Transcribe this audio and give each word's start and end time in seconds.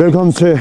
Velkommen 0.00 0.32
til 0.32 0.60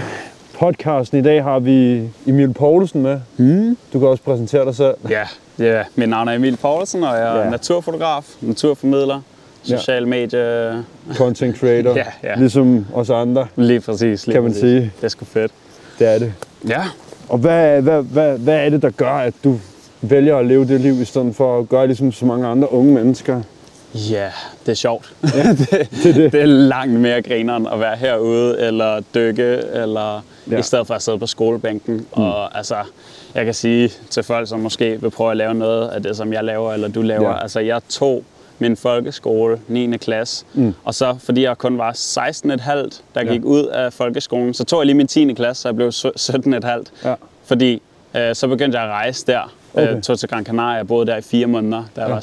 podcasten. 0.60 1.20
I 1.20 1.22
dag 1.22 1.44
har 1.44 1.60
vi 1.60 2.02
Emil 2.28 2.54
Poulsen 2.54 3.02
med. 3.02 3.20
Mm. 3.38 3.78
Du 3.94 4.00
kan 4.00 4.08
også 4.08 4.24
præsentere 4.24 4.66
dig 4.66 4.76
selv. 4.76 4.94
Ja, 5.10 5.24
ja, 5.60 5.84
mit 5.96 6.10
navn 6.10 6.28
er 6.28 6.34
Emil 6.34 6.58
Poulsen, 6.58 7.04
og 7.04 7.16
jeg 7.18 7.36
er 7.38 7.44
Ja. 7.44 7.50
naturfotograf, 7.50 8.26
naturformidler, 8.42 9.22
social 9.64 10.08
medie. 10.08 10.84
Content 11.16 11.58
creator. 11.58 11.96
Ja, 11.98 12.04
ja. 12.24 12.36
Ligesom 12.36 12.86
os 12.94 13.10
andre. 13.10 13.48
Lige 13.56 13.80
præcis. 13.80 14.28
Lige 14.28 14.34
Kan 14.34 14.44
man 14.44 14.52
præcis. 14.52 14.62
sige. 14.62 14.80
Det 14.82 15.04
er 15.04 15.08
sgu 15.08 15.26
fedt. 15.26 15.52
Det 16.00 16.08
er 16.16 16.20
det. 16.20 16.34
Ja, 16.68 16.82
Og 17.30 17.38
hvad, 17.38 17.82
hvad, 17.82 18.04
hvad, 18.04 18.38
hvad 18.38 18.66
er 18.66 18.70
det, 18.70 18.82
der 18.82 18.90
gør, 18.90 19.12
at 19.14 19.34
du 19.44 19.60
vælger 20.02 20.38
at 20.38 20.46
leve 20.46 20.68
det 20.68 20.82
liv, 20.82 21.02
i 21.02 21.06
stedet 21.06 21.36
for 21.36 21.60
at 21.60 21.70
gøre 21.70 21.88
ligesom 21.88 22.12
så 22.12 22.26
mange 22.26 22.48
andre 22.48 22.74
unge 22.74 22.94
mennesker? 22.94 23.42
Ja 23.94 24.32
det 24.66 24.72
er 24.72 24.76
sjovt. 24.76 25.14
Ja, 25.36 25.50
det, 25.50 25.70
det 25.70 26.06
er 26.06 26.14
det. 26.24 26.32
det 26.32 26.42
er 26.42 26.46
langt 26.46 26.94
mere 27.00 27.22
grineren 27.22 27.68
at 27.68 27.80
være 27.80 27.96
herude, 27.96 28.60
eller 28.60 29.00
dykke, 29.16 29.62
eller 29.74 30.24
Ja. 30.48 30.54
ja. 30.56 30.60
i 30.60 30.64
stedet 30.64 30.88
for 30.88 30.94
at 30.94 31.02
sidde 31.02 31.20
på 31.20 31.28
skolebænken. 31.28 31.96
Mm. 31.96 32.24
Og 32.24 32.58
altså, 32.58 32.76
jeg 33.36 33.46
kan 33.46 33.54
sige 33.54 33.92
til 34.10 34.24
folk, 34.24 34.48
som 34.50 34.60
måske 34.60 35.02
vil 35.02 35.10
prøve 35.10 35.32
at 35.32 35.38
lave 35.38 35.54
noget 35.54 35.88
af 35.88 36.04
det, 36.04 36.18
som 36.18 36.34
jeg 36.34 36.44
laver, 36.44 36.74
eller 36.74 36.88
du 36.88 37.02
laver. 37.02 37.30
Ja. 37.30 37.42
Altså, 37.42 37.60
jeg 37.60 37.82
tog 37.90 38.24
min 38.60 38.78
folkeskole, 38.78 39.60
9. 39.68 39.98
klasse, 39.98 40.46
mm. 40.54 40.74
og 40.84 40.96
så 40.96 41.16
fordi 41.24 41.44
jeg 41.44 41.58
kun 41.58 41.78
var 41.78 41.92
16,5, 41.94 42.72
der 42.72 42.92
Ja. 43.16 43.24
gik 43.24 43.46
ud 43.46 43.66
af 43.66 43.94
folkeskolen, 43.94 44.54
så 44.54 44.64
tog 44.64 44.80
jeg 44.80 44.86
lige 44.86 44.96
min 44.96 45.08
10. 45.08 45.34
klasse, 45.34 45.62
så 45.62 45.68
jeg 45.68 45.76
blev 45.76 45.90
17,5. 45.90 46.84
Ja. 47.10 47.16
Fordi 47.46 47.82
øh, 48.16 48.36
så 48.36 48.48
begyndte 48.48 48.78
jeg 48.78 48.88
at 48.88 48.92
rejse 48.94 49.26
der. 49.28 49.54
Okay. 49.74 49.84
Okay. 49.88 49.96
Øh, 49.96 50.02
tog 50.02 50.20
til 50.20 50.30
Gran 50.30 50.46
Canaria, 50.46 50.78
jeg 50.78 50.88
boede 50.88 51.06
der 51.06 51.18
i 51.18 51.22
fire 51.22 51.48
måneder, 51.48 51.84
da 51.96 52.02
jeg 52.02 52.08
Ja. 52.10 52.14
var 52.14 52.22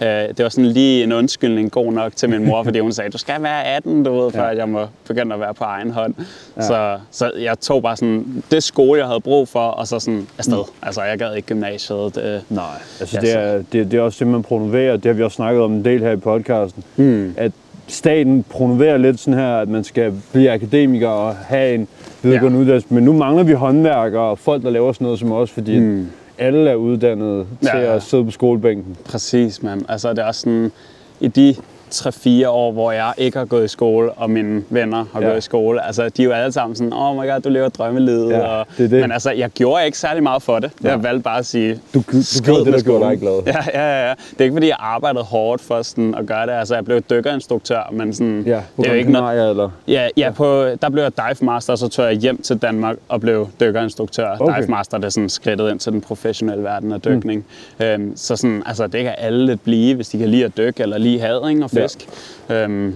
17,5. 0.00 0.04
Øh, 0.06 0.28
det 0.36 0.42
var 0.42 0.48
sådan 0.48 0.66
lige 0.66 1.04
en 1.04 1.12
undskyldning 1.12 1.70
god 1.70 1.92
nok 1.92 2.16
til 2.16 2.30
min 2.30 2.46
mor, 2.46 2.62
fordi 2.68 2.78
hun 2.78 2.92
sagde, 2.92 3.10
du 3.10 3.18
skal 3.18 3.42
være 3.42 3.64
18, 3.64 4.04
du 4.04 4.20
ved, 4.20 4.32
før 4.32 4.42
Ja. 4.48 4.56
jeg 4.56 4.68
må 4.68 4.86
begynde 5.08 5.34
at 5.34 5.40
være 5.40 5.54
på 5.54 5.64
egen 5.64 5.90
hånd. 5.90 6.14
Ja. 6.56 6.62
Så, 6.62 6.98
så 7.10 7.30
jeg 7.40 7.60
tog 7.60 7.82
bare 7.82 7.96
sådan 7.96 8.42
det 8.50 8.62
skole, 8.62 8.98
jeg 9.00 9.06
havde 9.08 9.20
brug 9.20 9.48
for, 9.48 9.60
og 9.60 9.86
så 9.88 9.98
sådan 9.98 10.26
afsted. 10.38 10.56
Mm. 10.56 10.72
Altså, 10.86 11.02
jeg 11.02 11.18
gad 11.18 11.34
ikke 11.36 11.48
gymnasiet. 11.48 12.14
Det, 12.14 12.42
Nej, 12.48 12.64
altså 13.00 13.18
det, 13.20 13.32
er, 13.38 13.62
det, 13.72 13.90
det 13.90 13.94
er 13.94 14.00
også 14.02 14.24
det, 14.24 14.32
man 14.32 14.42
promoverer. 14.42 14.92
Det 14.96 15.04
har 15.04 15.12
vi 15.12 15.22
også 15.22 15.34
snakket 15.34 15.62
om 15.62 15.72
en 15.72 15.84
del 15.84 16.00
her 16.00 16.10
i 16.10 16.16
podcasten. 16.16 16.84
Mm. 16.96 17.34
At 17.36 17.52
staten 17.88 18.44
promoverer 18.50 18.96
lidt 18.96 19.20
sådan 19.20 19.38
her, 19.40 19.56
at 19.56 19.68
man 19.68 19.84
skal 19.84 20.12
blive 20.32 20.50
akademiker 20.50 21.08
og 21.08 21.36
have 21.36 21.74
en 21.74 21.88
videregående 22.22 22.56
ja. 22.58 22.62
uddannelse. 22.62 22.88
Men 22.90 23.04
nu 23.04 23.12
mangler 23.12 23.42
vi 23.42 23.52
håndværkere 23.52 24.22
og 24.22 24.38
folk, 24.38 24.62
der 24.62 24.70
laver 24.70 24.92
sådan 24.92 25.04
noget 25.04 25.18
som 25.18 25.32
os, 25.32 25.50
fordi 25.50 25.78
mm. 25.80 26.06
Alle 26.42 26.70
er 26.70 26.74
uddannet 26.74 27.46
til 27.60 27.68
Ja, 27.74 27.78
ja. 27.80 27.96
at 27.96 28.02
sidde 28.02 28.24
på 28.24 28.30
skolebænken. 28.30 28.96
Præcis, 29.04 29.62
mand. 29.62 29.82
Altså, 29.88 30.10
det 30.10 30.18
er 30.18 30.24
også 30.24 30.40
sådan, 30.40 30.72
i 31.20 31.28
de 31.28 31.54
3-4 31.94 32.48
år, 32.48 32.72
hvor 32.72 32.92
jeg 32.92 33.12
ikke 33.16 33.38
har 33.38 33.44
gået 33.44 33.64
i 33.64 33.68
skole, 33.68 34.12
og 34.12 34.30
mine 34.30 34.62
venner 34.70 35.04
har 35.12 35.20
Ja. 35.20 35.26
ja. 35.26 35.30
gået 35.30 35.38
i 35.38 35.40
skole, 35.40 35.86
altså, 35.86 36.08
de 36.08 36.22
er 36.22 36.26
jo 36.26 36.32
alle 36.32 36.52
sammen 36.52 36.76
sådan, 36.76 36.92
oh 36.92 37.16
my 37.16 37.30
god, 37.30 37.40
du 37.40 37.48
lever 37.48 37.68
drømmelivet. 37.68 38.30
Ja, 38.30 38.40
og, 38.40 38.66
det 38.78 38.90
det. 38.90 39.00
Men 39.00 39.12
altså, 39.12 39.30
jeg 39.30 39.50
gjorde 39.50 39.86
ikke 39.86 39.98
særlig 39.98 40.22
meget 40.22 40.42
for 40.42 40.58
det. 40.58 40.70
Nej. 40.80 40.92
Jeg 40.92 41.02
valgte 41.02 41.22
bare 41.22 41.38
at 41.38 41.46
sige, 41.46 41.80
Du, 41.94 41.98
du 41.98 42.02
gjorde 42.44 42.64
det, 42.64 42.72
der 42.74 42.82
gjorde 42.82 43.10
dig 43.10 43.20
glad. 43.20 43.42
Ja, 43.46 43.56
ja, 43.74 43.80
ja, 44.00 44.08
ja. 44.08 44.14
Det 44.30 44.40
er 44.40 44.44
ikke, 44.44 44.54
fordi 44.54 44.66
jeg 44.68 44.76
arbejdede 44.78 45.24
hårdt 45.24 45.62
for 45.62 45.82
sådan 45.82 46.14
at 46.14 46.26
gøre 46.26 46.46
det. 46.46 46.52
Altså, 46.52 46.74
jeg 46.74 46.84
blev 46.84 47.00
dykkerinstruktør, 47.00 47.88
men 47.92 48.14
sådan, 48.14 48.42
Ja, 48.46 48.60
på 48.76 48.82
det 48.82 48.88
er 48.88 48.92
jo 48.92 48.98
ikke 48.98 49.12
noget, 49.12 49.50
eller? 49.50 49.70
Ja, 49.88 50.08
ja 50.16 50.30
på, 50.30 50.64
der 50.82 50.88
blev 50.90 51.02
jeg 51.02 51.12
dive 51.16 51.46
master, 51.46 51.72
og 51.72 51.78
så 51.78 51.88
tog 51.88 52.04
jeg 52.04 52.14
hjem 52.14 52.42
til 52.42 52.56
Danmark 52.58 52.96
og 53.08 53.20
blev 53.20 53.48
dykkerinstruktør. 53.60 54.36
Okay. 54.40 54.56
Dive 54.60 54.66
master 54.70 54.96
det 54.98 55.04
er 55.04 55.08
sådan 55.08 55.28
skridtet 55.28 55.70
ind 55.70 55.78
til 55.78 55.92
den 55.92 56.00
professionelle 56.00 56.64
verden 56.64 56.92
af 56.92 57.00
dykning. 57.00 57.44
Mm. 57.78 57.84
Øhm, 57.84 58.12
så 58.16 58.36
sådan, 58.36 58.62
altså, 58.66 58.86
det 58.86 59.02
kan 59.04 59.14
alle 59.18 59.46
lidt 59.46 59.64
blive, 59.64 59.94
hvis 59.94 60.08
de 60.08 60.18
kan 60.18 60.28
lide 60.28 60.44
at 60.44 60.56
dykke 60.56 60.82
eller 60.82 60.98
lide 60.98 61.20
hadring 61.20 61.64
og 61.64 61.70
fisk. 61.82 62.08
Ja. 62.48 62.64
Øhm, 62.64 62.94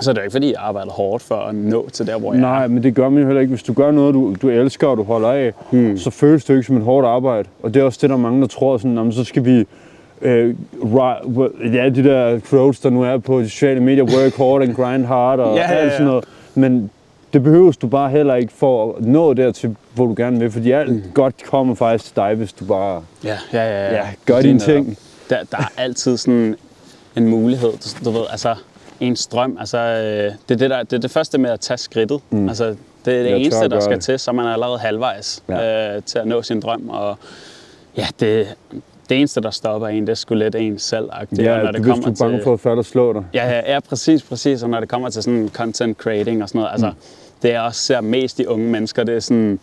så 0.00 0.10
det 0.12 0.18
er 0.18 0.22
jo 0.22 0.24
ikke, 0.24 0.32
fordi 0.32 0.46
jeg 0.46 0.56
arbejder 0.58 0.90
hårdt 0.90 1.22
for 1.22 1.34
at 1.34 1.54
nå 1.54 1.88
til 1.92 2.06
der, 2.06 2.18
hvor 2.18 2.32
jeg 2.32 2.40
Nej, 2.40 2.64
er. 2.64 2.68
men 2.68 2.82
det 2.82 2.94
gør 2.94 3.08
man 3.08 3.20
jo 3.20 3.26
heller 3.26 3.40
ikke. 3.40 3.50
Hvis 3.50 3.62
du 3.62 3.72
gør 3.72 3.90
noget, 3.90 4.14
du, 4.14 4.34
du 4.42 4.48
elsker 4.48 4.86
og 4.86 4.96
du 4.96 5.02
holder 5.02 5.28
af, 5.28 5.52
hmm. 5.70 5.98
så 5.98 6.10
føles 6.10 6.44
det 6.44 6.50
jo 6.50 6.54
ikke 6.54 6.66
som 6.66 6.76
et 6.76 6.82
hårdt 6.82 7.06
arbejde. 7.06 7.48
Og 7.62 7.74
det 7.74 7.80
er 7.80 7.84
også 7.84 7.98
det, 8.02 8.10
der 8.10 8.16
er 8.16 8.20
mange, 8.20 8.40
der 8.40 8.46
tror, 8.46 8.76
sådan, 8.78 8.90
"Nå, 8.90 9.02
men 9.02 9.12
så 9.12 9.24
skal 9.24 9.44
vi... 9.44 9.64
Øh, 10.22 10.54
ri- 10.82 11.68
ja, 11.74 11.88
de 11.88 12.04
der 12.04 12.38
quotes, 12.50 12.80
der 12.80 12.90
nu 12.90 13.02
er 13.02 13.18
på 13.18 13.40
de 13.40 13.48
sociale 13.50 13.80
medier, 13.80 14.04
work 14.04 14.36
hard 14.36 14.62
and 14.62 14.74
grind 14.74 15.04
hard 15.06 15.38
og 15.40 15.56
Ja, 15.56 15.62
alt 15.62 15.92
sådan 15.92 16.06
noget. 16.06 16.24
Men 16.54 16.90
det 17.32 17.42
behøves 17.42 17.76
du 17.76 17.86
bare 17.86 18.10
heller 18.10 18.34
ikke 18.34 18.52
for 18.52 18.94
at 18.98 19.04
nå 19.04 19.34
dertil, 19.34 19.76
hvor 19.94 20.06
du 20.06 20.14
gerne 20.16 20.38
vil. 20.38 20.50
Fordi 20.50 20.70
alt 20.70 20.92
mm. 20.92 21.02
godt 21.14 21.34
kommer 21.50 21.74
faktisk 21.74 22.04
til 22.04 22.16
dig, 22.16 22.34
hvis 22.34 22.52
du 22.52 22.64
bare 22.64 23.02
Ja, 23.24 23.36
ja, 23.52 23.62
ja. 23.64 23.84
ja. 23.86 23.94
ja, 23.94 24.06
gør 24.26 24.40
dine 24.40 24.58
ting. 24.58 24.98
Der, 25.30 25.36
der 25.50 25.58
er 25.58 25.82
altid 25.82 26.16
sådan 26.16 26.56
en 27.16 27.28
mulighed, 27.28 27.72
du, 27.72 28.04
du 28.04 28.10
ved, 28.10 28.24
altså 28.30 28.54
en 29.00 29.16
strøm, 29.16 29.56
altså 29.60 29.78
øh, 29.78 30.32
det 30.48 30.54
er 30.54 30.58
det, 30.58 30.70
der, 30.70 30.82
det 30.82 30.92
er 30.92 31.00
det 31.00 31.10
første 31.10 31.38
med 31.38 31.50
at 31.50 31.60
tage 31.60 31.78
skridtet. 31.78 32.20
Mm. 32.30 32.48
Altså, 32.48 32.64
det 33.04 33.14
er 33.18 33.22
det 33.22 33.30
Jeg 33.30 33.38
eneste, 33.38 33.68
der 33.68 33.80
skal 33.80 33.96
det. 33.96 34.04
til, 34.04 34.18
så 34.18 34.32
man 34.32 34.46
er 34.46 34.52
allerede 34.52 34.78
halvvejs 34.78 35.42
Ja. 35.48 35.96
øh, 35.96 36.02
til 36.02 36.18
at 36.18 36.26
nå 36.26 36.42
sin 36.42 36.60
drøm. 36.60 36.88
Og 36.88 37.18
ja, 37.96 38.06
det, 38.20 38.46
det 39.08 39.18
eneste, 39.18 39.40
der 39.40 39.50
stopper 39.50 39.88
en, 39.88 40.02
det 40.02 40.08
er 40.08 40.14
sgu 40.14 40.34
lidt 40.34 40.54
en 40.54 40.78
selv 40.78 41.08
Ja, 41.38 41.58
og 41.58 41.64
når 41.64 41.72
det 41.72 41.80
hvis 41.80 41.90
kommer 41.90 42.04
du 42.06 42.10
er 42.10 42.14
bange 42.20 42.36
til, 42.38 42.44
for 42.44 42.52
at 42.52 42.60
falde 42.60 42.78
og 42.78 42.84
slå 42.84 43.12
dig. 43.12 43.24
Ja, 43.34 43.48
ja, 43.50 43.72
ja, 43.74 43.80
præcis, 43.80 44.22
præcis. 44.22 44.62
Og 44.62 44.70
når 44.70 44.80
det 44.80 44.88
kommer 44.88 45.10
til 45.10 45.22
sådan 45.22 45.50
content 45.54 45.98
creating 45.98 46.42
og 46.42 46.48
sådan 46.48 46.58
noget, 46.58 46.72
altså, 46.72 46.86
Mm. 46.88 46.94
det 47.42 47.48
jeg 47.48 47.60
også 47.62 47.80
ser 47.80 48.00
mest 48.00 48.40
i 48.40 48.46
unge 48.46 48.66
mennesker, 48.70 49.04
det 49.04 49.16
er 49.16 49.20
sådan, 49.20 49.58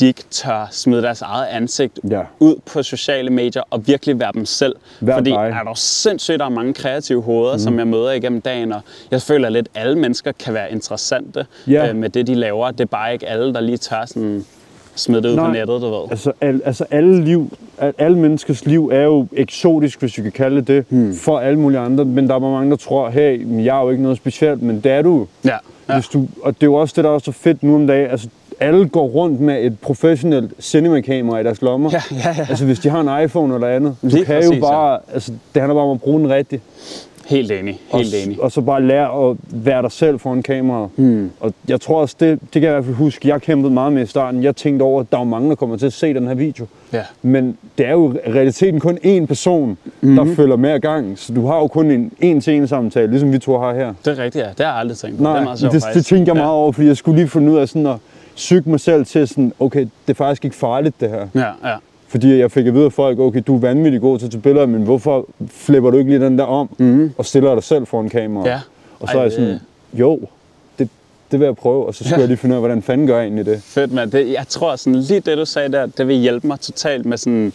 de 0.00 0.06
ikke 0.06 0.22
tør 0.30 0.68
smide 0.70 1.02
deres 1.02 1.22
eget 1.22 1.46
ansigt 1.46 1.98
Ja. 2.10 2.22
ud 2.40 2.54
på 2.72 2.82
sociale 2.82 3.30
medier 3.30 3.62
og 3.70 3.86
virkelig 3.86 4.20
være 4.20 4.32
dem 4.34 4.44
selv. 4.46 4.76
Vær 5.00 5.14
Fordi 5.14 5.30
dig. 5.30 5.36
er 5.60 5.62
der 5.64 5.74
sindssygt, 5.74 6.38
der 6.38 6.44
er 6.44 6.48
mange 6.50 6.74
kreative 6.74 7.22
hoveder, 7.22 7.52
mm. 7.52 7.58
som 7.58 7.78
jeg 7.78 7.86
møder 7.86 8.12
igennem 8.12 8.40
dagen, 8.40 8.72
og 8.72 8.80
jeg 9.10 9.22
føler 9.22 9.48
lidt, 9.48 9.68
at 9.74 9.82
alle 9.82 9.98
mennesker 9.98 10.32
kan 10.32 10.54
være 10.54 10.72
interessante 10.72 11.46
Ja. 11.66 11.88
øh, 11.88 11.96
med 11.96 12.08
det, 12.08 12.26
de 12.26 12.34
laver. 12.34 12.70
Det 12.70 12.80
er 12.80 12.84
bare 12.84 13.12
ikke 13.12 13.26
alle, 13.28 13.54
der 13.54 13.60
lige 13.60 13.76
tør 13.78 14.04
sådan 14.06 14.44
smide 14.94 15.22
det 15.22 15.28
ud 15.28 15.34
Nej. 15.36 15.46
på 15.46 15.52
nettet, 15.52 15.80
du 15.82 15.90
ved. 15.90 16.10
Altså, 16.10 16.32
al, 16.40 16.62
altså 16.64 16.84
alle, 16.90 17.24
liv, 17.24 17.56
al, 17.78 17.94
alle 17.98 18.18
menneskers 18.18 18.66
liv 18.66 18.90
er 18.92 19.02
jo 19.02 19.26
eksotisk, 19.32 20.00
hvis 20.00 20.18
vi 20.18 20.22
kan 20.22 20.32
kalde 20.32 20.60
det 20.62 20.84
hmm. 20.88 21.14
for 21.14 21.38
alle 21.38 21.58
mulige 21.58 21.80
andre. 21.80 22.04
Men 22.04 22.28
der 22.28 22.34
er 22.34 22.38
bare 22.38 22.50
mange, 22.52 22.70
der 22.70 22.76
tror, 22.76 23.10
hey, 23.10 23.64
jeg 23.64 23.78
er 23.78 23.82
jo 23.82 23.90
ikke 23.90 24.02
noget 24.02 24.16
specielt, 24.18 24.62
men 24.62 24.80
det 24.80 24.92
er 24.92 25.02
du. 25.02 25.26
Ja, 25.44 25.56
ja. 25.88 25.94
Hvis 25.94 26.08
du, 26.08 26.26
og 26.42 26.54
det 26.54 26.62
er 26.62 26.66
jo 26.66 26.74
også 26.74 26.92
det, 26.96 27.04
der 27.04 27.14
er 27.14 27.18
så 27.18 27.32
fedt 27.32 27.62
nu 27.62 27.74
om 27.74 27.86
dagen. 27.86 28.10
Altså, 28.10 28.28
alle 28.60 28.88
går 28.88 29.06
rundt 29.06 29.40
med 29.40 29.64
et 29.64 29.78
professionelt 29.80 30.52
cinema-kamera 30.60 31.38
i 31.38 31.42
deres 31.44 31.62
lommer. 31.62 31.90
Ja, 31.92 32.00
ja, 32.10 32.34
ja. 32.38 32.46
Altså, 32.48 32.64
hvis 32.64 32.78
de 32.78 32.88
har 32.88 33.00
en 33.18 33.24
iPhone 33.24 33.54
eller 33.54 33.68
andet. 33.68 33.96
Lige 34.02 34.24
kan 34.24 34.34
præcis, 34.34 34.56
jo 34.56 34.60
bare, 34.60 34.98
altså, 35.12 35.32
det 35.54 35.62
handler 35.62 35.74
bare 35.74 35.84
om 35.84 35.90
at 35.94 36.00
bruge 36.00 36.20
den 36.20 36.28
rigtigt. 36.30 36.62
Helt 37.26 37.50
enig, 37.52 37.80
Og, 37.90 37.98
helt 37.98 38.14
enig. 38.26 38.42
og 38.42 38.52
så 38.52 38.60
bare 38.60 38.82
lære 38.82 39.30
at 39.30 39.36
være 39.50 39.82
dig 39.82 39.92
selv 39.92 40.18
foran 40.18 40.42
kameraet. 40.42 40.88
Hmm. 40.96 41.30
Og 41.40 41.54
jeg 41.68 41.80
tror 41.80 42.00
også, 42.00 42.16
det, 42.20 42.38
det 42.40 42.52
kan 42.52 42.62
jeg 42.62 42.70
i 42.70 42.74
hvert 42.74 42.84
fald 42.84 42.96
huske, 42.96 43.28
jeg 43.28 43.42
kæmpede 43.42 43.72
meget 43.74 43.92
med 43.92 44.02
i 44.02 44.06
starten. 44.06 44.42
Jeg 44.42 44.56
tænkte 44.56 44.82
over, 44.82 45.00
at 45.00 45.06
der 45.12 45.18
er 45.18 45.24
mange, 45.24 45.48
der 45.48 45.54
kommer 45.54 45.76
til 45.76 45.86
at 45.86 45.92
se 45.92 46.14
den 46.14 46.26
her 46.26 46.34
video. 46.34 46.66
Ja. 46.92 47.02
Men 47.22 47.56
det 47.78 47.86
er 47.86 47.92
jo 47.92 48.12
i 48.26 48.30
realiteten 48.30 48.80
kun 48.80 48.98
én 49.04 49.26
person, 49.26 49.78
mm-hmm. 50.00 50.16
der 50.16 50.34
følger 50.34 50.56
med 50.56 50.70
ad 50.70 50.80
gangen. 50.80 51.16
Så 51.16 51.32
du 51.32 51.46
har 51.46 51.58
jo 51.58 51.66
kun 51.66 51.90
en 51.90 52.12
en-til-en 52.20 52.68
samtale, 52.68 53.10
ligesom 53.10 53.32
vi 53.32 53.38
to 53.38 53.58
har 53.58 53.74
her. 53.74 53.94
Det 54.04 54.18
er 54.18 54.24
rigtigt, 54.24 54.44
ja. 54.44 54.50
Det 54.58 54.66
har 54.66 54.72
jeg 54.72 54.80
aldrig 54.80 54.96
tænkt 54.98 55.16
på. 55.16 55.22
Nej, 55.22 55.32
det 55.32 55.40
er 55.40 55.44
meget 55.44 55.58
sjovt, 55.58 55.72
det, 55.72 55.84
det 55.94 56.06
tænkte 56.06 56.30
jeg 56.30 56.36
Ja. 56.36 56.42
meget 56.42 56.54
over, 56.54 56.72
fordi 56.72 56.86
jeg 56.86 56.96
skulle 56.96 57.16
lige 57.16 57.28
finde 57.28 57.52
ud 57.52 57.56
af 57.58 57.68
sådan 57.68 57.86
at 57.86 57.96
psyke 58.36 58.70
mig 58.70 58.80
selv 58.80 59.06
til 59.06 59.28
sådan, 59.28 59.52
okay, 59.58 59.80
det 59.80 59.90
er 60.08 60.14
faktisk 60.14 60.44
ikke 60.44 60.56
farligt 60.56 61.00
det 61.00 61.10
her. 61.10 61.28
Ja, 61.34 61.70
ja. 61.70 61.76
Fordi 62.08 62.38
jeg 62.38 62.50
fik 62.50 62.66
at 62.66 62.74
vide 62.74 62.84
af 62.84 62.92
folk, 62.92 63.18
okay, 63.18 63.42
du 63.46 63.56
er 63.56 63.60
vanvittig 63.60 64.00
god 64.00 64.18
til 64.18 64.26
at 64.26 64.32
tage 64.32 64.40
billeder, 64.40 64.66
men 64.66 64.82
hvorfor 64.82 65.28
flipper 65.50 65.90
du 65.90 65.98
ikke 65.98 66.10
lige 66.10 66.24
den 66.24 66.38
der 66.38 66.44
om 66.44 66.68
mm-hmm. 66.78 67.12
og 67.18 67.24
stiller 67.26 67.54
dig 67.54 67.62
selv 67.62 67.86
foran 67.86 68.08
kamera? 68.08 68.48
Ja. 68.48 68.60
Og 69.00 69.08
så 69.08 69.18
er 69.18 69.22
jeg 69.22 69.30
Ej, 69.30 69.36
sådan, 69.36 69.60
jo, 69.92 70.20
det, 70.78 70.88
det 71.30 71.40
vil 71.40 71.46
jeg 71.46 71.56
prøve, 71.56 71.86
og 71.86 71.94
så 71.94 72.04
skulle 72.04 72.16
Ja. 72.16 72.20
jeg 72.20 72.28
lige 72.28 72.36
finde 72.36 72.52
ud 72.52 72.56
af, 72.56 72.60
hvordan 72.60 72.82
fanden 72.82 73.06
gør 73.06 73.16
jeg 73.16 73.24
egentlig 73.24 73.46
det. 73.46 73.62
Fedt, 73.62 73.92
mand. 73.92 74.10
Det, 74.10 74.32
jeg 74.32 74.44
tror 74.48 74.76
sådan 74.76 75.00
lige 75.00 75.20
det, 75.20 75.38
du 75.38 75.44
sagde 75.44 75.72
der, 75.72 75.86
det 75.86 76.08
vil 76.08 76.16
hjælpe 76.16 76.46
mig 76.46 76.60
totalt 76.60 77.06
med 77.06 77.16
sådan 77.18 77.52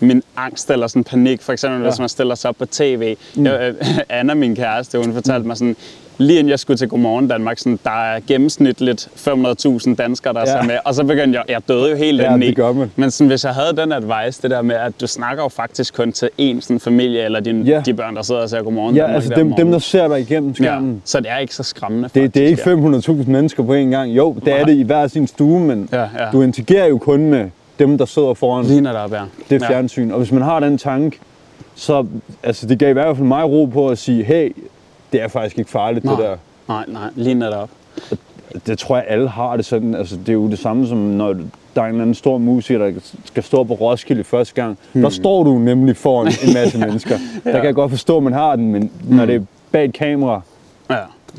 min 0.00 0.22
angst 0.36 0.70
eller 0.70 0.86
sådan 0.86 1.04
panik. 1.04 1.42
For 1.42 1.52
eksempel, 1.52 1.80
ja. 1.80 1.88
hvis 1.88 1.98
man 1.98 2.08
stiller 2.08 2.34
sig 2.34 2.48
op 2.48 2.56
på 2.58 2.66
tv. 2.66 3.16
Mm. 3.36 3.46
Jeg, 3.46 3.74
Anna, 4.08 4.34
min 4.34 4.56
kæreste, 4.56 4.98
hun 4.98 5.12
fortalte 5.12 5.46
mig 5.46 5.56
sådan, 5.56 5.76
lige 6.22 6.38
inden 6.38 6.50
jeg 6.50 6.58
skulle 6.58 6.76
til 6.76 6.88
Godmorgen 6.88 7.28
Danmark, 7.28 7.58
sådan, 7.58 7.78
der 7.84 7.90
er 7.90 8.20
gennemsnitligt 8.28 9.08
500.000 9.16 9.94
danskere, 9.94 10.32
der 10.34 10.40
Ja. 10.46 10.56
ja. 10.56 10.62
med. 10.62 10.74
Og 10.84 10.94
så 10.94 11.04
begyndte 11.04 11.38
jeg, 11.38 11.44
jeg 11.48 11.68
døde 11.68 11.90
jo 11.90 11.96
helt 11.96 12.20
Ja, 12.20 12.34
indeni. 12.34 12.46
det 12.54 12.76
man. 12.76 12.90
Men 12.96 13.10
sådan, 13.10 13.28
hvis 13.28 13.44
jeg 13.44 13.52
havde 13.54 13.76
den 13.76 13.92
advice, 13.92 14.42
det 14.42 14.50
der 14.50 14.62
med, 14.62 14.74
at 14.76 14.92
du 15.00 15.06
snakker 15.06 15.42
jo 15.42 15.48
faktisk 15.48 15.94
kun 15.94 16.12
til 16.12 16.28
én 16.40 16.60
sådan, 16.60 16.80
familie, 16.80 17.24
eller 17.24 17.40
din, 17.40 17.62
Ja. 17.66 17.82
de 17.86 17.94
børn, 17.94 18.16
der 18.16 18.22
sidder 18.22 18.40
og 18.40 18.48
ser 18.50 18.62
Godmorgen 18.62 18.96
Ja, 18.96 19.00
Danmark 19.02 19.16
altså 19.16 19.34
dem, 19.36 19.52
dem, 19.54 19.70
der 19.70 19.78
ser 19.78 20.08
dig 20.08 20.20
igennem 20.20 20.54
skærmen. 20.54 20.92
Ja, 20.92 21.00
så 21.04 21.20
det 21.20 21.30
er 21.30 21.38
ikke 21.38 21.54
så 21.54 21.62
skræmmende, 21.62 22.08
Det, 22.14 22.14
det 22.14 22.22
er 22.24 22.48
faktisk, 22.50 22.66
ikke 22.66 23.10
ja. 23.10 23.22
500.000 23.22 23.30
mennesker 23.30 23.62
på 23.62 23.72
en 23.74 23.90
gang. 23.90 24.10
Jo, 24.10 24.36
det 24.44 24.60
er 24.60 24.64
det 24.64 24.74
i 24.74 24.82
hver 24.82 25.06
sin 25.06 25.26
stue, 25.26 25.60
men 25.60 25.88
Ja, 25.92 26.00
ja. 26.00 26.06
du 26.32 26.42
interagerer 26.42 26.86
jo 26.86 26.98
kun 26.98 27.20
med 27.26 27.44
dem, 27.78 27.98
der 27.98 28.04
sidder 28.04 28.34
foran 28.34 28.64
Lige 28.64 28.80
når 28.80 28.92
der 28.92 29.00
er 29.00 29.08
bær. 29.08 29.28
det 29.50 29.64
fjernsyn. 29.66 30.10
Og 30.10 30.18
hvis 30.18 30.32
man 30.32 30.42
har 30.42 30.60
den 30.60 30.78
tanke, 30.78 31.18
så 31.74 32.06
altså, 32.42 32.66
det 32.66 32.78
gav 32.78 32.90
i 32.90 32.92
hvert 32.92 33.16
fald 33.16 33.26
mig 33.28 33.44
ro 33.44 33.64
på 33.64 33.88
at 33.88 33.98
sige, 33.98 34.24
hey, 34.24 34.50
det 35.12 35.22
er 35.22 35.28
faktisk 35.28 35.58
ikke 35.58 35.70
farligt, 35.70 36.04
Nej. 36.04 36.14
det 36.14 36.24
der. 36.24 36.36
Nej, 36.68 36.84
nej, 36.88 37.10
lige 37.16 37.34
netop. 37.34 37.70
Det 38.66 38.78
tror 38.78 38.96
jeg, 38.96 39.04
alle 39.08 39.28
har 39.28 39.56
det 39.56 39.64
sådan. 39.64 39.94
Altså, 39.94 40.16
det 40.16 40.28
er 40.28 40.32
jo 40.32 40.48
det 40.50 40.58
samme 40.58 40.86
som, 40.86 40.98
når 40.98 41.32
der 41.74 41.82
er 41.82 41.84
en 41.84 41.88
eller 41.90 42.02
anden 42.02 42.14
stor 42.14 42.38
musiker, 42.38 42.78
der 42.78 42.92
skal 43.24 43.42
stå 43.42 43.64
på 43.64 43.74
Roskilde 43.74 44.24
første 44.24 44.54
gang. 44.54 44.78
Hmm. 44.92 45.02
Der 45.02 45.08
står 45.10 45.44
du 45.44 45.58
nemlig 45.58 45.96
foran 45.96 46.32
en 46.48 46.54
masse 46.54 46.78
mennesker. 46.86 47.18
Der 47.44 47.52
kan 47.52 47.64
jeg 47.64 47.74
godt 47.74 47.90
forstå, 47.90 48.16
at 48.16 48.22
man 48.22 48.32
har 48.32 48.56
den, 48.56 48.72
men 48.72 48.92
når 49.04 49.26
det 49.26 49.34
er 49.34 49.40
bag 49.72 49.84
et 49.84 49.92
kamera, 49.94 50.40
Ja. 50.90 50.96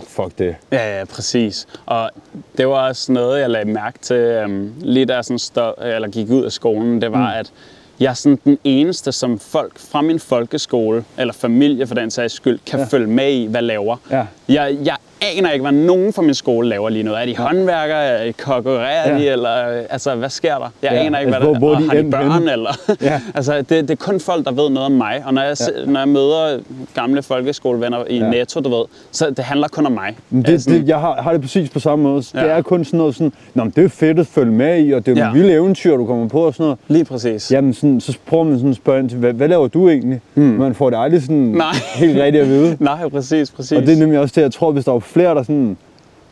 fuck 0.07 0.37
det. 0.39 0.55
Ja, 0.71 0.97
ja, 0.99 1.05
præcis. 1.05 1.67
Og 1.85 2.09
det 2.57 2.67
var 2.67 2.87
også 2.87 3.11
noget, 3.11 3.39
jeg 3.41 3.49
lagde 3.49 3.71
mærke 3.71 3.99
til, 3.99 4.15
øhm, 4.15 4.73
lige 4.81 5.05
da 5.05 5.15
jeg 5.15 5.25
sådan 5.25 5.39
stod, 5.39 5.73
eller 5.81 6.07
gik 6.07 6.29
ud 6.29 6.43
af 6.43 6.51
skolen, 6.51 7.01
det 7.01 7.11
var, 7.11 7.17
mm. 7.33 7.39
at 7.39 7.51
jeg 7.99 8.09
er 8.09 8.13
sådan 8.13 8.39
den 8.43 8.57
eneste, 8.63 9.11
som 9.11 9.39
folk 9.39 9.79
fra 9.79 10.01
min 10.01 10.19
folkeskole, 10.19 11.05
eller 11.17 11.33
familie 11.33 11.87
for 11.87 11.95
den 11.95 12.11
sags 12.11 12.33
skyld, 12.33 12.59
kan 12.65 12.79
ja. 12.79 12.85
følge 12.85 13.07
med 13.07 13.33
i, 13.33 13.45
hvad 13.45 13.61
laver. 13.61 13.97
Ja. 14.11 14.25
Jeg, 14.49 14.77
jeg 14.83 14.97
aner 15.37 15.51
ikke, 15.51 15.63
hvad 15.63 15.71
nogen 15.71 16.13
fra 16.13 16.21
min 16.21 16.33
skole 16.33 16.69
laver 16.69 16.89
lige 16.89 17.03
nu. 17.03 17.11
Er 17.13 17.25
de 17.25 17.37
håndværkere? 17.37 17.97
Er 18.03 18.25
de 18.25 18.33
konkurrerer 18.33 19.09
Ja. 19.11 19.17
de? 19.19 19.29
Eller, 19.29 19.69
øh, 19.69 19.83
altså, 19.89 20.15
hvad 20.15 20.29
sker 20.29 20.55
der? 20.57 20.71
Jeg 20.81 20.91
Ja, 20.91 20.97
aner 20.97 21.19
ikke, 21.19 21.35
altså, 21.35 21.39
hvad 21.39 21.53
der 21.53 21.59
hvor- 21.59 21.67
hvor 21.67 21.75
er 21.75 21.79
de 21.79 21.87
har 21.87 21.95
de 22.03 22.11
børn? 22.11 22.31
henne? 22.31 22.51
Eller? 22.51 22.77
Ja. 23.01 23.21
altså, 23.35 23.57
det, 23.57 23.69
det 23.69 23.91
er 23.91 23.95
kun 23.95 24.19
folk, 24.19 24.45
der 24.45 24.51
ved 24.51 24.69
noget 24.69 24.85
om 24.85 24.91
mig. 24.91 25.23
Og 25.25 25.33
når 25.33 25.41
jeg, 25.41 25.57
ja. 25.59 25.85
når 25.91 25.99
jeg 25.99 26.09
møder 26.09 26.59
gamle 26.95 27.23
folkeskolevenner 27.23 28.03
i 28.09 28.17
Ja. 28.17 28.29
Netto, 28.29 28.59
du 28.59 28.69
ved, 28.69 28.85
så 29.11 29.29
det 29.29 29.39
handler 29.39 29.67
kun 29.67 29.85
om 29.85 29.91
mig. 29.91 30.15
Men 30.29 30.45
Altså, 30.47 30.69
det, 30.69 30.81
det, 30.81 30.87
jeg 30.87 30.99
har, 30.99 31.21
har 31.21 31.31
det 31.31 31.41
præcis 31.41 31.69
på 31.69 31.79
samme 31.79 32.03
måde. 32.03 32.23
Ja. 32.33 32.43
Det 32.43 32.51
er 32.51 32.61
kun 32.61 32.85
sådan 32.85 32.97
noget 32.97 33.15
sådan, 33.15 33.33
Nå, 33.53 33.63
men 33.63 33.73
det 33.75 33.83
er 33.85 33.89
fedt 33.89 34.19
at 34.19 34.27
følge 34.27 34.51
med 34.51 34.85
i, 34.85 34.91
og 34.91 35.05
det 35.05 35.11
er 35.17 35.21
Ja. 35.21 35.27
nogle 35.27 35.39
vilde 35.41 35.53
eventyr, 35.55 35.97
du 35.97 36.05
kommer 36.05 36.27
på 36.27 36.39
og 36.39 36.53
sådan 36.53 36.63
noget. 36.63 36.79
Lige 36.87 37.05
præcis. 37.05 37.51
Jamen, 37.51 37.73
sådan, 37.73 38.01
så 38.01 38.17
prøver 38.27 38.43
man 38.43 38.57
sådan 38.57 38.69
at 38.69 38.75
spørge 38.75 38.99
ind 38.99 39.09
til, 39.09 39.17
hvad, 39.19 39.33
hvad 39.33 39.47
laver 39.47 39.67
du 39.67 39.89
egentlig? 39.89 40.21
Hmm. 40.33 40.43
Man 40.43 40.75
får 40.75 40.89
det 40.89 40.97
aldrig 40.99 41.21
sådan 41.21 41.35
Nej. 41.37 41.73
helt 41.95 42.17
rigtigt 42.21 42.41
at 42.41 42.49
vide. 42.49 42.77
Nej, 42.79 43.09
præcis, 43.09 43.51
præcis. 43.51 43.71
Og 43.71 43.81
det 43.81 43.93
er 43.93 43.97
nemlig 43.97 44.19
også 44.19 44.33
det, 44.35 44.41
jeg 44.41 44.51
tror, 44.51 44.71
hvis 44.71 44.85
der 44.85 44.91
var 44.91 44.99
flere, 45.13 45.35
der 45.35 45.43
sådan 45.43 45.77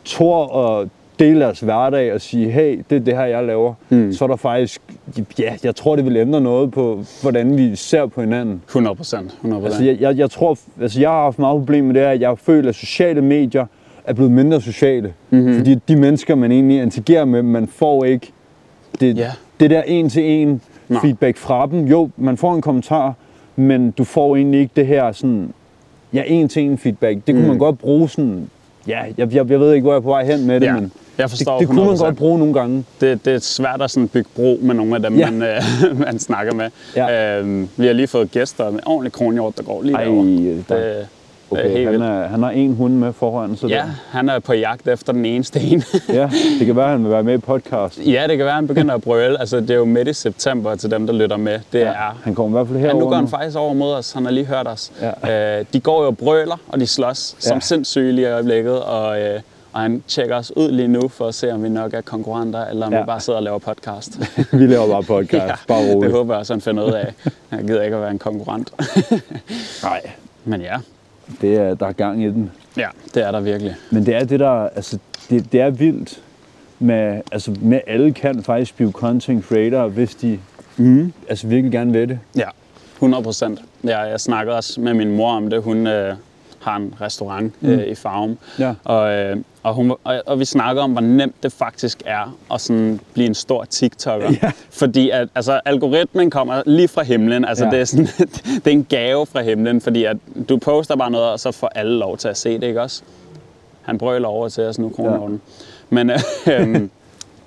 tror 0.05 0.67
at 0.67 0.87
dele 1.19 1.39
deres 1.39 1.59
hverdag 1.59 2.13
og 2.13 2.21
sige, 2.21 2.51
hey, 2.51 2.83
det 2.89 2.95
er 2.95 2.99
det 2.99 3.17
her, 3.17 3.25
jeg 3.25 3.43
laver, 3.43 3.73
mm. 3.89 4.13
så 4.13 4.23
er 4.23 4.27
der 4.27 4.35
faktisk, 4.35 4.81
ja, 5.39 5.53
jeg 5.63 5.75
tror, 5.75 5.95
det 5.95 6.05
vil 6.05 6.17
ændre 6.17 6.41
noget 6.41 6.71
på, 6.71 7.03
hvordan 7.21 7.57
vi 7.57 7.75
ser 7.75 8.05
på 8.05 8.21
hinanden. 8.21 8.61
100 8.67 8.95
procent. 8.95 9.31
100 9.31 9.65
Altså, 9.65 9.83
jeg, 9.83 10.01
jeg, 10.01 10.17
jeg 10.17 10.29
tror, 10.31 10.57
altså, 10.81 10.99
jeg 10.99 11.09
har 11.09 11.23
haft 11.23 11.39
meget 11.39 11.59
problem 11.59 11.83
med 11.83 11.93
det 11.93 12.01
her, 12.01 12.09
at 12.09 12.21
jeg 12.21 12.37
føler, 12.37 12.69
at 12.69 12.75
sociale 12.75 13.21
medier 13.21 13.65
er 14.05 14.13
blevet 14.13 14.31
mindre 14.31 14.61
sociale. 14.61 15.13
Mm-hmm. 15.29 15.57
Fordi 15.57 15.75
de 15.75 15.95
mennesker, 15.95 16.35
man 16.35 16.51
egentlig 16.51 16.81
interagerer 16.81 17.25
med, 17.25 17.41
man 17.43 17.67
får 17.67 18.03
ikke 18.03 18.31
det, 18.99 19.17
Ja. 19.17 19.31
det 19.59 19.69
der 19.69 19.81
en-til-en 19.81 20.61
feedback 21.01 21.37
fra 21.37 21.65
dem. 21.65 21.85
Jo, 21.85 22.09
man 22.17 22.37
får 22.37 22.55
en 22.55 22.61
kommentar, 22.61 23.13
men 23.55 23.91
du 23.91 24.03
får 24.03 24.35
egentlig 24.35 24.59
ikke 24.59 24.73
det 24.75 24.87
her 24.87 25.11
sådan, 25.11 25.53
ja, 26.13 26.23
en-til-en 26.27 26.77
feedback. 26.77 27.27
Det 27.27 27.35
kunne 27.35 27.41
mm. 27.41 27.49
man 27.49 27.57
godt 27.57 27.79
bruge 27.79 28.09
sådan, 28.09 28.49
ja, 28.87 28.99
jeg, 29.17 29.33
jeg, 29.33 29.49
jeg 29.49 29.59
ved 29.59 29.73
ikke, 29.73 29.83
hvor 29.83 29.91
jeg 29.91 29.97
er 29.97 30.01
på 30.01 30.09
vej 30.09 30.25
hen 30.25 30.47
med 30.47 30.59
det, 30.59 30.65
Ja, 30.67 30.73
men 30.73 30.91
jeg 31.17 31.29
forstår 31.29 31.51
det, 31.59 31.59
det 31.59 31.67
kunne 31.75 31.85
man 31.85 31.95
100%. 31.95 32.03
godt 32.05 32.17
bruge 32.17 32.39
nogle 32.39 32.53
gange. 32.53 32.83
det, 33.01 33.25
det 33.25 33.33
er 33.35 33.39
svært 33.39 33.81
at 33.81 33.91
sådan 33.91 34.07
bygge 34.07 34.29
bro 34.35 34.59
med 34.61 34.75
nogle 34.75 34.95
af 34.95 35.01
dem, 35.01 35.17
Ja. 35.17 35.31
man, 35.31 35.41
øh, 35.49 35.99
man 36.05 36.19
snakker 36.19 36.53
med. 36.53 36.69
Ja. 36.95 37.37
Øhm, 37.39 37.69
vi 37.77 37.85
har 37.87 37.93
lige 37.93 38.07
fået 38.07 38.31
gæster 38.31 38.69
med 38.71 38.79
ordentlig 38.85 39.11
kronhjort, 39.11 39.57
der 39.57 39.63
går 39.63 39.81
lige 39.83 39.95
Ej, 39.95 40.03
derovre. 40.03 40.25
det- 40.27 41.07
Okay, 41.51 41.69
helt 41.69 41.91
han, 41.91 42.01
er, 42.01 42.27
han 42.27 42.43
har 42.43 42.49
en 42.49 42.75
hund 42.75 42.93
med 42.93 43.13
foran, 43.13 43.55
så 43.55 43.67
Ja, 43.67 43.83
han 44.09 44.29
er 44.29 44.39
på 44.39 44.53
jagt 44.53 44.87
efter 44.87 45.13
den 45.13 45.25
ene 45.25 45.43
sten. 45.43 45.83
ja, 46.09 46.29
det 46.59 46.65
kan 46.65 46.75
være, 46.75 46.85
at 46.85 46.91
han 46.91 47.03
vil 47.03 47.11
være 47.11 47.23
med 47.23 47.33
i 47.33 47.37
podcast. 47.37 47.99
ja, 48.05 48.25
det 48.27 48.37
kan 48.37 48.45
være, 48.45 48.47
at 48.47 48.53
han 48.55 48.67
begynder 48.67 48.95
at 48.95 49.01
brøle. 49.01 49.39
Altså, 49.39 49.59
det 49.59 49.69
er 49.69 49.75
jo 49.75 49.85
midt 49.85 50.07
i 50.07 50.13
september 50.13 50.75
til 50.75 50.91
dem, 50.91 51.07
der 51.07 51.13
lytter 51.13 51.37
med. 51.37 51.59
Det 51.73 51.81
er... 51.81 52.17
Han 52.23 52.35
kommer 52.35 52.57
i 52.59 52.59
hvert 52.59 52.67
fald 52.67 52.79
Ja, 52.79 52.85
herover 52.85 53.03
nu 53.03 53.09
går 53.09 53.15
han 53.15 53.27
faktisk 53.27 53.57
over 53.57 53.73
mod 53.73 53.93
os. 53.93 54.11
Han 54.11 54.25
har 54.25 54.31
lige 54.31 54.45
hørt 54.45 54.67
os. 54.67 54.91
Ja. 55.23 55.59
Øh, 55.59 55.65
de 55.73 55.79
går 55.79 56.01
jo 56.01 56.07
og 56.07 56.17
brøler, 56.17 56.57
og 56.67 56.79
de 56.79 56.87
slås 56.87 57.35
som 57.39 57.55
Ja. 57.55 57.59
sindssyge 57.59 58.11
lige 58.11 58.27
i 58.27 58.31
øjeblikket. 58.31 58.81
Og, 58.83 59.21
øh, 59.21 59.39
og 59.73 59.81
han 59.81 60.03
tjekker 60.07 60.35
os 60.35 60.57
ud 60.57 60.71
lige 60.71 60.87
nu 60.87 61.07
for 61.07 61.27
at 61.27 61.35
se, 61.35 61.53
om 61.53 61.63
vi 61.63 61.69
nok 61.69 61.93
er 61.93 62.01
konkurrenter, 62.01 62.65
eller 62.65 62.85
om 62.85 62.93
Ja. 62.93 62.99
vi 62.99 63.05
bare 63.05 63.19
sidder 63.19 63.37
og 63.37 63.43
laver 63.43 63.59
podcast. 63.59 64.19
Vi 64.59 64.65
laver 64.67 64.87
bare 64.87 65.03
podcast, 65.03 65.67
bare 65.67 65.83
det 65.83 65.95
roligt. 65.95 66.13
håber 66.13 66.33
jeg 66.33 66.39
også, 66.39 66.53
han 66.53 66.61
finder 66.61 66.83
ud 66.83 66.91
af. 66.91 67.13
Jeg 67.51 67.59
gider 67.67 67.81
ikke 67.81 67.95
at 67.95 68.01
være 68.01 68.11
en 68.11 68.19
konkurrent. 68.19 68.71
Nej, 69.83 70.01
Men 70.45 70.61
ja, 70.61 70.75
det 71.41 71.57
er, 71.57 71.73
der 71.73 71.87
er 71.87 71.91
gang 71.91 72.23
i 72.23 72.27
den. 72.27 72.51
ja, 72.77 72.87
det 73.13 73.23
er 73.23 73.31
der 73.31 73.39
virkelig. 73.39 73.75
Men 73.91 74.05
det 74.05 74.15
er 74.15 74.23
det 74.23 74.39
der, 74.39 74.69
altså 74.69 74.97
det, 75.29 75.51
det 75.51 75.61
er 75.61 75.69
vildt 75.69 76.21
med, 76.79 77.21
altså 77.31 77.55
med 77.61 77.79
alle 77.87 78.13
kan 78.13 78.43
faktisk 78.43 78.75
blive 78.75 78.91
content 78.91 79.45
creator, 79.45 79.87
hvis 79.87 80.15
de 80.15 80.39
mm. 80.77 81.13
altså 81.29 81.47
virkelig 81.47 81.71
gerne 81.71 81.91
vil 81.91 82.09
det. 82.09 82.19
Ja, 82.35 82.49
100 82.95 83.23
procent. 83.23 83.59
Ja, 83.83 83.99
jeg 83.99 84.19
snakkede 84.19 84.57
også 84.57 84.81
med 84.81 84.93
min 84.93 85.15
mor 85.15 85.31
om 85.31 85.49
det. 85.49 85.61
Hun 85.61 85.87
øh, 85.87 86.15
har 86.61 86.75
en 86.75 86.93
restaurant 87.01 87.53
øh, 87.61 87.83
i 87.87 87.95
Farum. 87.95 88.37
Ja. 88.59 88.73
Og, 88.83 89.11
øh, 89.11 89.37
og, 89.63 89.73
hun, 89.73 89.91
og, 90.03 90.21
og 90.25 90.39
vi 90.39 90.45
snakker 90.45 90.81
om, 90.81 90.91
hvor 90.91 91.01
nemt 91.01 91.43
det 91.43 91.53
faktisk 91.53 92.01
er 92.05 92.37
at 92.53 92.61
sådan 92.61 92.99
blive 93.13 93.27
en 93.27 93.35
stor 93.35 93.65
TikToker. 93.65 94.31
Ja. 94.43 94.51
Fordi 94.69 95.09
at, 95.09 95.27
altså, 95.35 95.59
algoritmen 95.65 96.29
kommer 96.29 96.61
lige 96.65 96.87
fra 96.87 97.03
himlen. 97.03 97.45
Altså, 97.45 97.65
Ja. 97.65 97.71
det, 97.71 97.79
er 97.81 97.85
sådan, 97.85 98.05
det 98.65 98.67
er 98.67 98.71
en 98.71 98.85
gave 98.89 99.25
fra 99.25 99.41
himlen, 99.41 99.81
fordi 99.81 100.03
at 100.05 100.17
du 100.49 100.57
poster 100.57 100.95
bare 100.95 101.11
noget, 101.11 101.29
og 101.29 101.39
så 101.39 101.51
får 101.51 101.67
alle 101.67 101.97
lov 101.97 102.17
til 102.17 102.27
at 102.27 102.37
se 102.37 102.53
det, 102.53 102.63
ikke 102.63 102.81
også? 102.81 103.01
Han 103.81 103.97
brøler 103.97 104.27
over 104.27 104.49
til 104.49 104.63
os 104.63 104.79
nu, 104.79 104.89
Kronhjorten. 104.89 105.41
Ja. 105.91 105.95
Men 105.95 106.09
øh, 106.09 106.19
øh, 106.47 106.81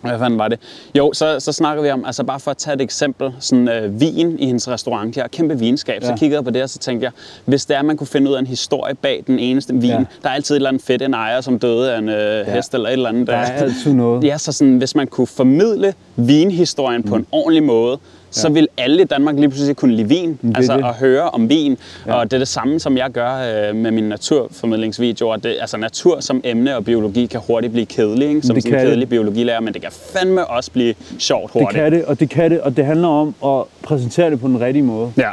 hvad 0.08 0.18
fanden 0.18 0.38
var 0.38 0.48
det? 0.48 0.58
Jo, 0.94 1.12
så, 1.12 1.40
så 1.40 1.52
snakker 1.52 1.82
vi 1.82 1.90
om, 1.90 2.04
altså 2.04 2.24
bare 2.24 2.40
for 2.40 2.50
at 2.50 2.56
tage 2.56 2.74
et 2.74 2.80
eksempel, 2.80 3.30
sådan 3.40 3.68
øh, 3.68 4.00
vin 4.00 4.38
i 4.38 4.46
hendes 4.46 4.68
restaurant. 4.68 5.16
Et 5.16 5.30
kæmpe 5.30 5.58
vinskab. 5.58 6.02
Så 6.04 6.10
Ja. 6.10 6.16
kiggede 6.16 6.36
jeg 6.36 6.44
på 6.44 6.50
det, 6.50 6.62
og 6.62 6.70
så 6.70 6.78
tænkte 6.78 7.04
jeg, 7.04 7.12
hvis 7.44 7.64
det 7.66 7.76
er, 7.76 7.82
man 7.82 7.96
kunne 7.96 8.06
finde 8.06 8.30
ud 8.30 8.34
af 8.34 8.40
en 8.40 8.46
historie 8.46 8.94
bag 8.94 9.24
den 9.26 9.38
eneste 9.38 9.74
vin. 9.74 9.90
Ja. 9.90 9.96
Der 10.22 10.28
er 10.28 10.34
altid 10.34 10.54
et 10.54 10.56
eller 10.56 10.68
andet 10.68 10.82
fedt, 10.82 11.02
en 11.02 11.14
ejer, 11.14 11.40
som 11.40 11.58
døde 11.58 11.92
af 11.92 11.98
en 11.98 12.08
øh, 12.08 12.46
hest 12.46 12.74
eller 12.74 12.88
et 12.88 12.92
eller 12.92 13.08
andet. 13.08 13.26
Der 13.26 13.36
er 13.36 13.52
altid 13.62 13.92
noget. 13.92 14.24
Ja, 14.24 14.38
så 14.38 14.52
sådan, 14.52 14.76
hvis 14.78 14.94
man 14.94 15.06
kunne 15.06 15.26
formidle 15.26 15.94
vinhistorien 16.16 17.00
mm. 17.04 17.08
på 17.08 17.16
en 17.16 17.26
ordentlig 17.32 17.62
måde, 17.62 17.98
så 18.34 18.48
vil 18.48 18.68
alle 18.78 19.02
i 19.02 19.04
Danmark 19.04 19.34
lige 19.36 19.48
pludselig 19.48 19.76
kunne 19.76 19.94
lide 19.96 20.08
vin, 20.08 20.38
det 20.42 20.56
altså 20.56 20.76
det. 20.76 20.84
at 20.84 20.94
høre 20.94 21.30
om 21.30 21.48
vin. 21.48 21.76
Ja. 22.06 22.14
Og 22.14 22.30
det 22.30 22.32
er 22.36 22.38
det 22.38 22.48
samme, 22.48 22.80
som 22.80 22.96
jeg 22.96 23.10
gør 23.10 23.68
øh, 23.68 23.76
med 23.76 23.90
mine 23.90 24.08
naturformidlingsvideoer. 24.08 25.36
Det, 25.36 25.56
altså 25.60 25.76
natur 25.76 26.20
som 26.20 26.40
emne 26.44 26.76
og 26.76 26.84
biologi 26.84 27.26
kan 27.26 27.40
hurtigt 27.46 27.72
blive 27.72 27.86
kedelig, 27.86 28.28
ikke? 28.28 28.42
som 28.42 28.54
Det 28.54 28.62
sådan 28.62 28.72
en 28.74 28.78
kan 28.78 28.86
det. 28.86 28.90
kedelig 28.90 29.08
biologilærer, 29.08 29.60
men 29.60 29.74
det 29.74 29.82
kan 29.82 29.90
fandme 30.12 30.46
også 30.46 30.70
blive 30.70 30.94
sjovt 31.18 31.52
Det 31.52 31.62
hurtigt. 31.62 31.82
kan 31.82 31.92
det, 31.92 32.04
og 32.04 32.20
det 32.20 32.30
kan 32.30 32.50
det, 32.50 32.60
og 32.60 32.76
det 32.76 32.84
handler 32.86 33.08
om 33.08 33.34
at 33.44 33.64
præsentere 33.82 34.30
det 34.30 34.40
på 34.40 34.48
den 34.48 34.60
rigtige 34.60 34.82
måde. 34.82 35.12
Ja, 35.16 35.30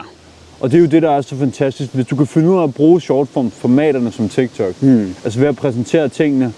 Og 0.59 0.71
det 0.71 0.77
er 0.77 0.81
jo 0.81 0.88
det, 0.88 1.01
der 1.01 1.12
er 1.12 1.21
så 1.21 1.36
fantastisk. 1.36 1.94
Hvis 1.94 2.06
du 2.06 2.15
kan 2.15 2.27
finde 2.27 2.50
ud 2.50 2.59
af 2.59 2.63
at 2.63 2.74
bruge 2.74 3.01
shortform 3.01 3.51
formaterne 3.51 4.12
som 4.12 4.30
TikTok, 4.30 4.74
hmm. 4.81 5.15
altså 5.24 5.39
ved 5.39 5.47
at 5.47 5.56
præsentere 5.56 6.09
tingene, 6.09 6.54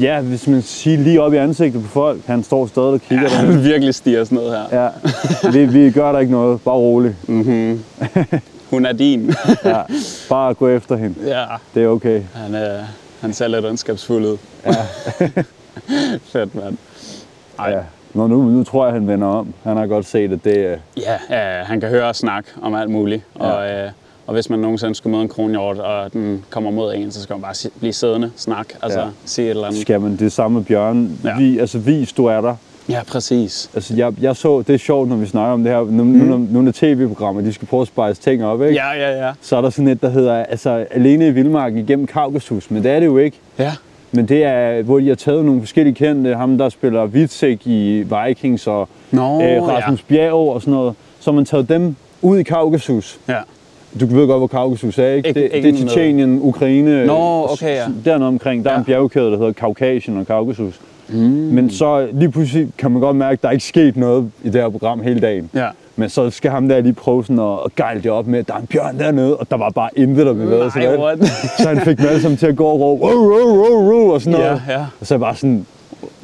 ja, 0.00 0.20
hvis 0.20 0.46
man 0.46 0.62
siger 0.62 0.98
lige 0.98 1.22
op 1.22 1.34
i 1.34 1.36
ansigtet 1.36 1.82
på 1.82 1.88
folk, 1.88 2.26
han 2.26 2.42
står 2.42 2.66
stadig 2.66 2.88
og 2.88 3.00
kigger 3.00 3.24
ja 3.24 3.36
han 3.36 3.64
virkelig 3.64 3.94
stiger 3.94 4.24
sådan 4.24 4.38
noget 4.38 4.66
her. 4.70 4.82
Ja, 4.82 4.88
vi, 5.50 5.64
vi 5.64 5.90
gør 5.90 6.12
der 6.12 6.18
ikke 6.18 6.32
noget, 6.32 6.60
bare 6.60 6.74
rolig. 6.74 7.16
Hun 8.70 8.86
er 8.86 8.92
din. 8.92 9.34
Ja, 9.64 9.82
bare 10.28 10.54
gå 10.54 10.68
efter 10.68 10.96
hende, 10.96 11.14
ja, 11.26 11.44
det 11.74 11.84
er 11.84 11.88
okay. 11.88 12.22
han, 12.34 12.54
øh, 12.54 12.78
han 13.20 13.32
ser 13.32 13.48
lidt 13.48 13.64
ondskabsfuld 13.64 14.24
ud. 14.24 14.36
Ja. 14.66 14.70
Fedt, 16.32 16.54
mand. 16.54 16.76
Ej. 17.58 17.70
Ja. 17.70 17.80
Nå, 18.14 18.26
nu, 18.26 18.42
nu 18.42 18.64
tror 18.64 18.84
jeg, 18.84 18.94
han 18.94 19.06
vender 19.06 19.28
om. 19.28 19.54
Han 19.64 19.76
har 19.76 19.86
godt 19.86 20.06
set, 20.06 20.32
at 20.32 20.44
det 20.44 20.66
er... 20.66 20.76
Ja, 20.96 21.18
ja, 21.30 21.64
han 21.64 21.80
kan 21.80 21.88
høre 21.88 22.08
og 22.08 22.16
snakke 22.16 22.48
om 22.62 22.74
alt 22.74 22.90
muligt. 22.90 23.22
Ja. 23.40 23.44
Og, 23.44 23.70
øh, 23.70 23.90
og 24.26 24.34
hvis 24.34 24.50
man 24.50 24.58
nogensinde 24.58 24.94
skulle 24.94 25.10
møde 25.12 25.22
en 25.22 25.28
kronhjort, 25.28 25.78
og 25.78 26.12
den 26.12 26.44
kommer 26.50 26.70
mod 26.70 26.94
en, 26.94 27.10
så 27.10 27.22
skal 27.22 27.34
man 27.34 27.42
bare 27.42 27.54
si- 27.54 27.68
blive 27.80 27.92
siddende, 27.92 28.30
snak, 28.36 28.66
altså 28.82 28.98
Ja. 28.98 29.04
ja. 29.04 29.10
sige 29.24 29.46
et 29.46 29.50
eller 29.50 29.66
andet. 29.66 29.80
Skal 29.80 30.00
man 30.00 30.16
det 30.16 30.32
samme 30.32 30.58
med 30.58 30.64
Bjørn? 30.66 31.18
Ja. 31.24 31.36
Vi, 31.38 31.58
altså, 31.58 31.78
vis, 31.78 32.12
du 32.12 32.24
er 32.26 32.40
der. 32.40 32.54
Ja, 32.88 33.00
præcis. 33.08 33.70
Altså, 33.74 33.94
jeg, 33.96 34.12
jeg 34.20 34.36
så, 34.36 34.62
det 34.66 34.74
er 34.74 34.78
sjovt, 34.78 35.08
når 35.08 35.16
vi 35.16 35.26
snakker 35.26 35.52
om 35.52 35.62
det 35.64 35.72
her. 35.72 35.78
Nu, 35.78 36.04
mm. 36.04 36.10
nu, 36.10 36.36
nu 36.50 36.62
når 36.62 36.72
tv-programmer, 36.72 37.42
de 37.42 37.52
skal 37.52 37.68
prøve 37.68 37.80
at 37.80 37.86
spejse 37.88 38.20
ting 38.22 38.44
op, 38.44 38.62
ikke? 38.62 38.74
Ja, 38.74 38.90
ja, 38.92 39.26
ja. 39.26 39.32
Så 39.40 39.56
er 39.56 39.60
der 39.60 39.70
sådan 39.70 39.88
et, 39.88 40.02
der 40.02 40.08
hedder 40.08 40.34
altså, 40.34 40.70
Alene 40.90 41.26
i 41.28 41.30
Vildmarken 41.30 41.78
igennem 41.78 42.06
Kaukasus. 42.06 42.70
Men 42.70 42.82
det 42.82 42.90
er 42.90 43.00
det 43.00 43.06
jo 43.06 43.18
ikke. 43.18 43.36
Ja, 43.58 43.72
Men 44.12 44.26
det 44.28 44.44
er, 44.44 44.82
hvor 44.82 44.98
de 44.98 45.08
har 45.08 45.14
taget 45.14 45.44
nogle 45.44 45.60
forskellige 45.60 45.94
kendte. 45.94 46.34
Ham, 46.34 46.58
der 46.58 46.68
spiller 46.68 47.06
Vitsek 47.06 47.66
i 47.66 48.04
Vikings 48.26 48.66
og 48.66 48.88
Nå, 49.10 49.42
øh, 49.42 49.62
Rasmus 49.68 50.02
Bjerg 50.02 50.32
og 50.54 50.60
sådan 50.60 50.74
noget. 50.74 50.94
Så 51.20 51.30
har 51.30 51.34
man 51.36 51.44
taget 51.44 51.68
dem 51.68 51.96
ud 52.22 52.38
i 52.38 52.42
Kaukasus. 52.42 53.18
ja. 53.28 53.38
Du 54.00 54.06
ved 54.06 54.26
godt, 54.26 54.38
hvor 54.40 54.46
Kaukasus 54.46 54.98
er, 54.98 55.08
ikke? 55.08 55.28
Ikke- 55.28 55.40
det, 55.42 55.62
det 55.62 55.74
er 55.74 55.78
Tjetjenien, 55.78 56.38
Ukraine. 56.42 57.06
Nå, 57.06 57.44
okay, 57.52 57.74
ja. 57.76 57.84
Dernede 58.04 58.28
omkring, 58.28 58.64
der 58.64 58.70
er 58.70 58.74
Ja. 58.74 58.78
en 58.78 58.84
bjergkæde, 58.84 59.30
der 59.30 59.36
hedder 59.38 59.52
Kaukasien 59.52 60.18
og 60.18 60.26
Kaukasus. 60.26 60.80
Mm. 61.08 61.16
Men 61.18 61.70
så 61.70 62.08
lige 62.12 62.30
pludselig 62.30 62.68
kan 62.78 62.90
man 62.90 63.00
godt 63.00 63.16
mærke, 63.16 63.32
at 63.32 63.42
der 63.42 63.48
er 63.48 63.52
ikke 63.52 63.64
sket 63.64 63.96
noget 63.96 64.30
i 64.44 64.48
det 64.50 64.60
her 64.60 64.68
program 64.68 65.00
hele 65.00 65.20
dagen. 65.20 65.50
Ja. 65.54 65.68
Men 65.96 66.08
så 66.08 66.30
skal 66.30 66.50
ham 66.50 66.68
der 66.68 66.80
lige 66.80 66.92
prøve 66.92 67.24
sådan 67.24 67.38
at, 67.38 67.58
at 67.64 67.74
gejle 67.76 68.02
det 68.02 68.10
op 68.10 68.26
med, 68.26 68.38
at 68.38 68.48
der 68.48 68.54
er 68.54 68.58
en 68.58 68.66
bjørn 68.66 68.98
dernede, 68.98 69.36
og 69.36 69.50
der 69.50 69.56
var 69.56 69.70
bare 69.70 69.88
intet, 69.96 70.26
der 70.26 70.70
sig. 70.70 70.82
Nej, 70.82 70.90
vel? 70.90 71.00
what? 71.00 71.18
Så 71.62 71.68
han 71.68 71.80
fik 71.80 72.00
alle 72.00 72.20
sammen 72.22 72.36
til 72.36 72.46
at 72.46 72.56
gå 72.56 72.64
og 72.66 72.80
råbe, 72.80 73.02
wow, 73.02 73.14
wow, 73.14 73.56
wow, 73.56 73.92
wow, 73.92 74.12
og 74.12 74.20
sådan 74.20 74.38
Ja, 74.40 74.46
noget. 74.46 74.62
ja. 74.68 74.78
Og 75.00 75.06
så 75.06 75.14
er 75.14 75.16
jeg 75.16 75.20
bare 75.20 75.36
sådan, 75.36 75.66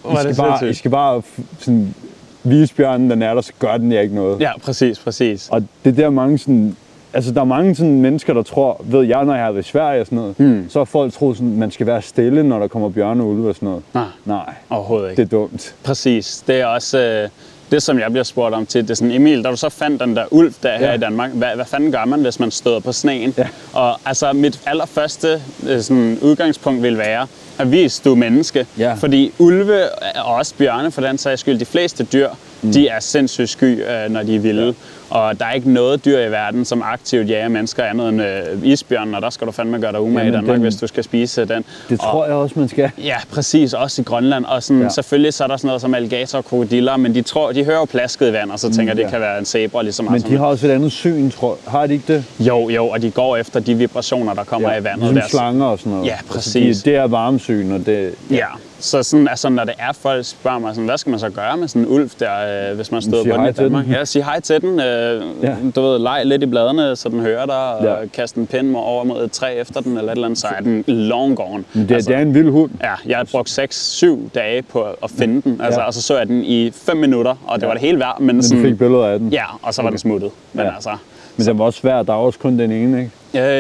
I 0.05 0.17
skal 0.23 0.37
bare, 0.37 0.69
I 0.71 0.75
skal 0.75 0.91
bare 0.91 1.23
sådan, 1.59 1.95
vise 2.45 2.75
bjørnen, 2.75 3.11
den 3.11 3.23
er 3.23 3.35
der, 3.35 3.41
så 3.41 3.53
gør 3.59 3.77
den 3.77 3.93
jer 3.93 4.01
ikke 4.01 4.15
noget. 4.15 4.41
Ja, 4.41 4.51
præcis, 4.65 4.99
præcis. 4.99 5.49
Og 5.53 5.63
det 5.85 5.91
er 5.91 6.03
der 6.03 6.11
mange 6.11 6.39
sådan, 6.39 6.77
altså 7.15 7.33
der 7.33 7.41
er 7.41 7.45
mange 7.45 7.75
sådan 7.75 8.01
mennesker, 8.01 8.35
der 8.35 8.43
tror, 8.43 8.81
ved 8.85 9.03
jeg, 9.07 9.25
når 9.25 9.35
jeg 9.35 9.45
har 9.45 9.53
været 9.53 9.65
i 9.67 9.69
Sverige 9.69 10.01
og 10.01 10.07
sådan 10.07 10.19
noget, 10.19 10.35
hmm. 10.39 10.67
så 10.71 10.79
har 10.81 10.85
folk 10.85 11.13
troet 11.13 11.37
sådan, 11.37 11.57
man 11.57 11.71
skal 11.71 11.87
være 11.87 12.03
stille, 12.03 12.43
når 12.43 12.59
der 12.59 12.69
kommer 12.69 12.89
bjørne 12.89 13.23
og 13.23 13.29
ulve 13.29 13.49
og 13.49 13.55
sådan 13.55 13.67
noget. 13.69 13.83
Nej, 13.95 14.05
Nej, 14.25 14.55
overhovedet 14.71 15.11
ikke. 15.11 15.23
det 15.23 15.33
er 15.33 15.37
dumt. 15.39 15.75
Præcis. 15.85 16.45
Det 16.47 16.61
er 16.61 16.67
også... 16.67 16.99
Øh, 16.99 17.29
det, 17.71 17.83
som 17.83 17.99
jeg 17.99 18.11
bliver 18.11 18.25
spurgt 18.25 18.55
om 18.55 18.67
til, 18.67 18.83
det 18.83 18.91
er 18.91 18.95
sådan, 18.95 19.13
Emil, 19.13 19.45
da 19.45 19.51
du 19.51 19.57
så 19.57 19.69
fandt 19.69 20.01
den 20.01 20.17
der 20.17 20.25
ulv 20.31 20.53
der 20.63 20.79
her 20.79 20.87
Ja. 20.89 20.95
i 20.95 20.99
Danmark, 20.99 21.31
hvad, 21.31 21.49
hvad 21.55 21.65
fanden 21.65 21.93
gør 21.93 22.05
man, 22.05 22.21
hvis 22.21 22.41
man 22.41 22.51
støder 22.51 22.81
på 22.81 22.93
sneen? 22.93 23.35
Ja. 23.39 23.47
Og 23.73 23.97
altså, 24.05 24.33
mit 24.33 24.61
allerførste 24.67 25.43
øh, 25.69 25.81
sådan, 25.81 26.19
udgangspunkt 26.23 26.83
vil 26.83 26.99
være, 26.99 27.27
at 27.59 27.73
vis 27.73 28.01
du 28.01 28.11
er 28.11 28.17
menneske. 28.17 28.67
Ja. 28.79 28.95
Fordi 28.95 29.33
ulve, 29.39 29.81
og 30.25 30.35
også 30.35 30.55
bjørne 30.59 30.91
for 30.91 31.01
den 31.01 31.19
sags 31.19 31.41
skyld, 31.41 31.59
de 31.59 31.65
fleste 31.65 32.05
dyr, 32.05 32.29
mm. 32.63 32.73
de 32.73 32.89
er 32.89 33.01
sindssygt 33.01 33.49
sky, 33.49 33.83
øh, 33.83 34.11
når 34.11 34.23
de 34.23 34.37
er 34.37 34.41
vilde. 34.41 34.67
Ja. 34.67 34.73
Og 35.13 35.39
der 35.41 35.45
er 35.47 35.53
ikke 35.53 35.71
noget 35.73 36.05
dyr 36.05 36.19
i 36.19 36.31
verden, 36.31 36.65
som 36.65 36.83
aktivt 36.83 37.29
jager 37.29 37.49
mennesker 37.49 37.85
andet 37.85 38.09
end 38.09 38.23
øh, 38.23 38.29
isbjørnen, 38.63 39.15
og 39.15 39.23
der 39.23 39.31
skal 39.31 39.47
du 39.47 39.53
fandme 39.53 39.79
gøre 39.81 39.93
dig 39.93 40.01
umage 40.01 40.29
i 40.29 40.33
Danmark, 40.33 40.55
den- 40.55 40.63
hvis 40.63 40.77
du 40.77 40.87
skal 40.87 41.05
spise 41.05 41.41
den. 41.45 41.65
Det 41.89 41.99
og, 42.01 42.11
tror 42.11 42.25
jeg 42.27 42.35
også, 42.35 42.59
man 42.59 42.69
skal. 42.69 42.91
Ja, 42.99 43.17
præcis. 43.33 43.73
Også 43.75 44.03
i 44.03 44.05
Grønland. 44.05 44.45
Og 44.45 44.63
sådan, 44.63 44.79
ja. 44.81 44.85
Ja. 44.85 44.89
selvfølgelig 44.91 45.35
så 45.35 45.45
er 45.45 45.49
der 45.49 45.57
sådan 45.57 45.67
noget 45.67 45.81
som 45.83 45.95
alligator 45.95 46.39
og 46.39 46.45
krokodiller, 46.45 46.97
men 46.97 47.15
de, 47.15 47.23
tror, 47.23 47.53
de 47.53 47.65
hører 47.65 47.79
jo 47.79 47.85
plasket 47.85 48.29
i 48.29 48.33
vand, 48.33 48.51
og 48.51 48.59
så 48.59 48.73
tænker, 48.73 48.93
mm, 48.93 48.97
det 48.97 49.05
ja. 49.05 49.11
kan 49.11 49.21
være 49.21 49.39
en 49.39 49.45
zebra 49.45 49.83
lige 49.83 49.93
så 49.93 50.03
meget 50.03 50.23
Men 50.23 50.33
de 50.33 50.37
har 50.39 50.47
også 50.47 50.67
et 50.67 50.71
andet 50.71 50.93
syn, 50.93 51.31
tror 51.31 51.59
jeg. 51.65 51.73
Har 51.73 51.87
de 51.87 51.93
ikke 51.93 52.13
det? 52.15 52.25
Jo, 52.41 52.69
jo, 52.69 52.87
og 52.89 53.03
de 53.03 53.11
går 53.11 53.37
efter 53.37 53.61
de 53.61 53.75
vibrationer, 53.75 54.35
der 54.35 54.45
kommer 54.45 54.69
i 54.77 54.85
vandet. 54.85 54.99
Ligesom 54.99 55.15
deres- 55.15 55.31
slanger 55.31 55.67
og 55.67 55.79
sådan 55.79 55.93
noget. 55.93 56.07
Ja, 56.07 56.13
Altså, 56.13 56.33
præcis. 56.33 56.83
de, 56.83 56.91
det 56.91 56.97
er 56.99 57.07
varmesyn, 57.07 57.73
og 57.73 57.87
det... 57.87 58.15
Ja, 58.31 58.47
så 58.83 59.03
sådan, 59.03 59.29
altså, 59.29 59.49
når 59.49 59.65
det 59.65 59.75
er 59.79 59.93
folk 59.93 60.25
spørger 60.25 60.59
mig, 60.59 60.75
sådan, 60.75 60.85
hvad 60.89 60.99
skal 60.99 61.11
man 61.11 61.19
så 61.21 61.31
gøre 61.31 61.57
med 61.57 61.69
sådan 61.69 61.83
en 61.83 61.89
ulv 61.89 62.11
der, 62.21 62.71
øh, 62.71 62.77
hvis 62.77 62.93
man 62.93 63.03
Sige 63.03 63.13
på 63.13 63.17
den 63.37 63.47
i 63.47 63.53
Danmark? 63.53 63.85
den. 63.85 63.93
Ja, 63.93 64.05
sige 64.05 64.25
hej 64.25 64.41
til 64.41 64.61
den. 64.61 64.81
Øh, 64.81 65.23
Ja. 65.43 65.57
Du 65.77 65.81
ved, 65.83 65.99
leg 65.99 66.23
lidt 66.27 66.43
i 66.43 66.47
bladene, 66.47 66.97
så 66.97 67.09
den 67.09 67.21
hører 67.21 67.47
dig, 67.47 67.75
og 67.77 67.85
Ja. 68.03 68.07
kaste 68.07 68.41
en 68.41 68.47
pind 68.47 68.77
over 68.77 69.05
mod 69.05 69.25
et 69.25 69.33
træ 69.33 69.61
efter 69.61 69.81
den, 69.81 69.97
eller 69.99 70.13
et 70.13 70.17
eller 70.17 70.27
andet, 70.27 70.39
så 70.39 70.47
er 70.47 70.61
den 70.61 70.85
long 70.87 71.37
gone. 71.37 71.65
Det, 71.75 71.91
altså, 71.91 72.11
det 72.11 72.17
er 72.19 72.23
en 72.23 72.35
vild 72.35 72.51
hund. 72.51 72.71
Ja, 72.83 72.93
jeg 73.07 73.17
har 73.17 73.25
brugt 73.25 73.59
6-7 73.59 74.29
dage 74.35 74.63
på 74.63 74.83
at 75.03 75.11
finde 75.19 75.43
den, 75.43 75.61
altså, 75.61 75.81
Ja. 75.81 75.87
og 75.87 75.95
så 75.95 76.03
så 76.03 76.19
jeg 76.19 76.27
den 76.27 76.45
i 76.45 76.71
5 76.71 76.97
minutter, 76.97 77.35
og 77.47 77.57
det 77.57 77.63
Ja. 77.63 77.67
var 77.67 77.75
det 77.75 77.81
hele 77.83 77.99
værd, 77.99 78.17
men, 78.19 78.27
Men 78.27 78.37
du 78.37 78.43
sådan, 78.43 78.63
fik 78.65 78.79
billeder 78.79 79.07
af 79.07 79.19
den. 79.19 79.29
ja, 79.33 79.45
og 79.63 79.75
så 79.75 79.83
var 79.83 79.89
den 79.91 79.99
smuttet. 79.99 80.31
Men 80.53 80.67
Ja. 80.67 80.75
altså, 80.75 80.91
Men 81.37 81.47
den 81.47 81.59
var 81.59 81.65
også 81.65 81.81
svær. 81.81 82.03
Der 82.03 82.13
er 82.13 82.17
også 82.17 82.39
kun 82.39 82.59
den 82.59 82.71
ene, 82.73 82.99
ikke? 83.01 83.11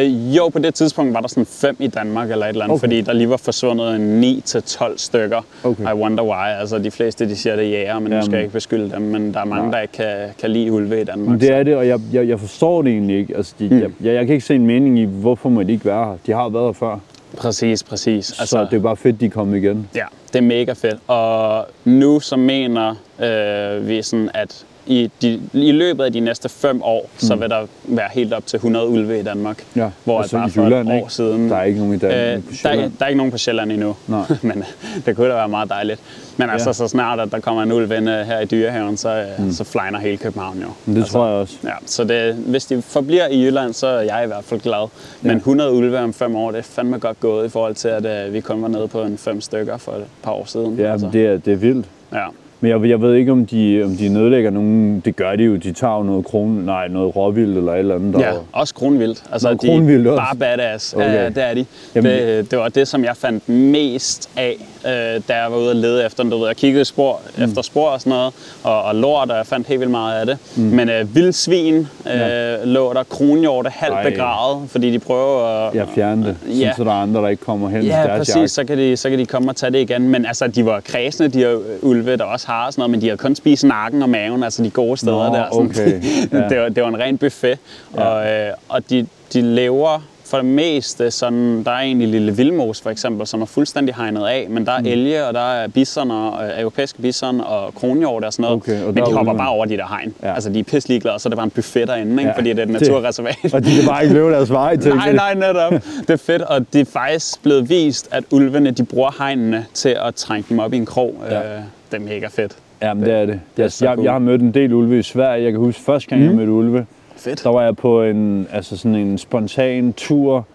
Øh, 0.04 0.36
jo, 0.36 0.48
på 0.48 0.58
det 0.58 0.74
tidspunkt 0.74 1.14
var 1.14 1.20
der 1.20 1.28
sådan 1.28 1.46
fem 1.46 1.76
i 1.78 1.86
Danmark 1.86 2.30
eller 2.30 2.46
et 2.46 2.48
eller 2.50 2.64
andet, 2.64 2.74
Okay. 2.74 2.80
fordi 2.80 3.00
der 3.00 3.12
lige 3.12 3.30
var 3.30 3.36
forsvundet 3.36 3.96
en 3.96 4.24
9-12 4.24 4.92
stykker. 4.96 5.40
Okay. 5.64 5.82
I 5.82 5.94
wonder 5.94 6.24
why. 6.24 6.60
Altså, 6.60 6.78
de 6.78 6.90
fleste 6.90 7.28
de 7.28 7.36
siger, 7.36 7.56
det 7.56 7.64
er 7.64 7.68
jæger, 7.68 7.94
men 7.98 8.02
nu 8.04 8.10
Jamen. 8.10 8.22
skal 8.24 8.32
jeg 8.36 8.42
ikke 8.42 8.52
beskylde 8.52 8.90
dem, 8.90 9.02
men 9.02 9.34
der 9.34 9.40
er 9.40 9.44
mange, 9.44 9.62
Nej. 9.70 9.74
der 9.76 9.80
ikke 9.82 9.92
kan, 9.94 10.28
kan 10.40 10.50
lide 10.50 10.72
ulve 10.72 11.00
i 11.00 11.04
Danmark. 11.04 11.28
Men 11.28 11.40
det 11.40 11.50
er 11.50 11.62
det, 11.62 11.76
og 11.76 11.88
jeg, 11.88 12.00
jeg, 12.12 12.28
jeg 12.28 12.40
forstår 12.40 12.82
det 12.82 12.92
egentlig 12.92 13.18
ikke. 13.18 13.36
Altså, 13.36 13.54
de, 13.58 13.68
Mm. 13.68 13.80
jeg, 13.80 13.90
jeg, 14.02 14.14
jeg 14.14 14.26
kan 14.26 14.34
ikke 14.34 14.46
se 14.46 14.54
en 14.54 14.66
mening 14.66 14.98
i, 14.98 15.04
hvorfor 15.04 15.48
må 15.48 15.62
de 15.62 15.72
ikke 15.72 15.84
være 15.84 16.04
her. 16.04 16.16
De 16.26 16.32
har 16.32 16.48
været 16.48 16.64
her 16.66 16.72
før. 16.72 16.98
Præcis, 17.36 17.82
præcis. 17.82 18.30
Altså, 18.40 18.46
så 18.46 18.66
det 18.70 18.76
er 18.76 18.80
bare 18.80 18.96
fedt, 18.96 19.20
de 19.20 19.26
er 19.26 19.30
kommet 19.30 19.56
igen. 19.58 19.88
Ja, 19.94 20.04
det 20.32 20.38
er 20.38 20.42
mega 20.42 20.72
fedt. 20.72 20.96
Og 21.06 21.66
nu 21.84 22.20
så 22.20 22.36
mener 22.36 22.94
øh, 23.22 23.88
vi 23.88 24.02
sådan, 24.02 24.30
at 24.34 24.64
i, 24.86 25.10
de, 25.22 25.40
i 25.52 25.72
løbet 25.72 26.04
af 26.04 26.12
de 26.12 26.20
næste 26.20 26.48
fem 26.48 26.82
år, 26.82 27.02
mm. 27.14 27.18
så 27.26 27.34
vil 27.34 27.50
der 27.50 27.66
være 27.84 28.08
helt 28.12 28.32
op 28.32 28.46
til 28.46 28.56
100 28.56 28.88
ulve 28.88 29.20
i 29.20 29.22
Danmark. 29.22 29.64
Ja, 29.76 29.90
Hvor 30.04 30.20
altså 30.20 30.36
bare 30.36 30.48
i 30.48 30.50
for 30.50 30.62
Jylland, 30.64 30.88
et 30.88 30.94
år 30.94 30.98
ikke? 30.98 31.12
siden... 31.12 31.50
Der 31.50 31.56
er 31.56 31.62
ikke 31.62 31.78
nogen 31.78 31.94
i 31.94 31.98
Danmark 31.98 32.38
Øh, 32.38 32.42
der, 32.62 32.68
er, 32.70 32.74
der 32.98 33.04
er 33.04 33.06
ikke 33.06 33.16
nogen 33.16 33.32
på 33.32 33.38
Sjælland 33.38 33.72
endnu, 33.72 33.96
Nej. 34.08 34.22
men 34.42 34.64
det 35.06 35.16
kunne 35.16 35.28
da 35.28 35.34
være 35.34 35.48
meget 35.48 35.68
dejligt. 35.68 36.00
Men 36.36 36.50
altså, 36.50 36.68
Ja. 36.68 36.72
så 36.72 36.88
snart 36.88 37.20
at 37.20 37.32
der 37.32 37.40
kommer 37.40 37.62
en 37.62 37.72
ulv 37.72 37.92
ind 37.92 38.08
øh, 38.10 38.26
her 38.26 38.40
i 38.40 38.44
dyrehaven, 38.44 38.96
så, 38.96 39.24
mm. 39.38 39.52
så 39.52 39.64
flyner 39.64 39.98
hele 39.98 40.16
København 40.16 40.58
jo. 40.58 40.66
Men 40.86 40.94
det 40.94 41.00
altså, 41.00 41.12
tror 41.12 41.26
jeg 41.26 41.34
også. 41.34 41.56
Ja, 41.64 41.72
så 41.86 42.04
det, 42.04 42.34
hvis 42.34 42.64
de 42.66 42.82
forbliver 42.82 43.26
i 43.26 43.44
Jylland, 43.44 43.72
så 43.72 43.86
er 43.86 44.00
jeg 44.00 44.20
i 44.24 44.26
hvert 44.26 44.44
fald 44.44 44.60
glad. 44.60 44.88
Men 45.22 45.30
Ja. 45.30 45.36
100 45.36 45.72
ulve 45.72 45.98
om 45.98 46.12
fem 46.12 46.36
år, 46.36 46.50
det 46.50 46.58
er 46.58 46.62
fandme 46.62 46.98
godt 46.98 47.20
gået 47.20 47.46
i 47.46 47.48
forhold 47.48 47.74
til, 47.74 47.88
at 47.88 48.26
øh, 48.26 48.32
vi 48.34 48.40
kun 48.40 48.62
var 48.62 48.68
nede 48.68 48.88
på 48.88 49.02
en 49.02 49.18
fem 49.18 49.40
stykker 49.40 49.76
for 49.76 49.92
et 49.92 50.04
par 50.22 50.32
år 50.32 50.44
siden. 50.44 50.76
Ja, 50.78 50.92
altså. 50.92 51.10
det 51.12 51.26
er, 51.26 51.36
det 51.36 51.52
er 51.52 51.56
vildt. 51.56 51.86
ja. 52.12 52.26
Men 52.62 52.70
jeg, 52.70 52.88
jeg 52.90 53.00
ved 53.00 53.14
ikke, 53.14 53.32
om 53.32 53.46
de, 53.46 53.82
om 53.84 53.90
de 53.96 54.08
nedlægger 54.08 54.50
nogen. 54.50 55.00
Det 55.04 55.16
gør 55.16 55.36
de 55.36 55.42
jo. 55.44 55.56
De 55.56 55.72
tager 55.72 55.96
jo 55.96 56.02
noget 56.02 56.24
kron, 56.24 56.48
nej, 56.50 56.88
noget 56.88 57.16
råvild 57.16 57.56
eller 57.56 57.72
et 57.72 57.78
eller 57.78 57.94
andet. 57.94 58.20
Ja, 58.20 58.26
Der, 58.26 58.32
også 58.52 58.74
kronvildt. 58.74 59.22
Altså, 59.32 59.48
Nå, 59.48 59.54
de 59.54 59.66
kronvildt 59.66 60.06
også. 60.08 60.22
bare 60.22 60.36
badass. 60.36 60.94
Okay. 60.94 61.14
Ja, 61.14 61.28
det 61.28 61.38
er 61.38 61.54
de. 61.54 61.64
Jamen- 61.94 62.10
det, 62.12 62.50
det 62.50 62.58
var 62.58 62.68
det, 62.68 62.88
som 62.88 63.04
jeg 63.04 63.16
fandt 63.16 63.48
mest 63.48 64.30
af, 64.36 64.56
øh, 64.86 64.90
da 65.28 65.36
jeg 65.36 65.46
var 65.52 65.56
ude 65.58 65.70
og 65.70 65.76
lede 65.76 66.06
efter 66.06 66.22
den. 66.22 66.32
Jeg 66.46 66.56
kiggede 66.56 66.84
spor, 66.84 67.20
mm. 67.38 67.44
efter 67.44 67.62
spor 67.62 67.88
og 67.88 68.00
sådan 68.00 68.10
noget, 68.10 68.32
og, 68.64 68.82
og 68.82 68.94
lort, 68.94 69.30
og 69.30 69.36
jeg 69.36 69.46
fandt 69.46 69.66
helt 69.68 69.80
vildt 69.80 69.90
meget 69.90 70.20
af 70.20 70.26
det. 70.26 70.38
Mm. 70.56 70.62
Men 70.62 70.88
øh, 70.88 71.14
vildsvin 71.14 71.74
øh, 71.76 71.86
Ja. 72.06 72.64
lå 72.64 72.92
der, 72.92 73.02
kronhjorte 73.02 73.70
halvt 73.72 73.94
Ej. 73.94 74.10
begravet, 74.10 74.70
fordi 74.70 74.90
de 74.90 74.98
prøver 74.98 75.44
at... 75.68 75.74
jeg 75.74 75.86
fjerne 75.94 76.26
det, 76.26 76.36
Ja. 76.48 76.54
ja. 76.66 76.72
så 76.76 76.84
der 76.84 76.90
er 76.90 76.94
andre, 77.02 77.20
der 77.22 77.28
ikke 77.28 77.44
kommer 77.44 77.68
hen 77.68 77.82
Ja, 77.82 78.06
præcis. 78.16 78.36
jagt. 78.36 78.50
Så 78.50 78.64
kan, 78.64 78.78
de, 78.78 78.96
så 78.96 79.10
kan 79.10 79.18
de 79.18 79.26
komme 79.26 79.50
og 79.50 79.56
tage 79.56 79.70
det 79.72 79.78
igen. 79.78 80.08
Men 80.08 80.26
altså, 80.26 80.46
de 80.46 80.66
var 80.66 80.80
kredsende, 80.80 81.28
de 81.28 81.38
her 81.38 81.56
ulve, 81.82 82.16
der 82.16 82.24
også 82.24 82.46
har 82.52 82.66
og 82.66 82.72
sådan 82.72 82.80
noget, 82.80 82.90
men 82.90 83.00
de 83.00 83.08
har 83.08 83.16
kun 83.16 83.34
spist 83.34 83.64
nakken 83.64 84.02
og 84.02 84.08
maven, 84.08 84.42
altså 84.42 84.62
de 84.62 84.70
gode 84.70 84.96
steder 84.96 85.28
Nå, 85.28 85.34
der. 85.36 85.44
Sådan. 85.52 85.66
okay. 85.70 86.02
Ja. 86.42 86.48
det, 86.48 86.60
var, 86.60 86.68
det 86.68 86.82
var 86.82 86.88
en 86.88 86.98
ren 86.98 87.18
buffet. 87.18 87.58
Ja. 87.96 88.02
Og, 88.04 88.30
øh, 88.30 88.52
og 88.68 88.90
de, 88.90 89.06
de 89.32 89.40
lever 89.40 90.02
for 90.24 90.36
det 90.38 90.46
meste 90.46 91.10
sådan, 91.10 91.64
der 91.64 91.70
er 91.70 91.78
egentlig 91.80 92.08
lille 92.08 92.36
vildmos 92.36 92.80
for 92.80 92.90
eksempel, 92.90 93.26
som 93.26 93.42
er 93.42 93.46
fuldstændig 93.46 93.94
hegnet 93.94 94.26
af, 94.26 94.46
men 94.50 94.66
der 94.66 94.72
er 94.72 94.78
Mm. 94.80 94.86
elge, 94.86 95.26
og 95.26 95.34
der 95.34 95.40
er 95.52 95.68
bison, 95.68 96.10
og 96.10 96.44
øh, 96.44 96.60
europæiske 96.60 97.02
bison 97.02 97.40
og 97.40 97.74
kronhjort 97.74 98.24
og 98.24 98.32
sådan 98.32 98.42
noget. 98.42 98.56
Okay, 98.56 98.80
og 98.80 98.86
men 98.86 98.96
de 98.96 99.00
er 99.00 99.04
hopper 99.04 99.20
ulven. 99.20 99.36
bare 99.38 99.48
over 99.48 99.64
de 99.64 99.76
der 99.76 99.86
hegn. 99.88 100.14
Ja. 100.22 100.34
Altså 100.34 100.50
de 100.50 100.58
er 100.60 100.64
pisselig 100.64 101.02
glade, 101.02 101.18
så 101.18 101.28
er 101.28 101.30
det 101.30 101.36
bare 101.36 101.44
en 101.44 101.50
buffet 101.50 101.88
derinde, 101.88 102.12
ikke? 102.12 102.30
Ja, 102.30 102.36
fordi 102.36 102.48
det 102.50 102.58
er 102.58 102.62
et 102.62 102.68
det- 102.68 102.80
naturreservat. 102.80 103.36
Og 103.54 103.64
de 103.64 103.74
kan 103.76 103.88
bare 103.88 104.02
ikke 104.02 104.14
løbe 104.14 104.30
deres 104.30 104.50
vej 104.52 104.76
til 104.76 104.94
Nej, 104.94 105.12
nej, 105.12 105.34
netop. 105.34 105.72
Det 106.00 106.10
er 106.10 106.16
fedt, 106.16 106.42
og 106.42 106.72
det 106.72 106.80
er 106.80 106.84
faktisk 106.92 107.42
blevet 107.42 107.68
vist, 107.68 108.08
at 108.10 108.24
ulvene 108.30 108.70
de 108.70 108.84
bruger 108.84 109.14
hegnene 109.18 109.66
til 109.74 109.96
at 110.06 110.14
trænge 110.14 110.46
dem 110.48 110.58
op 110.58 110.72
i 110.72 110.76
en 110.76 110.86
krog. 110.86 111.14
Ja. 111.30 111.38
Øh, 111.54 111.60
det 111.92 112.00
er 112.00 112.14
mega 112.14 112.26
fedt. 112.26 112.56
Ja, 112.82 112.94
men 112.94 113.04
det 113.04 113.12
er 113.14 113.26
det. 113.26 113.40
det 113.56 113.62
er 113.62 113.76
Jeg, 113.80 113.88
jeg, 113.88 113.94
cool. 113.94 114.04
jeg 114.04 114.12
har 114.12 114.18
mødt 114.18 114.40
en 114.42 114.54
del 114.54 114.72
ulve 114.72 114.98
i 114.98 115.02
Sverige. 115.02 115.42
Jeg 115.44 115.52
kan 115.52 115.60
huske 115.60 115.80
første 115.82 116.08
gang, 116.08 116.22
mm. 116.22 116.28
jeg 116.28 116.36
mødte 116.36 116.52
ulve. 116.52 116.86
Fedt. 117.16 117.44
Der 117.44 117.50
var 117.50 117.62
jeg 117.62 117.76
på 117.76 118.02
en, 118.02 118.46
altså 118.52 118.76
sådan 118.76 118.94
en 118.94 119.18
spontan 119.18 119.92
tur 119.92 120.46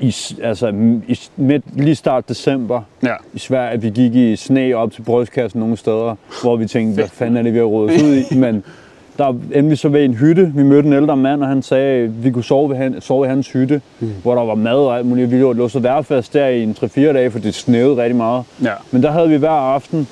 i, 0.00 0.14
altså, 0.42 0.68
i, 1.08 1.18
midt, 1.36 1.64
lige 1.76 1.94
start 1.94 2.28
december 2.28 2.82
Ja. 3.02 3.14
i 3.34 3.38
Sverige. 3.38 3.80
Vi 3.80 3.90
gik 3.90 4.14
i 4.14 4.36
sne 4.36 4.72
op 4.76 4.92
til 4.92 5.02
brystkassen 5.02 5.60
nogle 5.60 5.76
steder, 5.76 6.14
hvor 6.42 6.56
vi 6.56 6.66
tænkte, 6.66 6.94
hvad 6.94 7.08
fanden 7.08 7.36
er 7.36 7.42
det, 7.42 7.52
vi 7.52 7.58
har 7.58 7.64
rodet 7.64 8.02
ud 8.02 8.16
i? 8.30 8.34
Men 8.44 8.64
der 9.18 9.28
endte 9.28 9.62
vi 9.68 9.76
så 9.76 9.88
ved 9.88 10.04
en 10.04 10.14
hytte. 10.14 10.52
Vi 10.54 10.62
mødte 10.62 10.86
en 10.86 10.92
ældre 10.92 11.16
mand, 11.16 11.42
og 11.42 11.48
han 11.48 11.62
sagde, 11.62 12.04
at 12.04 12.24
vi 12.24 12.30
kunne 12.30 12.44
sove, 12.44 12.70
ved 12.70 12.76
han, 12.76 13.00
sove 13.00 13.26
i 13.26 13.28
hans 13.28 13.52
hytte, 13.52 13.80
mm. 14.00 14.10
hvor 14.22 14.34
der 14.34 14.42
var 14.44 14.54
mad 14.54 14.76
og 14.76 14.96
alt 14.96 15.06
muligt. 15.06 15.30
Vi 15.30 15.36
lå 15.36 15.68
så 15.68 15.78
værfast 15.78 16.32
der 16.34 16.46
i 16.46 16.62
en 16.62 16.76
3-4 16.82 17.00
dage, 17.00 17.30
for 17.30 17.38
det 17.38 17.54
snøede 17.54 17.96
rigtig 17.96 18.16
meget. 18.16 18.44
Ja. 18.62 18.72
Men 18.90 19.02
der 19.02 19.10
havde 19.10 19.28
vi 19.28 19.36
hver 19.36 19.50
aften 19.50 20.08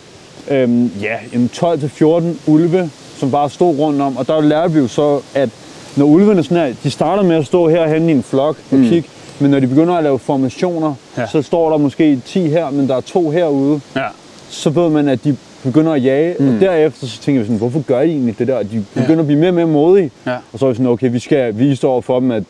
øhm, 0.50 0.90
ja, 1.02 1.16
en 1.32 1.50
12-14 1.54 2.50
ulve, 2.50 2.90
som 3.16 3.30
bare 3.30 3.50
stod 3.50 3.78
rundt 3.78 4.00
om. 4.00 4.16
Og 4.16 4.26
der 4.26 4.40
lærte 4.40 4.72
vi 4.72 4.78
jo 4.78 4.88
så, 4.88 5.20
at 5.34 5.48
når 5.96 6.04
ulvene 6.06 6.42
sådan 6.42 6.56
her, 6.56 6.74
de 6.82 6.90
starter 6.90 7.22
med 7.22 7.36
at 7.36 7.46
stå 7.46 7.68
herhen 7.68 8.08
i 8.08 8.12
en 8.12 8.22
flok 8.22 8.56
og 8.70 8.76
mm. 8.78 8.88
kigge, 8.88 9.08
men 9.40 9.50
når 9.50 9.60
de 9.60 9.66
begynder 9.66 9.94
at 9.94 10.04
lave 10.04 10.18
formationer, 10.18 10.94
Ja. 11.16 11.20
ja. 11.22 11.26
så 11.26 11.42
står 11.42 11.70
der 11.70 11.76
måske 11.78 12.20
10 12.26 12.48
her, 12.48 12.70
men 12.70 12.88
der 12.88 12.96
er 12.96 13.00
to 13.00 13.30
herude. 13.30 13.80
Ja. 13.96 14.06
Så 14.48 14.70
ved 14.70 14.88
man, 14.90 15.08
at 15.08 15.24
de 15.24 15.36
begynder 15.62 15.92
at 15.92 16.04
jage, 16.04 16.34
mm. 16.40 16.54
og 16.54 16.60
derefter 16.60 17.06
så 17.06 17.20
tænker 17.20 17.40
vi 17.40 17.46
sådan, 17.46 17.58
hvorfor 17.58 17.80
gør 17.86 17.98
de 18.00 18.06
egentlig 18.06 18.38
det 18.38 18.48
der? 18.48 18.62
De 18.62 18.84
begynder 18.94 19.14
ja. 19.14 19.20
at 19.20 19.26
blive 19.26 19.40
mere 19.40 19.50
og 19.50 19.54
mere 19.54 19.66
modige. 19.66 20.10
Ja. 20.26 20.36
Og 20.52 20.58
så 20.58 20.64
er 20.66 20.68
vi 20.70 20.74
sådan, 20.74 20.86
okay, 20.86 21.10
vi 21.10 21.18
skal 21.18 21.58
vise 21.58 21.86
over 21.86 22.00
for 22.00 22.20
dem, 22.20 22.30
at 22.30 22.44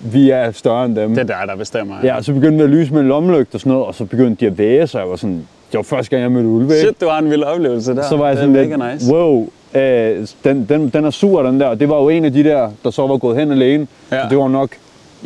vi 0.00 0.30
er 0.30 0.52
større 0.52 0.84
end 0.84 0.96
dem. 0.96 1.14
Det 1.14 1.30
er 1.30 1.38
der, 1.38 1.46
der 1.46 1.56
bestemmer. 1.56 1.94
Ja, 2.02 2.16
og 2.16 2.24
så 2.24 2.32
begyndte 2.32 2.56
vi 2.56 2.62
at 2.62 2.70
lyse 2.70 2.92
med 2.92 3.00
en 3.00 3.08
lommelygte 3.08 3.54
og 3.54 3.60
sådan 3.60 3.72
noget, 3.72 3.86
og 3.86 3.94
så 3.94 4.04
begyndte 4.04 4.40
de 4.44 4.50
at 4.50 4.58
væge 4.58 4.86
sig. 4.86 5.08
Var 5.08 5.16
sådan, 5.16 5.46
det 5.74 5.90
var 5.90 5.96
første 5.96 6.10
gang, 6.10 6.22
jeg 6.22 6.32
mødte 6.32 6.48
ulve. 6.48 6.74
Shit, 6.78 7.00
du 7.00 7.08
har 7.08 7.18
en 7.18 7.30
vild 7.30 7.42
oplevelse 7.42 7.94
der. 7.94 8.02
så 8.08 8.16
var 8.16 8.26
jeg 8.28 8.36
det 8.36 8.42
sådan 8.54 8.68
lidt, 8.80 8.92
nice. 8.94 9.12
wow, 9.14 9.48
øh, 9.74 10.26
den, 10.44 10.66
den, 10.68 10.88
den 10.88 11.04
er 11.04 11.10
sur, 11.10 11.42
den 11.42 11.60
der. 11.60 11.66
Og 11.66 11.80
det 11.80 11.88
var 11.88 11.96
jo 12.02 12.08
en 12.08 12.24
af 12.24 12.32
de 12.32 12.44
der, 12.44 12.70
der 12.84 12.90
så 12.90 13.06
var 13.06 13.16
gået 13.16 13.36
hen 13.36 13.52
alene. 13.52 13.86
Ja. 14.12 14.22
Så 14.22 14.28
det 14.28 14.38
var 14.38 14.48
nok 14.48 14.68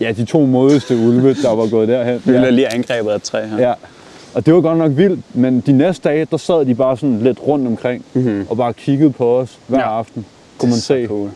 ja, 0.00 0.12
de 0.12 0.24
to 0.24 0.40
modigste 0.46 0.96
ulve, 0.96 1.34
der 1.34 1.54
var 1.54 1.70
gået 1.70 1.88
derhen. 1.88 2.14
Vi 2.14 2.20
bliver 2.24 2.50
lige 2.50 2.74
angrebet 2.74 3.10
af 3.10 3.16
et 3.16 3.22
træ 3.22 3.46
her. 3.46 3.68
ja. 3.68 3.72
Og 4.34 4.46
det 4.46 4.54
var 4.54 4.60
godt 4.60 4.78
nok 4.78 4.92
vildt, 4.96 5.20
men 5.34 5.60
de 5.66 5.72
næste 5.72 6.08
dage, 6.08 6.26
der 6.30 6.36
sad 6.36 6.64
de 6.64 6.74
bare 6.74 6.96
sådan 6.96 7.18
lidt 7.18 7.38
rundt 7.46 7.66
omkring, 7.66 8.04
mm-hmm. 8.14 8.46
og 8.50 8.56
bare 8.56 8.72
kiggede 8.72 9.10
på 9.12 9.38
os 9.38 9.58
hver. 9.66 9.78
Ja. 9.78 9.98
aften, 9.98 10.26
kunne 10.58 10.68
man 10.70 10.78
Så 10.78 10.84
se. 10.86 11.06
cool. 11.06 11.28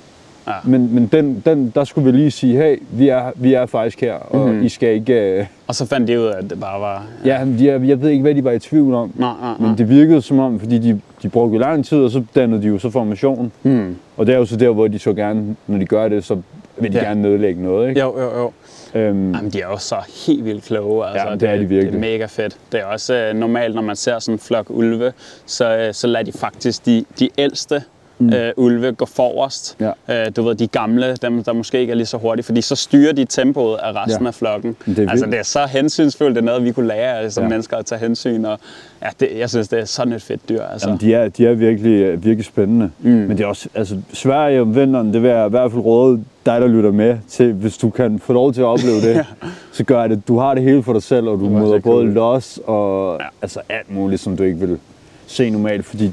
Ja. 0.47 0.53
Men, 0.65 0.95
men 0.95 1.07
den, 1.07 1.43
den, 1.47 1.73
der 1.75 1.85
skulle 1.85 2.13
vi 2.13 2.19
lige 2.19 2.31
sige, 2.31 2.57
hey, 2.57 2.83
vi 2.91 3.09
er, 3.09 3.31
vi 3.37 3.55
er 3.55 3.67
faktisk 3.67 4.01
her, 4.01 4.15
og 4.15 4.39
Mhm. 4.39 4.49
mm-hmm. 4.49 4.65
I 4.65 4.69
skal 4.69 4.89
ikke... 4.95 5.39
Øh, 5.39 5.47
Og 5.67 5.75
så 5.75 5.87
fandt 5.87 6.09
de 6.09 6.21
ud 6.21 6.25
af, 6.25 6.39
at 6.39 6.51
det 6.51 6.61
bare 6.61 6.81
var... 6.81 7.05
ja, 7.25 7.39
jeg, 7.61 7.83
jeg 7.89 8.01
ved 8.03 8.11
ikke, 8.11 8.23
hvad 8.23 8.35
de 8.35 8.45
var 8.45 8.51
i 8.51 8.59
tvivl 8.59 8.95
om. 8.95 9.13
Nej, 9.17 9.33
nej, 9.41 9.55
nej. 9.59 9.69
Men 9.69 9.79
det 9.79 9.89
virkede 9.89 10.23
som 10.23 10.39
om, 10.39 10.61
fordi 10.61 10.79
de, 10.79 11.01
de 11.23 11.29
brugte 11.29 11.59
lang 11.59 11.85
tid, 11.87 11.99
og 11.99 12.11
så 12.11 12.25
dannede 12.35 12.63
de 12.63 12.67
jo 12.69 12.79
så 12.79 12.91
formation. 12.91 13.53
Hmm. 13.63 13.97
Og 14.17 14.27
det 14.27 14.35
er 14.35 14.39
jo 14.39 14.45
så 14.45 14.57
der, 14.57 14.71
hvor 14.71 14.89
de 14.89 14.99
så 14.99 15.13
gerne, 15.13 15.57
når 15.67 15.79
de 15.79 15.87
gør 15.87 16.09
det, 16.09 16.25
så 16.25 16.37
vil 16.79 16.93
de 16.93 16.97
Ja. 16.97 17.03
ja. 17.03 17.09
gerne 17.09 17.23
nedlægge 17.23 17.63
noget, 17.63 17.89
ikke? 17.89 18.01
Jo, 18.01 18.21
jo, 18.21 18.39
jo. 18.39 18.53
Øhm, 18.95 19.35
Jamen, 19.35 19.51
de 19.51 19.61
er 19.61 19.67
også 19.67 19.89
så 19.89 19.97
helt 20.27 20.45
vildt 20.45 20.65
kloge. 20.65 21.07
Altså, 21.07 21.29
Ja, 21.29 21.35
det 21.35 21.49
er 21.49 21.57
de 21.57 21.65
virkelig. 21.65 21.93
Det 21.93 21.95
er 22.09 22.13
mega 22.13 22.25
fedt. 22.27 22.57
Det 22.73 22.81
er 22.81 22.85
også 22.85 23.15
øh, 23.15 23.35
normalt, 23.35 23.75
når 23.75 23.83
man 23.83 23.97
ser 23.97 24.19
sådan 24.19 24.35
en 24.35 24.39
flok 24.39 24.67
ulve, 24.71 25.13
så, 25.47 25.77
øh, 25.79 25.95
så 25.95 26.07
lader 26.07 26.25
de 26.25 26.33
faktisk 26.33 26.87
de, 26.87 27.05
de 27.19 27.29
ældste 27.39 27.83
mm. 28.19 28.33
øh, 28.33 28.53
ulve 28.57 28.93
gå 28.93 29.05
forrest. 29.07 29.77
Ja. 30.09 30.25
Øh, 30.27 30.33
du 30.37 30.43
ved, 30.43 30.55
de 30.55 30.67
gamle, 30.67 31.17
dem 31.23 31.45
der 31.45 31.53
måske 31.53 31.81
ikke 31.81 31.91
er 31.91 31.95
lige 31.95 32.07
så 32.07 32.17
hurtige, 32.17 32.45
fordi 32.45 32.61
så 32.61 32.77
styrer 32.77 33.13
de 33.13 33.25
tempoet 33.25 33.77
af 33.79 33.93
resten 33.93 34.23
Ja. 34.25 34.29
af 34.29 34.35
flokken. 34.35 34.77
Det 34.87 34.99
er 34.99 35.11
altså 35.11 35.27
det 35.27 35.39
er 35.39 35.43
så 35.43 35.67
hensynsfuldt, 35.67 36.35
det 36.37 36.43
er 36.43 36.47
noget, 36.47 36.65
vi 36.65 36.73
kunne 36.73 36.89
lære 36.89 37.31
som 37.31 37.43
Ja. 37.45 37.49
mennesker 37.49 37.77
at 37.77 37.87
tage 37.87 37.99
hensyn. 37.99 38.45
Og, 38.45 38.59
ja, 39.03 39.09
det, 39.21 39.29
jeg 39.39 39.51
synes, 39.51 39.69
det 39.69 39.81
er 39.81 39.85
sådan 39.85 40.13
et 40.13 40.23
fedt 40.23 40.49
dyr. 40.49 40.63
Altså. 40.63 40.89
Jamen, 40.89 41.01
de 41.01 41.15
er, 41.15 41.29
de 41.29 41.47
er 41.47 41.55
virkelig, 41.55 42.25
virkelig 42.25 42.45
spændende. 42.45 42.91
Mm. 43.01 43.11
Men 43.11 43.31
det 43.31 43.41
er 43.41 43.47
også, 43.47 43.69
altså 43.75 43.97
Sverige 44.13 44.61
om 44.61 44.75
vinteren, 44.77 45.13
det 45.15 45.23
vil 45.23 45.31
jeg 45.31 45.47
i 45.47 45.51
hvert 45.51 45.71
fald 45.71 45.83
råde 45.83 46.25
dig, 46.47 46.61
der 46.61 46.67
lytter 46.69 46.91
med 46.93 47.17
til, 47.29 47.53
hvis 47.53 47.79
du 47.79 47.91
kan 47.91 48.19
få 48.19 48.33
lov 48.33 48.53
til 48.53 48.61
at 48.61 48.65
opleve 48.67 49.01
det, 49.01 49.27
så 49.73 49.85
gør 49.85 50.07
det. 50.07 50.29
Du 50.29 50.39
har 50.39 50.55
det 50.55 50.63
hele 50.63 50.83
for 50.83 50.93
dig 50.93 51.03
selv, 51.03 51.29
og 51.29 51.39
du 51.39 51.47
er 51.47 51.51
møder 51.51 51.71
både 51.71 51.83
cool. 51.83 52.07
los 52.09 52.61
og 52.67 53.17
ja. 53.21 53.27
altså 53.43 53.61
alt 53.69 53.95
muligt, 53.95 54.21
som 54.21 54.37
du 54.37 54.43
ikke 54.43 54.59
vil 54.59 54.79
se 55.27 55.51
normalt, 55.51 55.85
fordi 55.87 56.13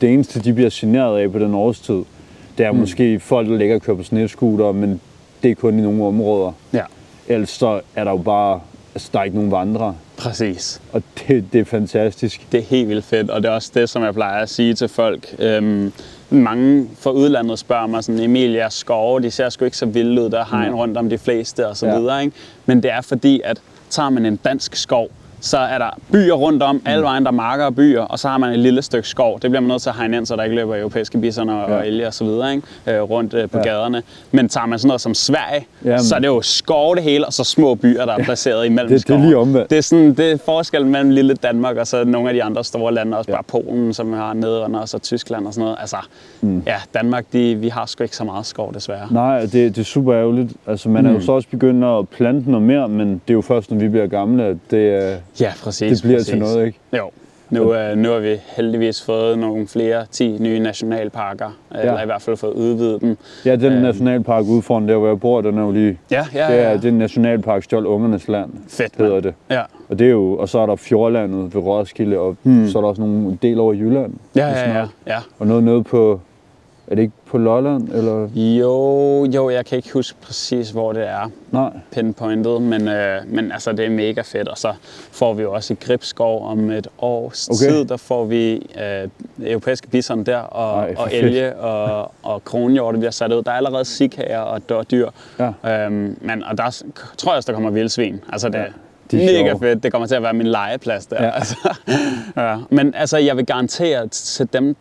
det 0.00 0.12
eneste, 0.14 0.40
de 0.40 0.52
bliver 0.52 0.70
generet 0.72 1.18
af 1.18 1.32
på 1.32 1.38
den 1.38 1.54
årstid, 1.54 2.02
det 2.58 2.66
er 2.66 2.72
mm. 2.72 2.78
måske 2.78 3.20
folk, 3.20 3.48
der 3.48 3.56
ligger 3.56 3.74
og 3.74 3.82
kører 3.82 3.96
på 3.96 4.02
snescooter, 4.02 4.72
men 4.72 5.00
det 5.42 5.50
er 5.50 5.54
kun 5.54 5.78
i 5.78 5.82
nogle 5.82 6.04
områder. 6.04 6.52
Ja, 6.72 6.82
Ellers 7.28 7.50
så 7.50 7.80
er 7.96 8.04
der 8.04 8.10
jo 8.10 8.16
bare, 8.16 8.60
altså 8.94 9.10
der 9.12 9.18
er 9.18 9.24
ikke 9.24 9.36
nogen 9.36 9.50
vandre, 9.50 9.94
præcis. 10.16 10.80
og 10.92 11.02
det, 11.28 11.44
det 11.52 11.60
er 11.60 11.64
fantastisk. 11.64 12.46
Det 12.52 12.60
er 12.60 12.64
helt 12.64 12.88
vildt 12.88 13.04
fedt, 13.04 13.30
og 13.30 13.42
det 13.42 13.48
er 13.48 13.52
også 13.54 13.70
det, 13.74 13.88
som 13.88 14.02
jeg 14.02 14.14
plejer 14.14 14.42
at 14.42 14.48
sige 14.48 14.74
til 14.74 14.88
folk. 14.88 15.34
Øhm, 15.38 15.92
mange 16.30 16.88
fra 16.98 17.10
udlandet 17.10 17.58
spørger 17.58 17.86
mig 17.86 18.04
sådan, 18.04 18.20
Emil, 18.20 18.50
jeres 18.50 18.74
skove, 18.74 19.20
de 19.20 19.30
ser 19.30 19.48
sgu 19.48 19.64
ikke 19.64 19.76
så 19.76 19.86
vilde 19.86 20.22
ud, 20.22 20.30
der 20.30 20.44
har 20.44 20.64
en 20.66 20.74
rundt 20.74 20.96
om 20.96 21.08
de 21.10 21.18
fleste 21.18 21.68
og 21.68 21.76
så 21.76 21.86
Ja. 21.86 21.98
videre, 21.98 22.24
ikke? 22.24 22.36
Men 22.66 22.82
det 22.82 22.90
er 22.92 23.00
fordi, 23.00 23.40
at 23.44 23.60
tager 23.90 24.10
man 24.10 24.26
en 24.26 24.36
dansk 24.36 24.76
skov, 24.76 25.08
så 25.40 25.58
er 25.58 25.78
der 25.78 25.90
byer 26.12 26.32
rundt 26.34 26.62
om, 26.62 26.82
alle 26.86 27.02
vejen 27.04 27.22
der 27.24 27.30
er 27.30 27.34
marker 27.34 27.64
og 27.64 27.74
byer, 27.74 28.00
og 28.02 28.18
så 28.18 28.28
har 28.28 28.38
man 28.38 28.52
et 28.52 28.58
lille 28.58 28.82
stykke 28.82 29.08
skov. 29.08 29.32
Det 29.42 29.50
bliver 29.50 29.60
man 29.60 29.68
nødt 29.68 29.82
til 29.82 29.88
at 29.88 29.96
hegne 29.96 30.16
ind, 30.16 30.26
så 30.26 30.36
der 30.36 30.42
ikke 30.42 30.56
løber 30.56 30.76
europæiske 30.76 31.18
bissoner 31.18 31.54
og 31.54 31.70
Ja. 31.82 31.88
elge 31.88 32.06
og 32.06 32.14
så 32.14 32.24
videre, 32.24 32.54
ikke? 32.54 32.66
Øh, 32.86 33.02
rundt 33.02 33.34
øh, 33.34 33.48
på 33.50 33.58
Ja. 33.58 33.62
gaderne. 33.64 34.02
Men 34.32 34.48
tager 34.48 34.66
man 34.66 34.78
sådan 34.78 34.86
noget 34.88 35.00
som 35.00 35.14
Sverige, 35.14 35.66
Jamen. 35.84 36.00
så 36.02 36.14
er 36.14 36.18
det 36.18 36.26
jo 36.26 36.40
skov 36.42 36.94
det 36.96 37.02
hele, 37.04 37.26
og 37.26 37.32
så 37.32 37.44
små 37.44 37.74
byer, 37.74 38.04
der 38.04 38.12
er 38.12 38.22
placeret 38.24 38.66
imellem 38.66 38.88
Det- 38.92 39.08
det 39.08 39.14
er 39.16 39.20
lige 39.20 39.36
omvendt. 39.36 39.70
Det 39.70 39.78
er, 39.78 39.82
sådan, 39.82 40.14
det 40.14 40.32
er 40.32 40.36
forskellen 40.44 40.92
mellem 40.92 41.10
lille 41.10 41.34
Danmark 41.34 41.76
og 41.76 41.86
så 41.86 42.04
nogle 42.04 42.28
af 42.28 42.34
de 42.34 42.42
andre 42.42 42.64
store 42.64 42.94
lande, 42.94 43.16
også 43.18 43.30
Ja. 43.30 43.36
bare 43.36 43.44
Polen, 43.44 43.94
som 43.94 44.10
vi 44.12 44.16
har 44.16 44.32
nede 44.34 44.64
og 44.64 44.88
så 44.88 44.98
Tyskland 44.98 45.46
og 45.46 45.54
sådan 45.54 45.64
noget. 45.64 45.76
Altså, 45.80 45.96
mm. 46.40 46.62
ja, 46.66 46.76
Danmark, 46.94 47.24
de, 47.32 47.54
vi 47.54 47.68
har 47.68 47.86
sgu 47.86 48.02
ikke 48.04 48.16
så 48.16 48.24
meget 48.24 48.46
skov, 48.46 48.74
desværre. 48.74 49.08
Nej, 49.10 49.40
det, 49.40 49.52
det 49.52 49.78
er 49.78 49.82
super 49.84 50.14
ærgerligt. 50.14 50.52
Altså, 50.66 50.88
man 50.88 51.06
er 51.06 51.12
jo 51.12 51.20
så 51.20 51.32
også 51.32 51.48
begyndt 51.48 51.84
at 51.84 52.08
plante 52.08 52.50
noget 52.50 52.66
mere, 52.66 52.88
men 52.88 53.08
det 53.10 53.20
er 53.28 53.34
jo 53.34 53.40
først, 53.40 53.70
når 53.70 53.78
vi 53.78 53.88
bliver 53.88 54.06
gamle, 54.06 54.44
at 54.44 54.56
det, 54.70 55.18
Ja, 55.40 55.52
præcis. 55.64 55.92
det 56.00 56.02
bliver 56.02 56.18
præcis. 56.18 56.28
til 56.30 56.38
noget, 56.38 56.66
ikke? 56.66 56.78
Jo. 56.98 57.10
Nu, 57.50 57.74
øh, 57.74 57.96
nu 57.96 58.08
har 58.10 58.18
vi 58.18 58.36
heldigvis 58.56 59.02
fået 59.02 59.38
nogle 59.38 59.66
flere 59.66 60.06
10 60.10 60.36
nye 60.40 60.58
nationalparker, 60.58 61.58
ja. 61.74 61.80
eller 61.80 62.02
i 62.02 62.04
hvert 62.06 62.22
fald 62.22 62.36
fået 62.36 62.52
udvidet 62.52 63.00
dem. 63.00 63.16
Ja, 63.44 63.56
den 63.56 63.72
Øhm. 63.72 63.82
nationalpark 63.82 64.44
ude 64.44 64.62
foran 64.62 64.88
der, 64.88 64.96
hvor 64.96 65.08
jeg 65.08 65.20
bor, 65.20 65.40
den 65.40 65.58
er 65.58 65.62
jo 65.62 65.70
lige... 65.70 65.98
Ja, 66.10 66.26
ja, 66.34 66.46
Det 66.46 66.60
er, 66.60 66.70
ja. 66.70 66.76
det 66.76 66.84
er 66.84 66.92
nationalpark, 66.92 67.62
Stjål 67.62 67.86
Ungernes 67.86 68.28
Land, 68.28 68.50
Fedt, 68.68 68.96
hedder 68.96 69.20
det. 69.20 69.34
Ja. 69.50 69.62
Og, 69.88 69.98
det 69.98 70.06
er 70.06 70.10
jo, 70.10 70.36
og 70.36 70.48
så 70.48 70.58
er 70.58 70.66
der 70.66 70.76
Fjordlandet 70.76 71.54
ved 71.54 71.62
Roskilde, 71.62 72.18
og 72.18 72.36
hmm. 72.42 72.68
så 72.68 72.78
er 72.78 72.82
der 72.82 72.88
også 72.88 73.02
nogle 73.02 73.38
del 73.42 73.60
over 73.60 73.72
Jylland. 73.72 74.12
Ja, 74.36 74.48
ja, 74.48 74.78
ja, 74.78 74.86
ja. 75.06 75.18
Og 75.38 75.46
noget 75.46 75.64
nede 75.64 75.84
på... 75.84 76.20
Er 76.86 76.94
det 76.94 77.02
ikke 77.02 77.14
på 77.30 77.38
Lolland, 77.38 77.88
eller... 77.88 78.28
Jo, 78.34 79.24
jo, 79.34 79.50
jeg 79.50 79.66
kan 79.66 79.76
ikke 79.76 79.92
huske 79.92 80.18
præcis, 80.22 80.70
hvor 80.70 80.92
det 80.92 81.08
er 81.08 81.30
Nej. 81.50 81.70
pinpointet, 81.92 82.62
men, 82.62 82.88
øh, 82.88 83.20
men 83.26 83.52
altså, 83.52 83.72
det 83.72 83.84
er 83.86 83.90
mega 83.90 84.20
fedt. 84.20 84.48
Og 84.48 84.58
så 84.58 84.72
får 85.12 85.34
vi 85.34 85.42
jo 85.42 85.52
også 85.52 85.72
i 85.72 85.76
Gribskov 85.80 86.46
om 86.46 86.70
et 86.70 86.88
års 86.98 87.48
Okay. 87.48 87.72
tid, 87.72 87.84
der 87.84 87.96
får 87.96 88.24
vi 88.24 88.54
øh, 88.54 89.08
europæiske 89.50 89.88
bison 89.88 90.24
der, 90.24 90.38
og, 90.38 90.82
Ej, 90.82 90.94
og 90.98 91.08
elge 91.14 91.56
og, 91.56 92.12
og 92.22 92.44
kronhjorte 92.44 92.98
bliver 92.98 93.10
sat 93.10 93.32
ud. 93.32 93.42
Der 93.42 93.50
er 93.50 93.54
allerede 93.56 93.84
sikhager 93.84 94.38
og 94.40 94.68
dårdyr. 94.68 95.08
Ja. 95.38 95.84
Øhm, 95.86 96.18
men, 96.20 96.44
og 96.44 96.58
der 96.58 96.82
tror 97.18 97.32
jeg 97.32 97.36
også, 97.36 97.46
der 97.46 97.52
kommer 97.52 97.70
vildsvin. 97.70 98.20
Altså, 98.32 98.48
det, 98.48 98.58
Ja, 99.12 99.18
ja, 99.18 99.26
de 99.26 99.38
er 99.38 99.42
mega 99.42 99.54
fedt. 99.54 99.82
Det 99.82 99.92
kommer 99.92 100.08
til 100.08 100.14
at 100.14 100.22
være 100.22 100.32
min 100.32 100.46
legeplads 100.46 101.06
der. 101.06 101.24
Ja. 101.24 101.30
Altså, 101.38 101.56
ja. 102.36 102.56
Men 102.70 102.94
altså, 102.94 103.18
jeg 103.18 103.36
vil 103.36 103.46
garantere 103.46 104.08
til 104.08 104.48
dem, 104.52 104.76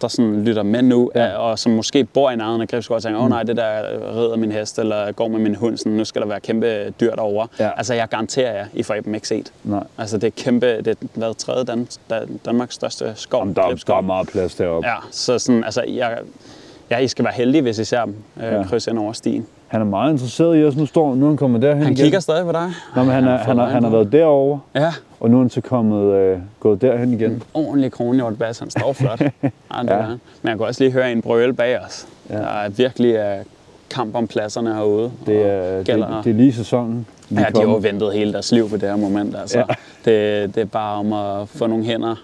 der 0.00 0.08
sådan 0.08 0.44
lytter 0.44 0.62
med 0.62 0.82
nu, 0.82 1.10
Ja. 1.14 1.24
ja. 1.24 1.36
og 1.36 1.58
som 1.58 1.72
måske 1.72 2.04
bor 2.04 2.30
i 2.30 2.36
nærheden 2.36 2.60
af 2.60 2.68
Gribskov 2.68 2.94
og 2.94 3.02
tænker, 3.02 3.18
åh 3.18 3.24
oh, 3.24 3.30
nej, 3.30 3.42
det 3.42 3.56
der 3.56 3.82
rider 4.16 4.36
min 4.36 4.52
hest, 4.52 4.78
eller 4.78 5.12
går 5.12 5.28
med 5.28 5.38
min 5.38 5.54
hund, 5.54 5.76
sådan, 5.76 5.92
nu 5.92 6.04
skal 6.04 6.22
der 6.22 6.28
være 6.28 6.40
kæmpe 6.40 6.90
dyr 6.90 7.14
derovre. 7.14 7.48
Ja. 7.58 7.70
Altså, 7.76 7.94
jeg 7.94 8.08
garanterer 8.08 8.52
jer, 8.52 8.66
I 8.72 8.82
får 8.82 8.94
dem 8.94 9.14
ikke 9.14 9.28
set. 9.28 9.52
Nej. 9.64 9.84
Altså, 9.98 10.18
det 10.18 10.26
er 10.26 10.42
kæmpe, 10.44 10.66
det 10.76 10.86
er 10.88 10.94
hvad, 11.14 11.34
tredje 11.34 11.64
Dan, 11.64 11.88
Dan, 12.10 12.40
Danmarks 12.44 12.74
største 12.74 13.12
skov. 13.16 13.40
Jamen, 13.40 13.54
der, 13.56 13.82
der 13.86 13.94
er 13.94 14.00
meget 14.00 14.28
plads 14.28 14.54
deroppe. 14.54 14.88
Ja, 14.88 14.94
så 15.10 15.38
sådan, 15.38 15.64
altså, 15.64 15.82
jeg, 15.88 16.18
ja, 16.90 16.98
I 16.98 17.08
skal 17.08 17.24
være 17.24 17.34
heldige, 17.34 17.62
hvis 17.62 17.78
I 17.78 17.84
ser 17.84 18.04
dem 18.04 18.14
øh, 18.36 18.44
ja. 18.44 18.62
krydse 18.62 18.90
ind 18.90 18.98
over 18.98 19.12
stien. 19.12 19.46
Han 19.70 19.80
er 19.80 19.84
meget 19.84 20.12
interesseret 20.12 20.58
i 20.60 20.64
os. 20.64 20.76
Nu 20.76 20.86
står 20.86 21.14
nu 21.14 21.24
er 21.24 21.28
han 21.30 21.36
kommet 21.36 21.62
derhen 21.62 21.82
Han 21.82 21.92
igen. 21.92 22.02
kigger 22.04 22.20
stadig 22.20 22.44
på 22.44 22.52
dig. 22.52 22.72
Nå, 22.96 23.02
men 23.02 23.12
han, 23.12 23.24
er, 23.24 23.36
han, 23.36 23.58
øje 23.58 23.70
han 23.72 23.82
har 23.84 23.90
været 23.90 24.12
derovre, 24.12 24.60
Ja, 24.74 24.92
og 25.20 25.30
nu 25.30 25.36
er 25.36 25.40
han 25.40 25.50
så 25.50 25.60
kommet, 25.60 26.14
øh, 26.14 26.38
gået 26.60 26.80
derhen 26.82 27.12
igen. 27.12 27.30
en 27.30 27.42
ordentlig 27.54 27.92
kronhjortbas. 27.92 28.58
Han 28.58 28.70
står 28.70 28.92
flot. 28.92 29.20
ja, 29.20 29.26
det 29.82 29.88
Ja. 29.88 30.06
Men 30.06 30.18
jeg 30.50 30.56
kan 30.56 30.60
også 30.60 30.84
lige 30.84 30.92
høre 30.92 31.12
en 31.12 31.22
brøle 31.22 31.52
bag 31.52 31.80
os. 31.80 32.06
Ja. 32.30 32.34
Der 32.36 32.42
er 32.42 32.68
virkelig 32.68 33.14
uh, 33.14 33.44
kamp 33.90 34.14
om 34.14 34.26
pladserne 34.26 34.74
herude. 34.74 35.10
Det 35.26 35.46
er, 35.50 35.76
det, 35.76 35.86
gælder- 35.86 36.22
det 36.22 36.30
er 36.30 36.34
lige 36.34 36.52
sæsonen. 36.52 37.06
Vi 37.28 37.36
Ja, 37.40 37.46
de 37.54 37.56
har 37.56 37.62
jo 37.62 37.78
ventet 37.82 38.12
hele 38.12 38.32
deres 38.32 38.52
liv 38.52 38.68
på 38.70 38.76
det 38.76 38.88
her 38.88 38.96
moment. 38.96 39.36
Altså. 39.36 39.58
Ja. 39.58 39.64
Det, 40.44 40.54
det 40.54 40.60
er 40.60 40.64
bare 40.64 40.94
om 40.98 41.12
at 41.12 41.48
få 41.48 41.66
nogle 41.66 41.84
hænder. 41.84 42.14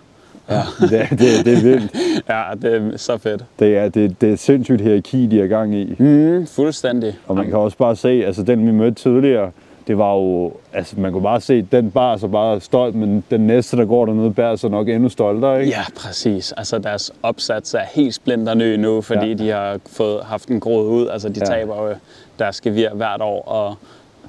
Ja, 0.50 0.62
det, 0.90 1.00
er- 1.00 1.08
det, 1.08 1.44
det 1.44 1.58
er 1.58 1.62
vildt. 1.62 1.90
Ja, 2.28 2.42
det 2.62 2.74
er 2.74 2.96
så 2.96 3.18
fedt. 3.18 3.44
Det 3.58 3.76
er, 3.76 3.88
det, 3.88 4.20
det 4.20 4.32
er 4.32 4.36
sindssygt 4.36 4.80
hierarki, 4.80 5.26
de 5.26 5.40
er 5.40 5.46
gang 5.46 5.74
i. 5.74 5.94
Mm, 5.98 6.46
fuldstændig. 6.46 7.14
Og 7.28 7.36
man 7.36 7.44
kan 7.44 7.54
også 7.56 7.76
bare 7.76 7.96
se, 7.96 8.08
altså 8.26 8.42
den 8.42 8.66
vi 8.66 8.70
mødte 8.72 9.02
tidligere, 9.02 9.50
det 9.86 9.98
var 9.98 10.14
jo, 10.14 10.52
altså 10.72 11.00
man 11.00 11.12
kunne 11.12 11.22
bare 11.22 11.40
se, 11.40 11.62
den 11.62 11.90
bar 11.90 12.16
så 12.16 12.28
bare 12.28 12.60
stolt, 12.60 12.94
men 12.94 13.24
den 13.30 13.40
næste, 13.46 13.76
der 13.76 13.84
går 13.84 14.06
dernede, 14.06 14.30
bærer 14.34 14.56
sig 14.56 14.70
nok 14.70 14.88
endnu 14.88 15.08
stoltere, 15.08 15.60
ikke? 15.60 15.70
Ja, 15.72 15.82
præcis. 15.96 16.52
Altså 16.52 16.78
deres 16.78 17.12
opsats 17.22 17.74
er 17.74 17.80
helt 17.94 18.14
splinterny 18.14 18.76
nu, 18.76 19.00
fordi 19.00 19.26
Ja. 19.28 19.34
de 19.34 19.48
har 19.50 19.78
fået 19.92 20.20
haft 20.24 20.48
en 20.48 20.60
grået 20.60 20.86
ud. 20.86 21.08
Altså 21.08 21.28
de 21.28 21.40
ja. 21.40 21.44
taber 21.44 21.88
jo 21.88 21.94
deres 22.38 22.60
gevir 22.60 22.88
hvert 22.94 23.20
år, 23.20 23.42
og 23.48 23.74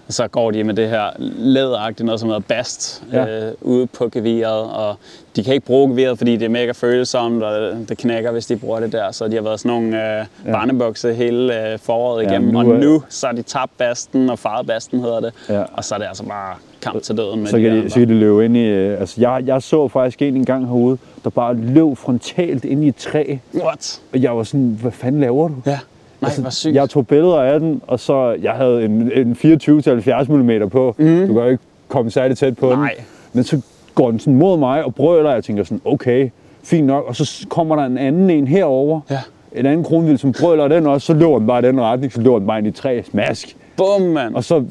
så 0.10 0.28
går 0.28 0.52
de 0.52 0.64
med 0.64 0.74
det 0.74 0.90
her 0.90 1.04
læderagtige 1.38 2.06
noget, 2.06 2.20
som 2.20 2.30
hedder 2.30 2.42
bast, 2.48 3.04
Ja. 3.14 3.48
øh, 3.48 3.54
ude 3.62 3.88
på 3.88 4.10
geviret, 4.12 4.72
og 4.72 4.96
de 5.36 5.44
kan 5.44 5.54
ikke 5.54 5.66
bruge 5.66 5.90
geviret, 5.90 6.18
fordi 6.18 6.38
det 6.38 6.46
er 6.46 6.50
mega 6.50 6.72
følsomt, 6.72 7.44
og 7.44 7.74
det 7.90 7.98
knækker, 7.98 8.32
hvis 8.32 8.46
de 8.46 8.56
bruger 8.56 8.80
det 8.80 8.92
der. 8.92 9.12
Så 9.12 9.28
de 9.28 9.36
har 9.36 9.42
været 9.42 9.60
sådan 9.60 9.70
nogle 9.82 10.20
øh, 10.20 10.26
Ja. 10.46 10.52
barnebukse 10.52 11.14
hele 11.14 11.72
øh, 11.74 11.80
foråret 11.80 12.24
Ja, 12.24 12.30
igennem, 12.30 12.52
nu 12.52 12.60
og 12.60 12.66
er- 12.66 12.80
nu 12.80 13.04
så 13.10 13.28
har 13.28 13.34
de 13.34 13.42
tabt 13.42 13.78
basten, 13.78 14.30
og 14.30 14.40
faret 14.40 14.68
basten 14.68 15.00
hedder 15.00 15.20
det, 15.20 15.34
Ja. 15.50 15.64
og 15.74 15.84
så 15.84 15.96
er 15.96 16.00
det 16.00 16.06
altså 16.08 16.24
bare 16.24 16.56
kamp 16.82 17.02
til 17.04 17.18
døden 17.18 17.40
med 17.40 17.48
Så 17.48 17.58
de 17.58 17.62
kan, 17.62 17.72
de, 17.72 17.78
andre. 17.78 17.90
så 17.90 18.00
kan 18.00 18.08
de 18.10 18.14
løbe 18.14 18.46
ind 18.46 18.58
i... 18.58 18.64
øh, 18.66 19.00
Altså, 19.00 19.22
jeg, 19.22 19.44
jeg 19.46 19.62
så 19.62 19.88
faktisk 19.88 20.22
en 20.22 20.36
engang 20.36 20.66
herude, 20.68 20.98
der 21.24 21.30
bare 21.30 21.54
løb 21.56 21.98
frontalt 21.98 22.66
ind 22.66 22.84
i 22.84 22.88
et 22.88 22.96
træ. 22.96 23.38
What? 23.56 24.02
Og 24.14 24.22
jeg 24.22 24.38
var 24.38 24.44
sådan, 24.44 24.78
hvad 24.82 24.92
fanden 24.92 25.22
laver 25.22 25.48
du? 25.48 25.56
Ja. 25.66 25.80
Nej, 26.22 26.28
Altså, 26.28 26.42
hvor 26.42 26.50
sygt. 26.50 26.76
Jeg 26.76 26.90
tog 26.90 27.08
billeder 27.08 27.38
af 27.42 27.60
den, 27.60 27.82
og 27.88 28.00
så 28.00 28.38
jeg 28.42 28.52
havde 28.52 28.86
en, 28.86 29.12
en 29.16 29.38
24-70 29.44 30.32
mm 30.32 30.70
på. 30.70 30.96
Mm. 30.98 31.06
Du 31.28 31.34
kan 31.34 31.44
jo 31.44 31.46
ikke 31.46 31.64
komme 31.88 32.12
særlig 32.12 32.38
tæt 32.38 32.58
på 32.58 32.70
Nej. 32.70 32.94
den. 32.98 33.06
Men 33.34 33.44
så 33.44 33.62
går 33.96 34.12
den 34.12 34.20
sådan 34.20 34.36
mod 34.36 34.58
mig 34.58 34.84
og 34.84 34.96
brøler, 34.96 35.30
og 35.30 35.36
jeg 35.36 35.44
tænker 35.44 35.64
sådan, 35.64 35.82
okay, 35.86 36.30
fint 36.64 36.88
nok. 36.88 37.06
Og 37.08 37.16
så 37.16 37.46
kommer 37.50 37.76
der 37.76 37.84
en 37.84 37.98
anden 37.98 38.30
en 38.30 38.48
herover. 38.48 39.00
Ja. 39.10 39.20
En 39.56 39.66
anden 39.66 39.84
kronvild, 39.84 40.18
som 40.18 40.34
brøler 40.40 40.68
den 40.68 40.88
også, 40.88 41.06
så 41.06 41.14
løber 41.14 41.38
den 41.38 41.48
bare 41.48 41.60
i 41.60 41.66
den 41.66 41.82
retning, 41.82 42.14
så 42.14 42.22
løber 42.22 42.38
den 42.40 42.48
bare 42.48 42.58
ind 42.60 42.68
i 42.68 42.72
træ, 42.72 43.02
smask. 43.12 43.58
Bum, 43.78 44.02
mand. 44.02 44.36
Og 44.36 44.44
så 44.44 44.64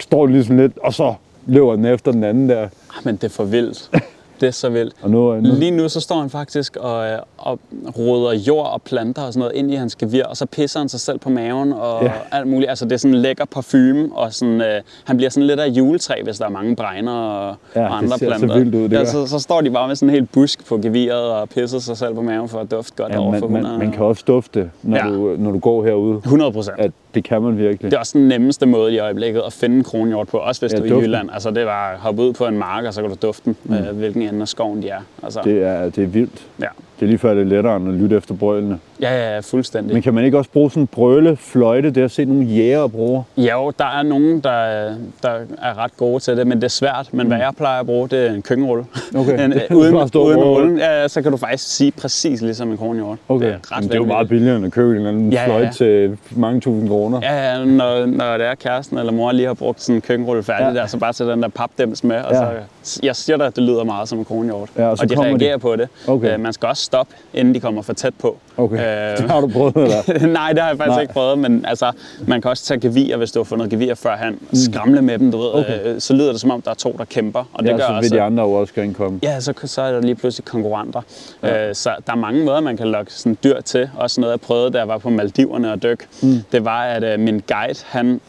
står 0.00 0.26
den 0.26 0.34
ligesom 0.34 0.56
lidt, 0.56 0.78
og 0.82 0.94
så 0.94 1.14
løber 1.46 1.76
den 1.76 1.84
efter 1.84 2.12
den 2.12 2.24
anden 2.24 2.48
der. 2.48 2.62
Ah, 2.62 2.68
Men 3.04 3.16
det 3.16 3.24
er 3.24 3.28
for 3.28 3.44
vildt. 3.44 3.90
Det 4.40 4.46
er 4.46 4.50
så 4.50 4.68
vildt. 4.68 4.94
Og 5.02 5.10
nu, 5.10 5.40
nu 5.40 5.54
Lige 5.54 5.70
nu 5.70 5.88
så 5.88 6.00
står 6.00 6.20
han 6.20 6.30
faktisk 6.30 6.76
og, 6.76 7.06
øh, 7.10 7.18
og 7.38 7.58
roder 7.98 8.32
jord 8.34 8.72
og 8.72 8.82
planter 8.82 9.22
og 9.22 9.32
sådan 9.32 9.40
noget 9.40 9.54
ind 9.54 9.70
i 9.70 9.74
hans 9.74 9.96
gevir, 9.96 10.24
og 10.24 10.36
så 10.36 10.46
pisser 10.46 10.80
han 10.80 10.88
sig 10.88 11.00
selv 11.00 11.18
på 11.18 11.30
maven 11.30 11.72
og 11.72 12.02
Ja. 12.04 12.10
alt 12.32 12.46
muligt. 12.48 12.70
Altså 12.70 12.84
det 12.84 12.92
er 12.92 12.96
sådan 12.96 13.14
en 13.14 13.20
lækker 13.20 13.44
parfume, 13.44 14.08
og 14.12 14.32
sådan, 14.32 14.60
øh, 14.60 14.80
han 15.04 15.16
bliver 15.16 15.30
sådan 15.30 15.46
lidt 15.46 15.60
af 15.60 15.68
juletræ, 15.68 16.14
hvis 16.24 16.38
der 16.38 16.44
er 16.44 16.50
mange 16.50 16.76
bregner 16.76 17.12
og, 17.12 17.56
Ja, 17.76 17.88
og 17.88 17.98
andre 17.98 18.18
ser 18.18 18.30
så 18.30 18.38
planter. 18.38 18.58
vildt 18.58 18.74
ud, 18.74 18.82
det 18.88 18.92
ja, 18.92 19.04
så, 19.04 19.26
så, 19.26 19.38
står 19.38 19.60
de 19.60 19.70
bare 19.70 19.88
med 19.88 19.96
sådan 19.96 20.08
en 20.08 20.14
helt 20.14 20.32
busk 20.32 20.66
på 20.68 20.78
geviret 20.78 21.22
og 21.22 21.48
pisser 21.48 21.78
sig 21.78 21.96
selv 21.96 22.14
på 22.14 22.22
maven 22.22 22.48
for 22.48 22.58
at 22.58 22.70
dufte 22.70 22.92
godt 22.96 23.12
ja, 23.12 23.18
over 23.18 23.30
man, 23.30 23.40
for 23.40 23.48
man, 23.48 23.60
100. 23.60 23.78
man 23.84 23.92
kan 23.96 24.04
også 24.04 24.24
dufte, 24.26 24.70
når, 24.82 24.96
Ja. 24.96 25.08
du, 25.12 25.34
når 25.38 25.50
du 25.50 25.58
går 25.58 25.84
herude. 25.84 26.16
100 26.24 26.52
procent. 26.52 26.80
At 26.80 26.90
det 27.14 27.24
kan 27.24 27.42
man 27.42 27.58
virkelig. 27.58 27.90
Det 27.90 27.96
er 27.96 28.00
også 28.00 28.18
den 28.18 28.28
nemmeste 28.28 28.66
måde 28.66 28.92
i 28.92 28.98
øjeblikket 28.98 29.42
at 29.46 29.52
finde 29.52 29.76
en 29.76 29.84
kronhjort 29.84 30.28
på, 30.28 30.36
også 30.36 30.60
hvis 30.60 30.72
Ja, 30.72 30.78
du 30.78 30.84
er 30.84 31.00
i. 31.00 31.02
Jylland. 31.02 31.28
Altså 31.32 31.50
det 31.50 31.66
var 31.66 31.90
at 31.92 31.98
hoppe 31.98 32.22
ud 32.22 32.32
på 32.32 32.46
en 32.46 32.58
mark, 32.58 32.84
og 32.84 32.94
så 32.94 33.00
kan 33.00 33.10
du 33.10 33.16
dufte 33.22 33.42
den, 33.44 33.56
mm. 33.64 33.74
øh, 33.74 33.96
hvilken 33.96 34.22
ende 34.28 34.40
af 34.42 34.48
skoven 34.48 34.82
de 34.82 34.88
er. 34.88 35.00
Altså, 35.22 35.40
Det 35.44 35.62
er, 35.62 35.82
det 35.90 36.04
er 36.04 36.08
vildt. 36.08 36.46
ja. 36.60 36.66
Det 37.00 37.02
er 37.02 37.06
lige 37.06 37.18
før, 37.18 37.34
det 37.34 37.40
er 37.40 37.44
lettere 37.44 37.76
end 37.76 37.88
at 37.88 37.94
lytte 37.94 38.16
efter 38.16 38.34
brølene. 38.34 38.78
Ja, 39.00 39.34
ja, 39.34 39.38
fuldstændig. 39.40 39.92
Men 39.92 40.02
kan 40.02 40.14
man 40.14 40.24
ikke 40.24 40.38
også 40.38 40.50
bruge 40.50 40.70
sådan 40.70 40.82
en 40.82 40.86
brøle, 40.86 41.36
fløjte? 41.36 41.90
Det 41.90 42.00
har 42.00 42.08
set 42.08 42.28
nogle 42.28 42.44
jæger 42.44 42.86
bruge. 42.86 43.24
Ja, 43.36 43.62
jo, 43.62 43.72
der 43.78 43.84
er 43.98 44.02
nogen, 44.02 44.40
der, 44.40 44.84
der 45.22 45.28
er 45.62 45.78
ret 45.78 45.96
gode 45.96 46.20
til 46.20 46.36
det, 46.36 46.46
men 46.46 46.56
det 46.58 46.64
er 46.64 46.68
svært. 46.68 47.08
Men 47.12 47.26
hvad 47.26 47.38
jeg 47.38 47.50
plejer 47.56 47.80
at 47.80 47.86
bruge, 47.86 48.08
det 48.08 48.26
er 48.26 48.32
en 48.34 48.42
køkkenrulle. 48.42 48.84
Mm. 49.12 49.18
Okay. 49.20 49.38
en, 49.44 49.52
uden, 49.76 49.94
uden 49.94 50.08
rulle. 50.16 50.36
rullen, 50.44 50.78
ja, 50.78 51.08
så 51.08 51.22
kan 51.22 51.30
du 51.30 51.36
faktisk 51.36 51.76
sige 51.76 51.90
præcis 51.92 52.42
ligesom 52.42 52.70
en 52.70 52.76
kronhjort. 52.78 53.18
Okay. 53.28 53.46
Det 53.46 53.54
er 53.54 53.58
ret 53.76 53.80
Men 53.82 53.88
det 53.88 53.94
er 53.94 53.98
jo 54.00 54.04
meget 54.06 54.28
billigere 54.28 54.56
end 54.56 54.66
at 54.66 54.72
købe 54.72 54.90
en 54.90 54.96
eller 54.96 55.08
anden 55.08 55.32
Ja, 55.32 55.46
fløjte 55.46 55.66
ja. 55.66 55.72
til 55.72 56.18
mange 56.30 56.60
tusind 56.60 56.88
kroner. 56.88 57.20
Ja, 57.22 57.52
ja 57.52 57.64
når, 57.64 58.06
når 58.06 58.36
det 58.36 58.46
er 58.46 58.54
kæresten 58.54 58.98
eller 58.98 59.12
mor 59.12 59.32
lige 59.32 59.46
har 59.46 59.54
brugt 59.54 59.82
sådan 59.82 59.94
en 59.94 60.00
køkkenrulle 60.00 60.42
færdig 60.42 60.74
Ja. 60.74 60.80
der, 60.80 60.86
så 60.86 60.98
bare 60.98 61.12
tage 61.12 61.30
den 61.30 61.42
der 61.42 61.48
papdems 61.48 62.04
med, 62.04 62.16
og 62.16 62.32
Ja. 62.32 62.38
så, 62.82 63.00
jeg 63.02 63.16
siger 63.16 63.36
dig, 63.36 63.46
at 63.46 63.56
det 63.56 63.62
lyder 63.64 63.84
meget 63.84 64.08
som 64.08 64.18
en 64.18 64.24
kronhjort. 64.24 64.68
Ja, 64.78 64.84
og 64.86 64.96
og 65.00 65.10
de 65.10 65.14
kommer 65.14 65.38
de. 65.38 65.44
reagerer 65.44 65.58
på 65.58 65.76
det. 65.76 65.88
Okay. 66.08 66.34
Øh, 66.34 66.40
man 66.40 66.52
skal 66.52 66.68
også 66.68 66.82
stoppe, 66.86 67.14
inden 67.34 67.54
de 67.54 67.60
kommer 67.60 67.82
for 67.82 67.92
tæt 67.92 68.14
på. 68.14 68.36
Okay, 68.56 68.76
Øh, 69.12 69.16
det 69.18 69.30
har 69.30 69.40
du 69.40 69.48
prøvet, 69.48 69.76
eller? 69.76 70.26
Nej, 70.38 70.52
det 70.52 70.62
har 70.62 70.68
jeg 70.68 70.76
faktisk 70.78 70.94
Nej. 70.94 71.00
Ikke 71.00 71.12
prøvet, 71.12 71.38
men 71.38 71.64
altså, 71.68 71.92
man 72.26 72.40
kan 72.42 72.50
også 72.50 72.64
tage 72.64 72.80
gevier, 72.80 73.16
hvis 73.16 73.32
du 73.32 73.38
har 73.38 73.44
fundet 73.44 73.70
gevier 73.70 73.94
førhen. 73.94 74.38
Skramle 74.52 75.02
med 75.02 75.18
dem, 75.18 75.32
du 75.32 75.38
ved. 75.38 75.52
Mm. 75.52 75.58
Okay. 75.60 75.94
Øh, 75.94 76.00
så 76.00 76.14
lyder 76.14 76.32
det 76.32 76.40
som 76.40 76.50
om, 76.50 76.62
der 76.62 76.70
er 76.70 76.74
to, 76.74 76.94
der 76.98 77.04
kæmper. 77.04 77.44
Og 77.52 77.62
det 77.64 77.70
Ja, 77.70 77.76
gør 77.76 77.86
så 77.86 77.88
vil 77.92 77.96
også, 77.98 78.14
de 78.14 78.20
andre 78.22 78.42
jo 78.42 78.52
også 78.52 78.74
gerne 78.74 78.94
komme. 78.94 79.18
Ja, 79.22 79.40
så, 79.40 79.52
så 79.64 79.82
er 79.82 79.92
der 79.92 80.00
lige 80.00 80.14
pludselig 80.14 80.44
konkurrenter. 80.44 81.02
Ja. 81.42 81.68
Øh, 81.68 81.74
så 81.74 81.90
der 82.06 82.12
er 82.12 82.16
mange 82.16 82.44
måder, 82.44 82.60
man 82.60 82.76
kan 82.76 82.86
lokke 82.86 83.12
sådan 83.12 83.38
dyr 83.44 83.60
til. 83.60 83.90
Også 83.96 84.20
noget, 84.20 84.32
jeg 84.32 84.40
prøvede, 84.40 84.70
da 84.70 84.78
jeg 84.78 84.88
var 84.88 84.98
på 84.98 85.10
Maldiverne 85.10 85.72
og 85.72 85.82
dyk. 85.82 86.06
Mm. 86.22 86.34
Det 86.52 86.64
var, 86.64 86.82
at 86.84 87.04
øh, 87.04 87.20
min 87.20 87.42
guide, 87.48 87.78
han 87.86 88.20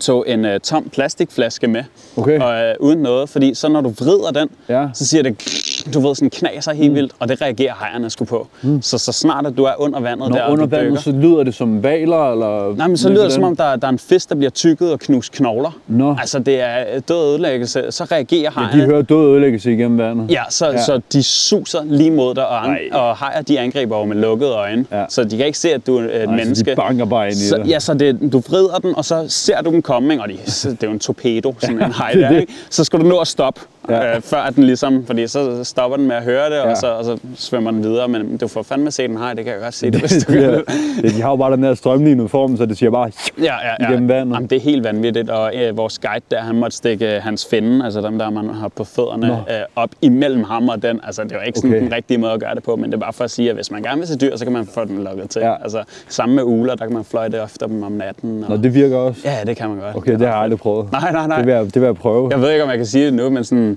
tog 0.00 0.24
en 0.28 0.44
øh, 0.44 0.60
tom 0.60 0.88
plastikflaske 0.92 1.66
med. 1.68 1.82
Okay. 2.16 2.38
Og, 2.40 2.54
øh, 2.64 2.74
uden 2.80 2.98
noget, 2.98 3.28
fordi 3.28 3.54
så 3.54 3.68
når 3.68 3.80
du 3.80 3.88
vrider 3.88 4.30
den, 4.34 4.48
Ja. 4.68 4.86
så 4.94 5.06
siger 5.06 5.22
det, 5.22 5.42
du 5.94 6.00
ved, 6.00 6.14
sådan 6.14 6.30
knaser 6.30 6.72
helt 6.72 6.94
vildt, 6.94 7.12
og 7.18 7.28
det 7.28 7.42
reagerer 7.42 7.74
hejerne 7.80 8.10
sgu 8.10 8.24
på. 8.24 8.46
Mm. 8.62 8.82
Så 8.82 8.98
så 8.98 9.12
snart, 9.12 9.46
at 9.46 9.56
du 9.56 9.64
er 9.64 9.72
under 9.78 10.00
vandet 10.00 10.18
Når 10.30 10.36
der, 10.36 10.46
under 10.48 10.66
du 10.66 10.70
dykker, 10.70 10.84
vandet, 10.84 11.02
så 11.02 11.10
lyder 11.12 11.42
det 11.42 11.54
som 11.54 11.82
valer, 11.82 12.32
eller? 12.32 12.76
Nej, 12.76 12.86
men 12.88 12.96
så 12.96 13.08
lyder 13.08 13.22
det 13.24 13.32
som 13.32 13.44
om, 13.44 13.56
der, 13.56 13.76
der 13.76 13.86
er 13.86 13.92
en 13.92 13.98
fisk, 13.98 14.28
der 14.28 14.34
bliver 14.34 14.50
tykket 14.50 14.92
og 14.92 14.98
knust 15.00 15.32
knogler. 15.32 15.78
Nå. 15.86 16.16
Altså, 16.20 16.38
det 16.38 16.60
er 16.60 17.00
død 17.08 17.16
ødelæggelse. 17.30 17.84
Så 17.90 18.04
reagerer 18.04 18.40
Ja, 18.40 18.50
hejerne. 18.60 18.80
de 18.82 18.86
hører 18.86 19.02
død 19.02 19.30
ødelæggelse 19.30 19.72
igennem 19.72 19.98
vandet. 19.98 20.30
Ja, 20.30 20.42
så, 20.50 20.66
Ja. 20.66 20.72
ja. 20.72 20.82
så 20.84 21.00
de 21.12 21.22
suser 21.22 21.80
lige 21.84 22.10
mod 22.10 22.34
dig, 22.34 22.48
og, 22.48 22.56
Ej. 22.56 22.78
og 22.92 23.16
hajer 23.16 23.42
de 23.42 23.60
angriber 23.60 23.98
jo 23.98 24.04
med 24.04 24.16
lukkede 24.16 24.50
øjne. 24.50 24.86
Ja. 24.92 25.04
Så 25.08 25.24
de 25.24 25.36
kan 25.36 25.46
ikke 25.46 25.58
se, 25.58 25.74
at 25.74 25.86
du 25.86 25.96
er 25.96 26.00
et 26.02 26.08
Nej, 26.10 26.24
så 26.24 26.30
menneske. 26.30 26.70
de 26.70 26.76
banker 26.76 27.04
bare 27.04 27.26
ind 27.26 27.36
i 27.36 27.48
så, 27.48 27.56
dig. 27.56 27.66
Ja, 27.66 27.80
så 27.80 27.94
det, 27.94 28.32
du 28.32 28.38
vrider 28.38 28.78
den, 28.82 28.96
og 28.96 29.04
så 29.04 29.24
ser 29.28 29.60
du 29.62 29.70
den 29.70 29.82
komme, 29.86 30.14
ikke? 30.14 30.22
og 30.22 30.28
de, 30.28 30.38
så 30.50 30.70
det 30.70 30.82
er 30.82 30.86
jo 30.86 30.92
en 30.92 30.98
torpedo, 30.98 31.54
sådan 31.60 31.82
en 31.82 31.92
hej 31.92 32.12
det 32.12 32.22
er 32.24 32.28
der, 32.28 32.34
det. 32.34 32.40
ikke? 32.40 32.52
Så 32.70 32.84
skal 32.84 33.00
du 33.00 33.04
nå 33.04 33.18
at 33.22 33.28
stoppe, 33.28 33.60
Ja. 33.88 34.16
øh, 34.16 34.22
før 34.22 34.36
at 34.38 34.56
den 34.56 34.64
ligesom, 34.64 35.06
fordi 35.06 35.26
så 35.26 35.64
stopper 35.64 35.96
den 35.96 36.06
med 36.06 36.16
at 36.16 36.22
høre 36.24 36.44
det, 36.50 36.56
Ja. 36.56 36.70
og, 36.70 36.76
så, 36.76 36.86
og 36.86 37.04
så 37.04 37.18
svømmer 37.36 37.70
den 37.70 37.82
videre, 37.84 38.08
men 38.08 38.36
du 38.36 38.48
får 38.48 38.62
fandme 38.62 38.90
se 38.90 39.08
den 39.08 39.16
hej, 39.16 39.34
det 39.34 39.44
kan 39.44 39.52
jeg 39.52 39.62
godt 39.62 39.74
se 39.74 39.90
det, 39.90 40.00
hvis 40.00 40.24
du 40.24 40.32
ja, 40.32 40.50
ja, 40.50 40.58
de 41.08 41.22
har 41.22 41.30
jo 41.30 41.36
bare 41.36 41.52
den 41.52 41.62
der 41.62 41.74
strømlignede 41.74 42.28
form, 42.28 42.56
så 42.56 42.66
det 42.66 42.78
siger 42.78 42.90
bare... 42.90 43.10
Ja, 43.38 43.44
ja, 43.44 43.50
ja. 43.80 43.88
Igennem 43.90 44.08
vandet. 44.08 44.34
Jamen, 44.34 44.50
det 44.50 44.56
er 44.56 44.60
helt 44.60 44.84
vanvittigt, 44.84 45.30
og 45.30 45.52
øh, 45.56 45.76
vores 45.76 45.98
guide 45.98 46.24
der, 46.30 46.40
han 46.40 46.54
måtte 46.56 46.76
stikke 46.76 47.16
øh, 47.16 47.22
hans 47.22 47.46
finde, 47.50 47.84
altså 47.84 48.00
dem 48.00 48.18
der, 48.18 48.30
man 48.30 48.48
har 48.50 48.68
på 48.68 48.84
fødderne, 48.84 49.26
Nå. 49.26 49.34
øh, 49.34 49.38
op 49.76 49.90
imellem 50.02 50.44
ham 50.44 50.68
og 50.68 50.82
den. 50.82 51.00
Altså, 51.04 51.22
det 51.24 51.32
var 51.34 51.42
ikke 51.42 51.58
sådan 51.58 51.70
Okay. 51.76 51.82
den 51.84 51.92
rigtige 51.92 52.18
måde 52.18 52.32
at 52.32 52.40
gøre 52.40 52.54
det 52.54 52.62
på, 52.62 52.76
men 52.76 52.84
det 52.84 52.94
er 52.94 53.00
bare 53.00 53.12
for 53.12 53.24
at 53.24 53.30
sige, 53.30 53.48
at 53.48 53.54
hvis 53.54 53.70
man 53.70 53.82
gerne 53.82 53.98
vil 53.98 54.08
se 54.08 54.18
dyr, 54.18 54.36
så 54.36 54.44
kan 54.44 54.52
man 54.52 54.66
få 54.74 54.84
den 54.84 55.04
lukket 55.04 55.30
til. 55.30 55.40
Ja. 55.42 55.54
Altså, 55.62 55.82
samme 56.08 56.34
med 56.34 56.42
uler, 56.42 56.74
der 56.74 56.84
kan 56.86 56.94
man 56.94 57.04
fløjte 57.04 57.38
efter 57.44 57.66
dem 57.66 57.82
om 57.82 57.92
natten. 57.92 58.44
Og... 58.44 58.50
Nå, 58.50 58.56
det 58.62 58.74
virker 58.74 58.96
også. 58.96 59.20
Ja, 59.24 59.36
det 59.46 59.56
kan 59.56 59.68
man 59.68 59.78
godt. 59.78 59.96
Okay, 59.96 60.12
det 60.12 60.20
har 60.20 60.26
jeg 60.26 60.36
aldrig 60.36 60.58
prøvet. 60.58 60.92
Nej, 60.92 61.12
nej, 61.12 61.26
nej. 61.26 61.36
Det 61.36 61.46
vil 61.46 61.52
jeg, 61.54 61.64
det 61.64 61.74
vil 61.74 61.82
jeg 61.86 61.94
prøve. 61.96 62.28
Jeg 62.30 62.40
ved 62.40 62.50
ikke, 62.50 62.64
om 62.64 62.70
jeg 62.70 62.76
kan 62.78 62.86
sige 62.86 63.04
det 63.06 63.14
nu, 63.14 63.30
men 63.30 63.44
sådan, 63.44 63.75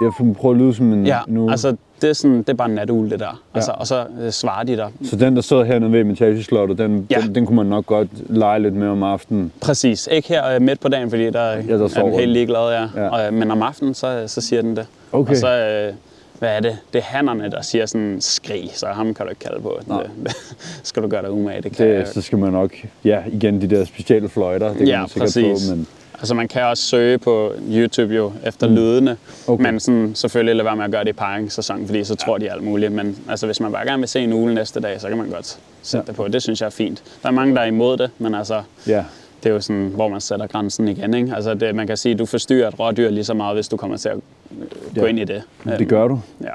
Jeg 0.00 0.10
får 0.18 0.34
prøve 0.38 0.54
at 0.54 0.60
lyde 0.60 0.74
som 0.74 0.92
en 0.92 1.06
ja, 1.06 1.18
nu. 1.26 1.50
altså, 1.50 1.76
det 2.02 2.10
er, 2.10 2.12
sådan, 2.14 2.38
det 2.38 2.48
er 2.48 2.54
bare 2.54 2.68
en 2.68 2.74
natugle, 2.74 3.10
det 3.10 3.20
der. 3.20 3.42
Altså, 3.54 3.72
og 3.74 3.86
så 3.86 4.04
øh, 4.20 4.30
svarer 4.32 4.64
de 4.64 4.76
der. 4.76 4.88
Så 5.04 5.16
den, 5.16 5.36
der 5.36 5.42
stod 5.42 5.64
hernede 5.66 5.92
ved 5.92 6.00
Imitageslottet, 6.00 6.78
den, 6.78 7.06
Ja. 7.10 7.20
den, 7.20 7.34
den 7.34 7.46
kunne 7.46 7.56
man 7.56 7.66
nok 7.66 7.86
godt 7.86 8.08
lege 8.28 8.62
lidt 8.62 8.74
med 8.74 8.88
om 8.88 9.02
aftenen. 9.02 9.52
Præcis. 9.60 10.08
Ikke 10.12 10.28
her 10.28 10.54
øh, 10.54 10.62
midt 10.62 10.80
på 10.80 10.88
dagen, 10.88 11.10
fordi 11.10 11.30
der, 11.30 11.42
Ja, 11.52 11.62
der 11.78 11.84
er 11.96 12.02
den 12.02 12.12
helt 12.12 12.32
ligeglad, 12.32 12.70
ja. 12.72 13.02
Ja. 13.02 13.08
Og, 13.08 13.26
øh, 13.26 13.32
men 13.32 13.50
om 13.50 13.62
aftenen, 13.62 13.94
så, 13.94 14.24
så 14.26 14.40
siger 14.40 14.62
den 14.62 14.76
det. 14.76 14.86
Okay. 15.12 15.30
Og 15.30 15.36
så, 15.36 15.48
øh, 15.48 15.94
hvad 16.38 16.56
er 16.56 16.60
det? 16.60 16.78
Det 16.92 16.98
er 16.98 17.02
hannerne, 17.02 17.50
der 17.50 17.62
siger 17.62 17.86
sådan 17.86 18.16
skrig, 18.20 18.70
så 18.74 18.86
ham 18.86 19.14
kan 19.14 19.26
du 19.26 19.30
ikke 19.30 19.40
kalde 19.40 19.60
på. 19.62 19.78
Det, 19.88 20.10
det 20.24 20.34
skal 20.82 21.02
du 21.02 21.08
gøre 21.08 21.22
dig 21.22 21.30
umage, 21.32 21.62
det 21.62 21.76
kan 21.76 21.88
jeg 21.88 21.98
Det, 21.98 22.08
så 22.08 22.20
skal 22.22 22.38
man 22.38 22.52
nok, 22.52 22.70
ja, 23.04 23.22
igen 23.32 23.60
de 23.60 23.66
der 23.70 23.84
specielle 23.84 24.28
fløjter, 24.28 24.68
det 24.68 24.76
kan 24.78 24.86
Ja, 24.86 25.00
man 25.00 25.08
sikkert 25.08 25.26
præcis. 25.26 25.70
få, 25.70 25.74
men 25.76 25.86
Altså 26.20 26.34
man 26.34 26.48
kan 26.48 26.64
også 26.64 26.82
søge 26.82 27.18
på 27.18 27.52
YouTube 27.70 28.14
jo 28.14 28.32
efter 28.46 28.68
mm. 28.68 28.74
lydene, 28.74 29.16
Okay. 29.46 29.62
men 29.64 29.80
sådan, 29.80 30.14
selvfølgelig 30.14 30.54
lade 30.56 30.64
være 30.64 30.76
med 30.76 30.84
at 30.84 30.90
gøre 30.90 31.04
det 31.04 31.08
i 31.10 31.12
paringssæson, 31.12 31.86
fordi 31.86 32.04
så 32.04 32.14
tror 32.14 32.38
de 32.38 32.50
alt 32.52 32.62
muligt. 32.62 32.92
Men 32.92 33.18
altså, 33.28 33.46
hvis 33.46 33.60
man 33.60 33.72
bare 33.72 33.86
gerne 33.86 33.98
vil 33.98 34.08
se 34.08 34.20
en 34.20 34.32
ugle 34.32 34.54
næste 34.54 34.80
dag, 34.80 35.00
så 35.00 35.08
kan 35.08 35.16
man 35.18 35.28
godt 35.30 35.58
sætte 35.82 36.04
Ja. 36.06 36.08
det 36.10 36.16
på. 36.16 36.28
Det 36.28 36.42
synes 36.42 36.60
jeg 36.60 36.66
er 36.66 36.70
fint. 36.70 37.02
Der 37.22 37.28
er 37.28 37.32
mange, 37.32 37.54
der 37.54 37.60
er 37.60 37.66
imod 37.66 37.96
det, 37.96 38.10
men 38.18 38.34
altså, 38.34 38.62
ja, 38.86 39.04
det 39.42 39.48
er 39.50 39.54
jo 39.54 39.60
sådan, 39.60 39.86
hvor 39.94 40.08
man 40.08 40.20
sætter 40.20 40.46
grænsen 40.46 40.88
igen. 40.88 41.14
Ikke? 41.14 41.32
Altså 41.34 41.54
det, 41.54 41.74
man 41.74 41.86
kan 41.86 41.96
sige, 41.96 42.12
at 42.12 42.18
du 42.18 42.26
forstyrrer 42.26 42.68
et 42.68 42.80
rådyr 42.80 43.10
lige 43.10 43.24
så 43.24 43.34
meget, 43.34 43.56
hvis 43.56 43.68
du 43.68 43.76
kommer 43.76 43.96
til 43.96 44.08
at 44.08 44.16
øh, 44.16 44.66
gå 44.94 45.00
Ja. 45.00 45.06
ind 45.06 45.18
i 45.18 45.24
det. 45.24 45.42
Det 45.78 45.88
gør 45.88 46.08
du. 46.08 46.20
Ja. 46.42 46.50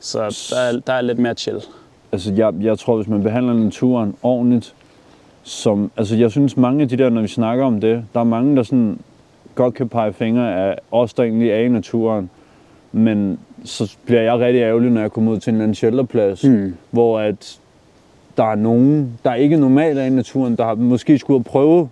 Så 0.00 0.18
der 0.50 0.60
er, 0.60 0.80
der 0.86 0.92
er 0.92 1.00
lidt 1.00 1.18
mere 1.18 1.34
chill. 1.34 1.60
Altså, 2.12 2.32
jeg, 2.36 2.52
jeg 2.60 2.78
tror, 2.78 2.96
hvis 2.96 3.08
man 3.08 3.22
behandler 3.22 3.52
naturen 3.52 4.14
ordentligt, 4.22 4.74
som, 5.48 5.90
altså 5.96 6.16
jeg 6.16 6.30
synes 6.30 6.56
mange 6.56 6.82
af 6.82 6.88
de 6.88 6.96
der, 6.96 7.10
når 7.10 7.20
vi 7.22 7.28
snakker 7.28 7.64
om 7.64 7.80
det, 7.80 8.04
der 8.14 8.20
er 8.20 8.24
mange, 8.24 8.56
der 8.56 8.62
sådan 8.62 8.98
godt 9.54 9.74
kan 9.74 9.88
pege 9.88 10.12
fingre 10.12 10.54
af 10.54 10.78
os, 10.90 11.14
der 11.14 11.22
egentlig 11.22 11.50
er 11.50 11.58
i 11.58 11.68
naturen, 11.68 12.30
men 12.92 13.38
så 13.64 13.96
bliver 14.06 14.22
jeg 14.22 14.38
rigtig 14.38 14.60
ærgerlig, 14.60 14.90
når 14.90 15.00
jeg 15.00 15.12
kommer 15.12 15.32
ud 15.32 15.38
til 15.38 15.50
en 15.50 15.54
eller 15.54 15.64
anden 15.64 15.74
shelterplads, 15.74 16.44
Mm. 16.44 16.74
hvor 16.90 17.20
at 17.20 17.58
der 18.36 18.44
er 18.44 18.54
nogen, 18.54 19.18
der 19.24 19.34
ikke 19.34 19.56
normalt 19.56 19.98
er 19.98 20.04
i 20.04 20.10
naturen, 20.10 20.56
der 20.56 20.64
har 20.64 20.74
måske 20.74 21.18
skulle 21.18 21.44
prøve 21.44 21.88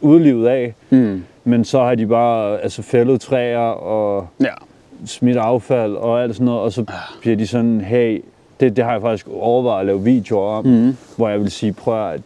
udlivet 0.00 0.46
af, 0.46 0.74
Mm. 0.90 1.22
men 1.44 1.64
så 1.64 1.82
har 1.82 1.94
de 1.94 2.06
bare 2.06 2.60
altså, 2.60 2.82
fældet 2.82 3.20
træer 3.20 3.58
og 3.68 4.26
Ja. 4.40 4.46
smidt 5.06 5.36
affald 5.36 5.94
og 5.94 6.22
alt 6.22 6.34
sådan 6.34 6.44
noget, 6.44 6.60
og 6.60 6.72
så 6.72 6.84
bliver 7.20 7.36
de 7.36 7.46
sådan, 7.46 7.80
hey, 7.80 8.22
det, 8.60 8.76
det 8.76 8.84
har 8.84 8.92
jeg 8.92 9.00
faktisk 9.00 9.28
overvejet 9.28 9.80
at 9.80 9.86
lave 9.86 10.04
videoer 10.04 10.50
om, 10.58 10.64
mm. 10.66 10.96
hvor 11.16 11.28
jeg 11.28 11.40
vil 11.40 11.50
sige, 11.50 11.72
prøv 11.72 12.10
at 12.12 12.20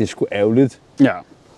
det 0.00 0.06
er 0.06 0.08
sgu 0.08 0.26
ærgerligt. 0.32 0.78
Ja. 1.00 1.12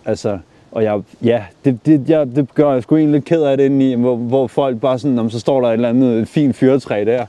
Altså, 0.05 0.38
og 0.72 0.83
jeg, 0.85 1.00
ja, 1.24 1.42
det, 1.64 1.87
det, 1.87 2.09
jeg, 2.09 2.26
det 2.37 2.55
gør 2.55 2.72
jeg 2.72 2.83
sgu 2.83 2.96
egentlig 2.96 3.12
lidt 3.12 3.24
ked 3.24 3.42
af 3.42 3.57
det 3.57 3.64
indeni, 3.64 3.94
hvor, 3.94 4.16
hvor 4.16 4.46
folk 4.46 4.81
bare 4.81 4.98
sådan, 4.98 5.18
om 5.18 5.31
så 5.31 5.40
står 5.40 5.61
der 5.61 5.68
et 5.68 5.72
eller 5.72 5.88
andet 5.88 6.28
fint 6.28 6.57
fyrtræ 6.57 7.05
der. 7.07 7.26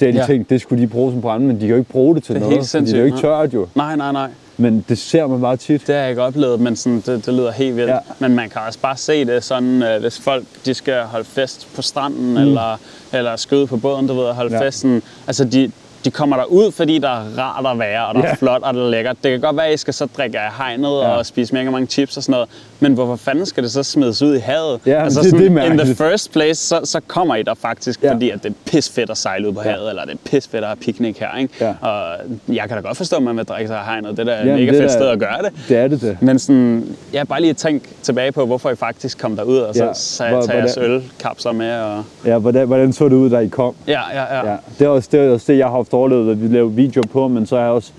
Det 0.00 0.06
har 0.08 0.12
de 0.12 0.18
Ja. 0.18 0.26
tænkt, 0.26 0.50
det 0.50 0.60
skulle 0.60 0.82
de 0.82 0.86
bruge 0.88 1.12
som 1.12 1.20
brænde, 1.20 1.46
men 1.46 1.56
de 1.56 1.60
kan 1.60 1.68
jo 1.68 1.76
ikke 1.76 1.90
bruge 1.90 2.14
det 2.14 2.22
til 2.24 2.34
Det 2.34 2.40
er 2.42 2.44
noget, 2.44 2.56
helt 2.58 2.70
fordi 2.70 2.84
det 2.84 2.94
er 2.94 2.98
jo 2.98 3.04
ikke 3.04 3.16
sindssygt, 3.16 3.30
tørt 3.30 3.54
jo. 3.54 3.66
Nej, 3.74 3.96
nej, 3.96 4.12
nej. 4.12 4.30
Men 4.56 4.84
det 4.88 4.98
ser 4.98 5.26
man 5.26 5.40
bare 5.40 5.56
tit. 5.56 5.86
Det 5.86 5.94
har 5.94 6.02
jeg 6.02 6.10
ikke 6.10 6.22
oplevet, 6.22 6.60
men 6.60 6.76
sådan, 6.76 7.02
det, 7.06 7.26
det 7.26 7.34
lyder 7.34 7.50
helt 7.52 7.76
vildt. 7.76 7.90
Ja. 7.90 7.98
Men 8.18 8.34
man 8.34 8.50
kan 8.50 8.60
også 8.66 8.78
bare 8.78 8.96
se 8.96 9.24
det 9.24 9.44
sådan, 9.44 9.82
øh, 9.82 10.00
hvis 10.00 10.20
folk 10.20 10.44
de 10.66 10.74
skal 10.74 11.02
holde 11.02 11.24
fest 11.24 11.68
på 11.76 11.82
stranden, 11.82 12.30
mm. 12.30 12.36
eller, 12.36 12.78
eller 13.12 13.36
skyde 13.36 13.66
på 13.66 13.76
båden, 13.76 14.06
du 14.06 14.14
ved, 14.14 14.24
og 14.24 14.34
holde 14.34 14.56
ja. 14.56 14.66
festen. 14.66 15.02
Altså, 15.26 15.44
de, 15.44 15.70
de 16.04 16.10
kommer 16.10 16.36
der 16.36 16.44
ud, 16.44 16.72
fordi 16.72 16.98
der 16.98 17.08
er 17.08 17.24
rart 17.38 17.66
at 17.66 17.78
være, 17.78 18.06
og 18.06 18.14
der 18.14 18.20
Ja. 18.20 18.26
er 18.30 18.34
flot, 18.34 18.62
og 18.62 18.74
det 18.74 18.82
er 18.82 18.88
lækkert. 18.90 19.16
Det 19.22 19.30
kan 19.30 19.40
godt 19.40 19.56
være, 19.56 19.66
at 19.66 19.74
I 19.74 19.76
skal 19.76 19.94
så 19.94 20.06
drikke 20.16 20.38
af 20.40 20.50
hegnet 20.58 20.88
ja. 20.88 21.08
og 21.08 21.26
spise 21.26 21.54
mega 21.54 21.70
mange 21.70 21.86
chips 21.86 22.16
og 22.16 22.22
sådan 22.22 22.32
noget, 22.32 22.48
men 22.82 22.94
hvorfor 22.94 23.16
fanden 23.16 23.46
skal 23.46 23.62
det 23.62 23.72
så 23.72 23.82
smides 23.82 24.22
ud 24.22 24.34
i 24.36 24.38
havet? 24.38 24.80
Ja, 24.86 25.04
altså, 25.04 25.20
det- 25.22 25.32
det 25.32 25.46
er 25.46 25.60
sådan, 25.62 25.72
in 25.72 25.78
the 25.78 25.94
first 25.94 26.32
place, 26.32 26.66
så, 26.66 26.80
så 26.84 27.00
kommer 27.06 27.34
I 27.36 27.42
der 27.42 27.54
faktisk, 27.54 28.02
Ja. 28.02 28.12
fordi 28.12 28.30
at 28.30 28.42
det 28.42 28.50
er 28.50 28.54
pis 28.70 28.90
fedt 28.90 29.10
at 29.10 29.18
sejle 29.18 29.48
ud 29.48 29.52
på 29.52 29.60
Ja. 29.64 29.70
havet, 29.70 29.88
eller 29.88 30.04
det 30.04 30.12
er 30.12 30.18
pis 30.30 30.48
fedt 30.48 30.64
at 30.64 30.68
have 30.68 30.76
picnic 30.76 31.16
her, 31.18 31.38
ikke? 31.38 31.54
Ja. 31.60 31.74
Og 31.88 32.16
jeg 32.48 32.64
kan 32.68 32.76
da 32.76 32.82
godt 32.82 32.96
forstå, 32.96 33.16
at 33.16 33.22
man 33.22 33.36
vil 33.36 33.44
drikke 33.44 33.68
sig 33.68 33.78
af 33.78 33.84
hegnet. 33.84 34.10
Det 34.10 34.18
er 34.18 34.24
da 34.24 34.32
Jamen, 34.38 34.54
mega 34.54 34.66
det 34.66 34.70
fedt 34.74 34.82
da- 34.82 34.88
sted 34.92 35.08
at 35.08 35.18
gøre 35.18 35.42
det. 35.42 35.52
Det 35.68 35.76
er 35.76 35.88
det 35.88 36.00
det. 36.00 36.16
Men 36.20 36.38
sådan, 36.38 36.96
ja, 37.12 37.24
bare 37.24 37.40
lige 37.40 37.54
tænk 37.54 37.82
tilbage 38.02 38.32
på, 38.32 38.46
hvorfor 38.46 38.70
I 38.70 38.74
faktisk 38.76 39.18
kom 39.18 39.36
derud, 39.36 39.56
og 39.58 39.74
så 39.74 39.84
Ja, 40.20 40.26
ja, 40.28 40.32
hvor- 40.34 40.46
tage 40.46 40.58
jeres 40.58 40.76
ølkapsler 40.76 41.52
med. 41.52 41.72
Og... 41.80 42.04
Ja, 42.26 42.38
hvordan, 42.38 42.66
hvordan 42.66 42.92
så 42.92 43.04
det 43.08 43.12
ud, 43.16 43.30
da 43.30 43.38
I 43.38 43.48
kom? 43.48 43.74
Ja, 43.88 44.00
ja, 44.14 44.36
ja. 44.38 44.50
Ja, 44.50 44.56
det 44.78 44.84
er 44.84 44.88
også 44.88 45.08
det, 45.12 45.20
er 45.20 45.30
også 45.30 45.52
det 45.52 45.58
jeg 45.58 45.66
har 45.66 45.76
haft 45.76 45.92
overlevet, 45.92 46.30
at 46.30 46.42
vi 46.42 46.56
laver 46.56 46.68
videoer 46.68 47.06
på, 47.12 47.28
men 47.28 47.46
så 47.46 47.56
har 47.56 47.62
jeg 47.62 47.72
også 47.72 47.90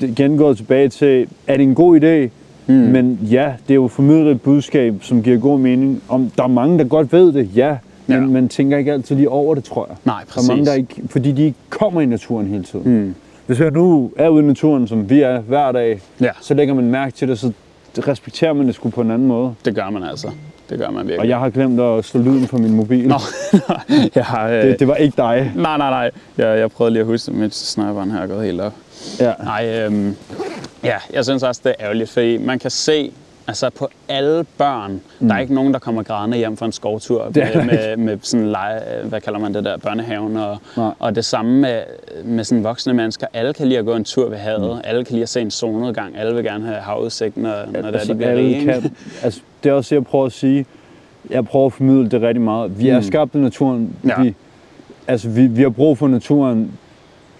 igen 0.00 0.36
gået 0.38 0.56
tilbage 0.56 0.88
til, 0.88 1.26
er 1.46 1.56
det 1.56 1.62
en 1.62 1.74
god 1.74 2.00
idé? 2.00 2.30
Mm. 2.66 2.74
Men 2.74 3.18
ja, 3.30 3.52
det 3.68 3.70
er 3.70 3.74
jo 3.74 3.88
formidlet 3.88 4.30
et 4.30 4.42
budskab, 4.42 4.94
som 5.00 5.22
giver 5.22 5.38
god 5.38 5.58
mening. 5.58 6.02
Om 6.08 6.30
der 6.36 6.42
er 6.42 6.46
mange, 6.48 6.78
der 6.78 6.84
godt 6.84 7.12
ved 7.12 7.32
det, 7.32 7.48
ja, 7.56 7.76
men 8.06 8.20
Ja. 8.20 8.26
man 8.26 8.48
tænker 8.48 8.78
ikke 8.78 8.92
altid 8.92 9.16
lige 9.16 9.28
over 9.28 9.54
det, 9.54 9.64
tror 9.64 9.86
jeg. 9.88 9.96
Nej, 10.04 10.22
Der 10.34 10.40
er 10.42 10.46
mange, 10.48 10.60
præcis. 10.64 10.68
der 10.68 10.74
ikke, 10.98 11.08
fordi 11.12 11.32
de 11.32 11.42
ikke 11.44 11.58
kommer 11.70 12.00
i 12.00 12.06
naturen 12.06 12.46
hele 12.46 12.64
tiden. 12.64 12.92
Mm. 12.98 13.14
Hvis 13.46 13.60
jeg 13.60 13.70
nu 13.70 14.10
er 14.16 14.28
ude 14.28 14.42
i 14.44 14.46
naturen, 14.46 14.88
som 14.88 15.10
vi 15.10 15.20
er 15.20 15.40
hver 15.40 15.72
dag, 15.72 16.00
Ja. 16.20 16.30
så 16.40 16.54
lægger 16.54 16.74
man 16.74 16.84
mærke 16.90 17.12
til 17.12 17.28
det, 17.28 17.38
så 17.38 17.52
respekterer 18.08 18.52
man 18.52 18.66
det 18.66 18.74
sgu 18.74 18.90
på 18.90 19.00
en 19.00 19.10
anden 19.10 19.28
måde. 19.28 19.54
Det 19.64 19.74
gør 19.74 19.90
man 19.90 20.02
altså. 20.02 20.28
Det 20.70 20.78
gør 20.78 20.86
man 20.90 20.96
virkelig. 21.02 21.20
Og 21.20 21.28
jeg 21.28 21.38
har 21.38 21.50
glemt 21.50 21.80
at 21.80 22.04
slå 22.04 22.20
lyden 22.22 22.46
på 22.46 22.58
min 22.58 22.72
mobil. 22.74 23.08
Nå, 23.08 23.14
jeg 24.14 24.24
har, 24.24 24.48
øh... 24.48 24.62
Det, 24.62 24.80
det 24.80 24.88
var 24.88 24.94
ikke 24.94 25.14
dig. 25.16 25.52
Nej, 25.56 25.78
nej, 25.78 25.90
nej. 25.90 26.10
Jeg, 26.38 26.58
jeg 26.58 26.70
prøvede 26.70 26.92
lige 26.92 27.00
at 27.00 27.06
huske 27.06 27.32
mens 27.32 27.54
sniperen 27.54 28.10
her 28.10 28.20
er 28.20 28.26
gået 28.26 28.44
helt 28.46 28.60
op. 28.60 28.72
Ja. 29.20 29.32
Nej, 29.44 29.84
øhm, 29.86 30.14
ja, 30.84 30.96
jeg 31.12 31.24
synes 31.24 31.42
også, 31.42 31.60
det 31.64 31.70
er 31.78 31.84
ærgerligt, 31.84 32.10
fordi 32.10 32.36
man 32.38 32.58
kan 32.58 32.70
se 32.70 33.12
Altså 33.46 33.70
på 33.70 33.88
alle 34.08 34.44
børn. 34.58 35.00
Mm. 35.20 35.28
Der 35.28 35.34
er 35.34 35.38
ikke 35.38 35.54
nogen, 35.54 35.72
der 35.72 35.78
kommer 35.78 36.02
grædende 36.02 36.36
hjem 36.36 36.56
fra 36.56 36.66
en 36.66 36.72
skovtur 36.72 37.22
er 37.22 37.30
med, 37.34 37.64
med, 37.64 37.96
med 37.96 38.18
sådan 38.22 38.48
lege, 38.48 38.80
hvad 39.04 39.20
kalder 39.20 39.38
man 39.38 39.54
det 39.54 39.64
der, 39.64 39.76
børnehaven. 39.76 40.36
Og, 40.36 40.56
Nej. 40.76 40.90
og 40.98 41.14
det 41.14 41.24
samme 41.24 41.60
med, 41.60 41.82
med 42.24 42.44
sådan 42.44 42.64
voksne 42.64 42.94
mennesker. 42.94 43.26
Alle 43.32 43.52
kan 43.54 43.66
lide 43.68 43.78
at 43.78 43.84
gå 43.84 43.94
en 43.94 44.04
tur 44.04 44.28
ved 44.28 44.36
havet. 44.38 44.76
Mm. 44.76 44.80
Alle 44.84 45.04
kan 45.04 45.12
lide 45.12 45.22
at 45.22 45.28
se 45.28 45.40
en 45.40 45.50
solnedgang. 45.50 46.16
Alle 46.18 46.34
vil 46.34 46.44
gerne 46.44 46.64
have 46.66 46.80
havudsigt, 46.80 47.36
når, 47.36 47.50
når 47.50 47.72
det 47.72 47.84
er, 47.84 47.92
altså, 47.92 48.12
de 48.12 48.16
bliver 48.16 48.30
alle 48.30 48.42
rige. 48.42 48.64
kan, 48.64 48.96
altså, 49.22 49.40
det 49.62 49.70
er 49.70 49.72
også 49.72 49.94
det, 49.94 50.00
jeg 50.00 50.06
prøver 50.06 50.26
at 50.26 50.32
sige. 50.32 50.66
Jeg 51.30 51.44
prøver 51.46 51.66
at 51.66 51.72
formidle 51.72 52.08
det 52.10 52.22
rigtig 52.22 52.42
meget. 52.42 52.78
Vi 52.78 52.88
er 52.88 52.96
Mm. 52.96 53.02
skabt 53.02 53.34
af 53.34 53.40
naturen. 53.40 53.96
Ja. 54.04 54.22
Vi, 54.22 54.34
altså, 55.06 55.28
vi, 55.28 55.46
vi 55.46 55.62
har 55.62 55.70
brug 55.70 55.98
for 55.98 56.08
naturen. 56.08 56.72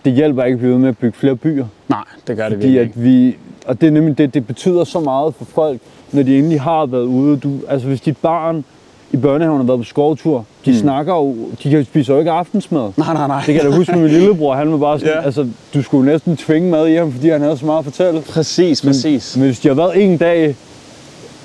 Det 0.05 0.13
hjælper 0.13 0.45
ikke 0.45 0.55
at 0.55 0.59
blive 0.59 0.73
ved 0.73 0.79
med 0.79 0.89
at 0.89 0.99
bygge 0.99 1.19
flere 1.19 1.37
byer. 1.37 1.67
Nej, 1.89 2.05
det 2.27 2.37
gør 2.37 2.49
det 2.49 2.57
Fordi 2.57 2.69
virkelig 2.69 2.95
at 2.97 3.05
vi, 3.05 3.37
og 3.67 3.81
det 3.81 3.87
er 3.87 3.91
nemlig 3.91 4.19
det, 4.19 4.35
det 4.35 4.47
betyder 4.47 4.85
så 4.85 5.01
meget 5.01 5.35
for 5.35 5.45
folk, 5.45 5.81
når 6.13 6.23
de 6.23 6.39
endelig 6.39 6.61
har 6.61 6.87
været 6.87 7.05
ude. 7.05 7.37
Du, 7.37 7.53
altså 7.69 7.89
hvis 7.89 8.01
dit 8.01 8.17
barn 8.17 8.65
i 9.13 9.17
børnehaven 9.17 9.59
har 9.61 9.67
været 9.67 9.81
på 9.81 9.85
skovtur, 9.85 10.45
de 10.65 10.71
mm. 10.71 10.77
snakker 10.77 11.15
jo, 11.15 11.37
de 11.63 11.71
kan 11.71 11.85
spiser 11.85 12.13
jo 12.15 12.19
ikke 12.19 12.31
aftensmad. 12.31 12.93
Nej, 12.97 13.15
nej, 13.15 13.27
nej. 13.27 13.37
Det 13.37 13.55
kan 13.55 13.65
jeg 13.65 13.73
da 13.73 13.77
huske 13.77 13.93
med 13.93 14.01
min 14.09 14.11
lillebror, 14.11 14.55
han 14.55 14.73
var 14.73 14.79
bare 14.79 14.99
sådan, 14.99 15.15
Ja. 15.15 15.23
altså 15.25 15.49
du 15.75 15.83
skulle 15.83 16.13
næsten 16.13 16.37
tvinge 16.37 16.71
mad 16.71 16.89
i 16.89 16.95
ham, 16.95 17.13
fordi 17.13 17.29
han 17.29 17.41
havde 17.41 17.57
så 17.57 17.67
meget 17.67 17.79
at 17.79 17.85
fortælle. 17.85 18.21
Præcis, 18.21 18.83
præcis. 18.83 19.37
Men 19.37 19.47
hvis 19.47 19.61
de 19.61 19.69
har 19.69 19.75
været 19.75 20.05
en 20.05 20.17
dag, 20.19 20.57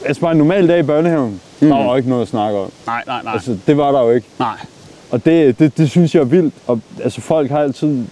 altså 0.05 0.21
bare 0.21 0.31
en 0.31 0.37
normal 0.37 0.67
dag 0.67 0.79
i 0.79 0.83
børnehaven, 0.83 1.41
mm. 1.61 1.67
der 1.67 1.75
var 1.75 1.89
jo 1.89 1.95
ikke 1.95 2.09
noget 2.09 2.21
at 2.21 2.27
snakke 2.27 2.59
om. 2.59 2.71
Nej, 2.87 3.03
nej, 3.07 3.23
nej. 3.23 3.33
Altså 3.33 3.57
det 3.67 3.77
var 3.77 3.91
der 3.91 4.01
jo 4.01 4.11
ikke. 4.11 4.27
nej. 4.39 4.57
Og 5.11 5.25
det, 5.25 5.59
det, 5.59 5.77
det 5.77 5.89
synes 5.89 6.15
jeg 6.15 6.21
er 6.21 6.25
vildt. 6.25 6.53
Og 6.67 6.79
altså 7.03 7.21
folk 7.21 7.49
har 7.51 7.59
altid 7.59 8.05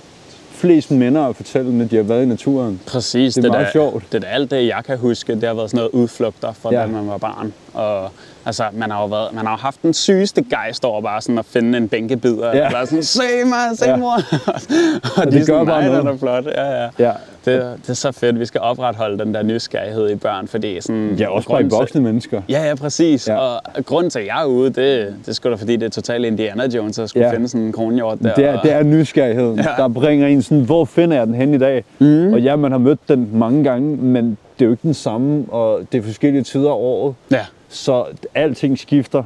flest 0.55 0.91
minder 0.91 1.21
at 1.27 1.35
fortælle, 1.35 1.77
når 1.77 1.85
de 1.85 1.95
har 1.95 2.03
været 2.03 2.23
i 2.23 2.25
naturen. 2.25 2.81
Præcis. 2.87 3.33
Det 3.33 3.45
er 3.45 3.49
meget 3.49 3.65
da, 3.65 3.71
sjovt. 3.71 4.03
Det 4.11 4.23
er 4.23 4.27
alt 4.27 4.51
det, 4.51 4.67
jeg 4.67 4.81
kan 4.85 4.97
huske. 4.97 5.35
Det 5.35 5.43
har 5.43 5.53
været 5.53 5.69
sådan 5.69 5.77
noget 5.77 5.91
udflugter 5.91 6.53
fra, 6.53 6.73
Ja. 6.73 6.81
da 6.81 6.87
man 6.87 7.07
var 7.07 7.17
barn. 7.17 7.53
Og 7.73 8.09
altså, 8.45 8.63
man 8.73 8.91
har 8.91 9.01
jo, 9.01 9.07
været, 9.07 9.33
man 9.33 9.45
har 9.45 9.53
jo 9.53 9.57
haft 9.57 9.81
den 9.83 9.93
sygeste 9.93 10.43
gejst 10.49 10.85
over 10.85 11.01
bare 11.01 11.21
sådan 11.21 11.37
at 11.39 11.45
finde 11.45 11.77
en 11.77 11.89
bænkebider. 11.89 12.47
Ja. 12.47 12.57
Ja. 12.57 12.65
Eller 12.65 12.85
sådan, 12.85 13.03
se 13.03 13.21
mig, 13.45 13.77
se 13.77 13.85
Ja. 13.89 13.95
mor. 13.95 14.13
og 15.17 15.25
det 15.25 15.33
de 15.33 15.37
er 15.37 15.39
gør 15.39 15.45
sådan, 15.45 15.65
bare 15.65 15.83
noget." 15.85 15.99
den 16.03 16.07
er 16.13 16.17
flot. 16.17 16.45
Ja, 16.45 16.83
ja. 16.83 16.89
Ja, 16.99 17.11
Det, 17.45 17.77
det 17.81 17.89
er 17.89 17.93
så 17.93 18.11
fedt. 18.11 18.39
Vi 18.39 18.45
skal 18.45 18.61
opretholde 18.61 19.19
den 19.25 19.33
der 19.33 19.43
nysgerrighed 19.43 20.09
i 20.09 20.15
børn, 20.15 20.47
fordi 20.47 20.81
sådan... 20.81 21.15
ja 21.19 21.27
også 21.29 21.49
bare 21.49 21.61
i 21.61 21.63
til- 21.63 21.71
voksne 21.71 22.01
mennesker. 22.01 22.41
Ja, 22.49 22.67
ja, 22.67 22.75
præcis. 22.75 23.27
Ja. 23.27 23.37
Og 23.37 23.61
grunden 23.85 24.09
til, 24.09 24.19
at 24.19 24.25
jeg 24.25 24.41
er 24.41 24.45
ude, 24.45 24.65
det, 24.69 24.75
det 25.21 25.27
er 25.27 25.31
sgu 25.33 25.49
da, 25.49 25.55
fordi 25.55 25.75
det 25.75 25.85
er 25.85 25.89
totalt 25.89 26.25
Indiana 26.25 26.67
Jones 26.75 26.99
at 26.99 27.09
skulle 27.09 27.27
Ja. 27.27 27.33
finde 27.33 27.47
sådan 27.47 27.65
en 27.65 27.71
kronhjort 27.71 28.17
der. 28.23 28.33
Det 28.33 28.45
er, 28.45 28.57
og- 28.57 28.63
det 28.63 28.71
er 28.73 28.83
nysgerrigheden, 28.83 29.59
ja. 29.59 29.63
Der 29.77 29.87
bringer 29.87 30.27
en 30.27 30.41
sådan, 30.41 30.63
hvor 30.63 30.85
finder 30.85 31.17
jeg 31.17 31.27
den 31.27 31.35
hen 31.35 31.53
i 31.53 31.57
dag? 31.57 31.83
Mm. 31.99 32.33
Og 32.33 32.41
ja, 32.41 32.55
man 32.55 32.71
har 32.71 32.79
mødt 32.79 32.99
den 33.07 33.29
mange 33.33 33.63
gange, 33.63 33.97
men 33.97 34.25
det 34.59 34.61
er 34.61 34.65
jo 34.65 34.71
ikke 34.71 34.83
den 34.83 34.93
samme, 34.93 35.45
og 35.49 35.81
det 35.91 35.97
er 35.97 36.01
forskellige 36.03 36.43
tider 36.43 36.69
af 36.69 36.75
året. 36.75 37.15
Ja, 37.31 37.45
Så 37.69 38.03
alting 38.35 38.79
skifter. 38.79 39.23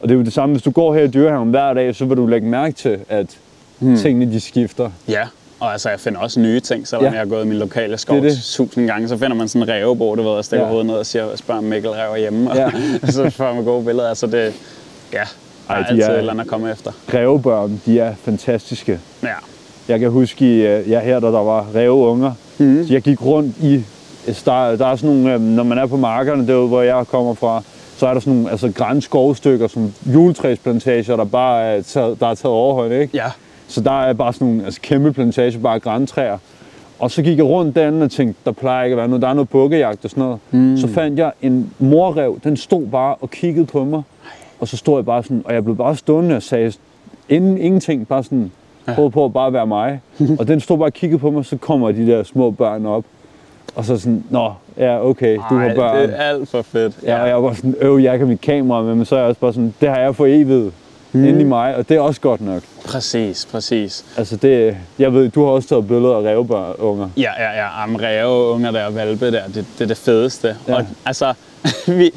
Og 0.00 0.08
det 0.08 0.14
er 0.14 0.18
jo 0.18 0.24
det 0.24 0.32
samme, 0.32 0.52
hvis 0.54 0.62
du 0.62 0.70
går 0.70 0.94
her 0.94 1.02
i 1.02 1.06
dyrehaven 1.08 1.50
hver 1.50 1.74
dag, 1.74 1.94
så 1.94 2.04
vil 2.04 2.16
du 2.16 2.26
lægge 2.26 2.46
mærke 2.46 2.74
til, 2.74 2.98
at 3.08 3.38
mm. 3.80 3.96
tingene 3.96 4.32
de 4.32 4.40
skifter. 4.40 4.90
Ja, 5.08 5.22
og 5.60 5.72
altså 5.72 5.90
jeg 5.90 6.00
finder 6.00 6.20
også 6.20 6.40
nye 6.40 6.60
ting, 6.60 6.88
selvom 6.88 7.04
Ja. 7.04 7.10
jeg 7.10 7.18
har 7.18 7.26
gået 7.26 7.44
i 7.44 7.48
min 7.48 7.58
lokale 7.58 7.98
skov 7.98 8.16
Det 8.16 8.22
det. 8.24 8.38
tusind 8.42 8.86
gange. 8.86 9.08
Så 9.08 9.16
finder 9.16 9.34
man 9.36 9.48
sådan 9.48 9.62
en 9.62 9.68
rævebog, 9.68 10.16
du 10.18 10.22
ved, 10.22 10.30
og 10.30 10.44
stikker 10.44 10.64
Ja. 10.64 10.70
hovedet 10.70 10.86
ned 10.86 10.94
og 10.94 11.06
siger, 11.06 11.36
spørger 11.36 11.58
om 11.58 11.64
Mikkel 11.64 11.90
Rev 11.90 12.12
er 12.12 12.16
hjemme. 12.16 12.50
Og 12.50 12.56
Ja. 12.56 12.70
så 13.10 13.30
får 13.30 13.52
man 13.54 13.64
gode 13.64 13.84
billeder. 13.84 14.08
Altså 14.08 14.26
det, 14.26 14.54
ja, 15.12 15.18
der 15.68 15.74
Ej, 15.74 15.80
er 15.80 15.82
de 15.84 15.88
altid 15.90 16.02
er- 16.02 16.10
et 16.10 16.18
eller 16.18 16.32
andet 16.32 16.44
at 16.44 16.50
komme 16.50 16.70
efter. 16.72 16.92
Grevebørn, 17.10 17.80
de 17.86 17.98
er 18.00 18.14
fantastiske. 18.24 19.00
Ja, 19.22 19.28
Jeg 19.88 20.00
kan 20.00 20.10
huske, 20.10 20.56
i, 20.56 20.66
øh, 20.66 20.90
ja, 20.90 21.00
her 21.00 21.20
da 21.20 21.26
der 21.26 21.42
var 21.42 21.66
ræveunger, 21.74 22.32
mm. 22.58 22.86
så 22.86 22.92
jeg 22.92 23.02
gik 23.02 23.22
rundt 23.22 23.56
i, 23.62 23.84
altså, 24.26 24.42
der, 24.46 24.76
der 24.76 24.86
er 24.86 24.96
sådan 24.96 25.16
nogle, 25.16 25.34
øh, 25.34 25.40
når 25.40 25.62
man 25.62 25.78
er 25.78 25.86
på 25.86 25.96
markerne, 25.96 26.46
derude 26.48 26.68
hvor 26.68 26.82
jeg 26.82 27.06
kommer 27.06 27.34
fra, 27.34 27.62
så 27.96 28.06
er 28.06 28.12
der 28.12 28.20
sådan 28.20 28.32
nogle 28.32 28.50
altså, 28.50 28.72
grænskovstykker, 28.72 29.68
som 29.68 29.92
juletræsplantager, 30.14 31.16
der 31.16 31.24
bare 31.24 31.64
er 31.64 31.82
taget, 31.82 32.20
der 32.20 32.26
er 32.26 32.34
taget 32.34 32.52
overhånd, 32.54 32.92
ikke? 32.92 33.16
ja, 33.16 33.26
Så 33.68 33.80
der 33.80 34.02
er 34.02 34.12
bare 34.12 34.32
sådan 34.32 34.48
nogle 34.48 34.64
altså, 34.64 34.80
kæmpe 34.80 35.12
plantager, 35.12 35.58
bare 35.58 35.78
græntræer. 35.78 36.38
Og 36.98 37.10
så 37.10 37.22
gik 37.22 37.36
jeg 37.38 37.46
rundt 37.46 37.76
derinde 37.76 38.04
og 38.04 38.10
tænkte, 38.10 38.40
der 38.44 38.52
plejer 38.52 38.84
ikke 38.84 38.94
at 38.94 38.98
være 38.98 39.08
noget. 39.08 39.22
Der 39.22 39.28
er 39.28 39.34
noget 39.34 39.48
bukkejagt 39.48 40.04
og 40.04 40.10
sådan 40.10 40.22
noget. 40.22 40.38
Mm. 40.50 40.76
Så 40.76 40.88
fandt 40.88 41.18
jeg 41.18 41.32
en 41.42 41.72
morrev, 41.78 42.38
den 42.44 42.56
stod 42.56 42.86
bare 42.86 43.14
og 43.14 43.30
kiggede 43.30 43.66
på 43.66 43.84
mig. 43.84 44.02
Og 44.60 44.68
så 44.68 44.76
stod 44.76 44.98
jeg 44.98 45.04
bare 45.04 45.22
sådan, 45.22 45.42
og 45.44 45.54
jeg 45.54 45.64
blev 45.64 45.76
bare 45.76 45.96
stående 45.96 46.36
og 46.36 46.42
sagde 46.42 46.72
inden 47.28 47.58
ingenting, 47.58 48.08
bare 48.08 48.24
sådan, 48.24 48.52
prøvede 48.94 49.10
på 49.10 49.24
at 49.24 49.32
bare 49.32 49.52
være 49.52 49.66
mig. 49.66 50.00
og 50.38 50.48
den 50.48 50.60
stod 50.60 50.78
bare 50.78 50.88
og 50.88 50.92
kiggede 50.92 51.18
på 51.18 51.30
mig, 51.30 51.44
så 51.44 51.56
kommer 51.56 51.92
de 51.92 52.06
der 52.06 52.22
små 52.22 52.50
børn 52.50 52.86
op. 52.86 53.04
Og 53.74 53.84
så 53.84 53.98
sådan, 53.98 54.24
nå, 54.30 54.52
ja 54.78 55.06
okay, 55.06 55.36
du 55.36 55.54
har 55.54 55.66
Ej, 55.68 55.74
børn. 55.74 55.96
det 55.96 56.20
er 56.20 56.22
alt 56.22 56.48
for 56.48 56.62
fedt. 56.62 56.98
Ja, 57.02 57.22
og 57.22 57.28
jeg 57.28 57.42
var 57.42 57.52
sådan, 57.52 57.74
øv, 57.80 57.98
jeg 57.98 58.18
kan 58.18 58.28
mit 58.28 58.40
kamera 58.40 58.82
med, 58.82 58.94
men 58.94 59.04
så 59.04 59.14
er 59.16 59.18
jeg 59.18 59.28
også 59.28 59.40
bare 59.40 59.52
sådan, 59.52 59.74
det 59.80 59.88
har 59.88 59.98
jeg 59.98 60.16
for 60.16 60.26
evigt 60.26 60.72
mm. 61.16 61.28
inde 61.28 61.40
i 61.40 61.44
mig, 61.44 61.76
og 61.76 61.88
det 61.88 61.96
er 61.96 62.00
også 62.00 62.20
godt 62.20 62.40
nok. 62.40 62.62
Præcis, 62.84 63.46
præcis. 63.52 64.04
Altså 64.16 64.36
det, 64.36 64.76
jeg 64.98 65.14
ved, 65.14 65.28
du 65.28 65.44
har 65.44 65.50
også 65.50 65.68
taget 65.68 65.88
billeder 65.88 66.16
af 66.16 66.22
revbørn 66.22 67.12
Ja, 67.16 67.30
ja, 67.38 67.50
ja. 67.50 67.82
Am 67.82 67.96
ræve, 67.96 68.52
unger 68.52 68.70
der, 68.70 68.90
valpe 68.90 69.32
der, 69.32 69.42
det, 69.46 69.66
det 69.78 69.84
er 69.84 69.86
det 69.86 69.96
fedeste. 69.96 70.56
Ja. 70.68 70.72
Ja. 70.72 70.78
Og 70.78 70.86
altså, 71.04 71.34
vi, 71.98 72.10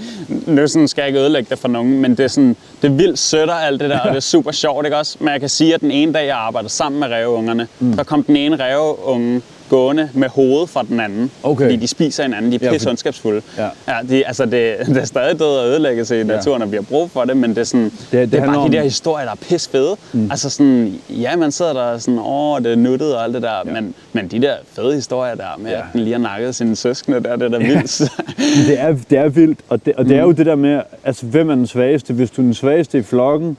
nu 0.48 0.68
sådan 0.68 0.88
skal 0.88 1.02
jeg 1.02 1.08
ikke 1.08 1.20
ødelægge 1.20 1.50
det 1.50 1.60
for 1.60 1.68
nogen, 1.68 2.02
men 2.02 2.12
det 2.12 2.24
er, 2.24 2.28
sådan, 2.28 2.56
det 2.82 2.88
er 2.88 2.94
vildt 2.94 3.20
sødt 3.20 3.50
og 3.50 3.66
alt 3.66 3.82
det 3.82 3.90
der, 3.90 4.00
og 4.00 4.10
det 4.10 4.16
er 4.16 4.20
super 4.20 4.52
sjovt, 4.52 4.86
ikke 4.86 4.98
også? 4.98 5.18
Men 5.20 5.30
jeg 5.30 5.40
kan 5.40 5.50
sige, 5.50 5.74
at 5.74 5.82
den 5.82 5.92
ene 5.92 6.14
dag, 6.14 6.28
jeg 6.28 6.38
arbejdede 6.38 6.74
sammen 6.74 7.00
med 7.00 7.08
ræveungerne, 7.08 7.68
mm. 7.80 7.94
så 7.94 8.04
kom 8.04 8.24
den 8.24 8.36
ene 8.36 8.56
ræveunge 8.56 9.42
gående 9.70 10.10
med 10.14 10.28
hovedet 10.30 10.70
fra 10.70 10.84
den 10.84 11.00
anden. 11.00 11.32
Okay. 11.44 11.64
Fordi 11.64 11.76
de 11.76 11.88
spiser 11.88 12.24
hinanden, 12.24 12.52
de 12.52 12.56
er 12.56 12.60
Ja, 12.66 12.72
pisse 12.72 12.90
ondskabsfulde. 12.90 13.42
Ja. 13.58 13.68
Ja, 13.88 13.94
de, 14.10 14.28
altså 14.28 14.46
det, 14.46 14.76
det 14.88 14.98
er 14.98 15.06
stadig 15.06 15.40
død 15.40 15.58
og 15.58 15.68
ødelæggelse 15.68 16.22
i 16.22 16.24
naturen, 16.24 16.62
og 16.62 16.72
vi 16.72 16.76
har 16.78 16.82
brug 16.84 17.12
for 17.12 17.24
det, 17.24 17.38
men 17.38 17.50
det 17.50 17.58
er, 17.58 17.64
sådan, 17.64 17.84
det, 17.86 17.94
det, 18.12 18.32
det 18.32 18.40
er 18.40 18.46
bare 18.46 18.58
om- 18.58 18.72
de 18.72 18.78
der 18.78 18.84
historier, 18.84 19.26
der 19.26 19.32
er 19.32 19.36
pisse 19.50 19.70
fede. 19.70 19.96
Mm. 20.14 20.32
Altså 20.32 20.50
sådan, 20.50 20.94
ja, 21.10 21.36
man 21.36 21.52
sidder 21.52 21.74
der 21.74 21.98
sådan, 21.98 22.20
åh, 22.24 22.60
det 22.60 22.72
er 22.72 22.76
nuttet 22.76 23.16
og 23.16 23.24
alt 23.24 23.34
det 23.34 23.42
der, 23.42 23.52
ja. 23.66 23.72
men, 23.74 23.94
men 24.14 24.28
de 24.28 24.42
der 24.42 24.54
fede 24.76 24.94
historier 24.96 25.36
der 25.36 25.44
med, 25.58 25.72
Ja. 25.72 25.78
ja. 25.78 25.82
at 25.84 25.86
den 25.94 26.02
lige 26.02 26.14
har 26.14 26.20
nakket 26.22 26.56
sine 26.56 26.76
søskende 26.76 27.24
der, 27.24 27.36
det 27.36 27.46
er 27.46 27.50
da 27.50 27.58
vildt. 27.58 28.12
Det 28.68 28.80
er, 28.80 28.96
det 29.10 29.18
er 29.18 29.30
vildt, 29.30 29.60
og 29.70 29.86
det, 29.86 29.94
og 29.96 30.06
det 30.06 30.18
er 30.18 30.22
jo 30.22 30.32
det 30.32 30.46
der 30.46 30.56
med, 30.56 30.82
altså 31.04 31.26
hvem 31.26 31.50
er 31.50 31.56
den 31.56 31.68
svageste? 31.68 32.14
Hvis 32.14 32.32
du 32.32 32.42
er 32.42 32.46
den 32.46 32.54
svageste 32.54 32.98
i 32.98 33.02
flokken, 33.02 33.58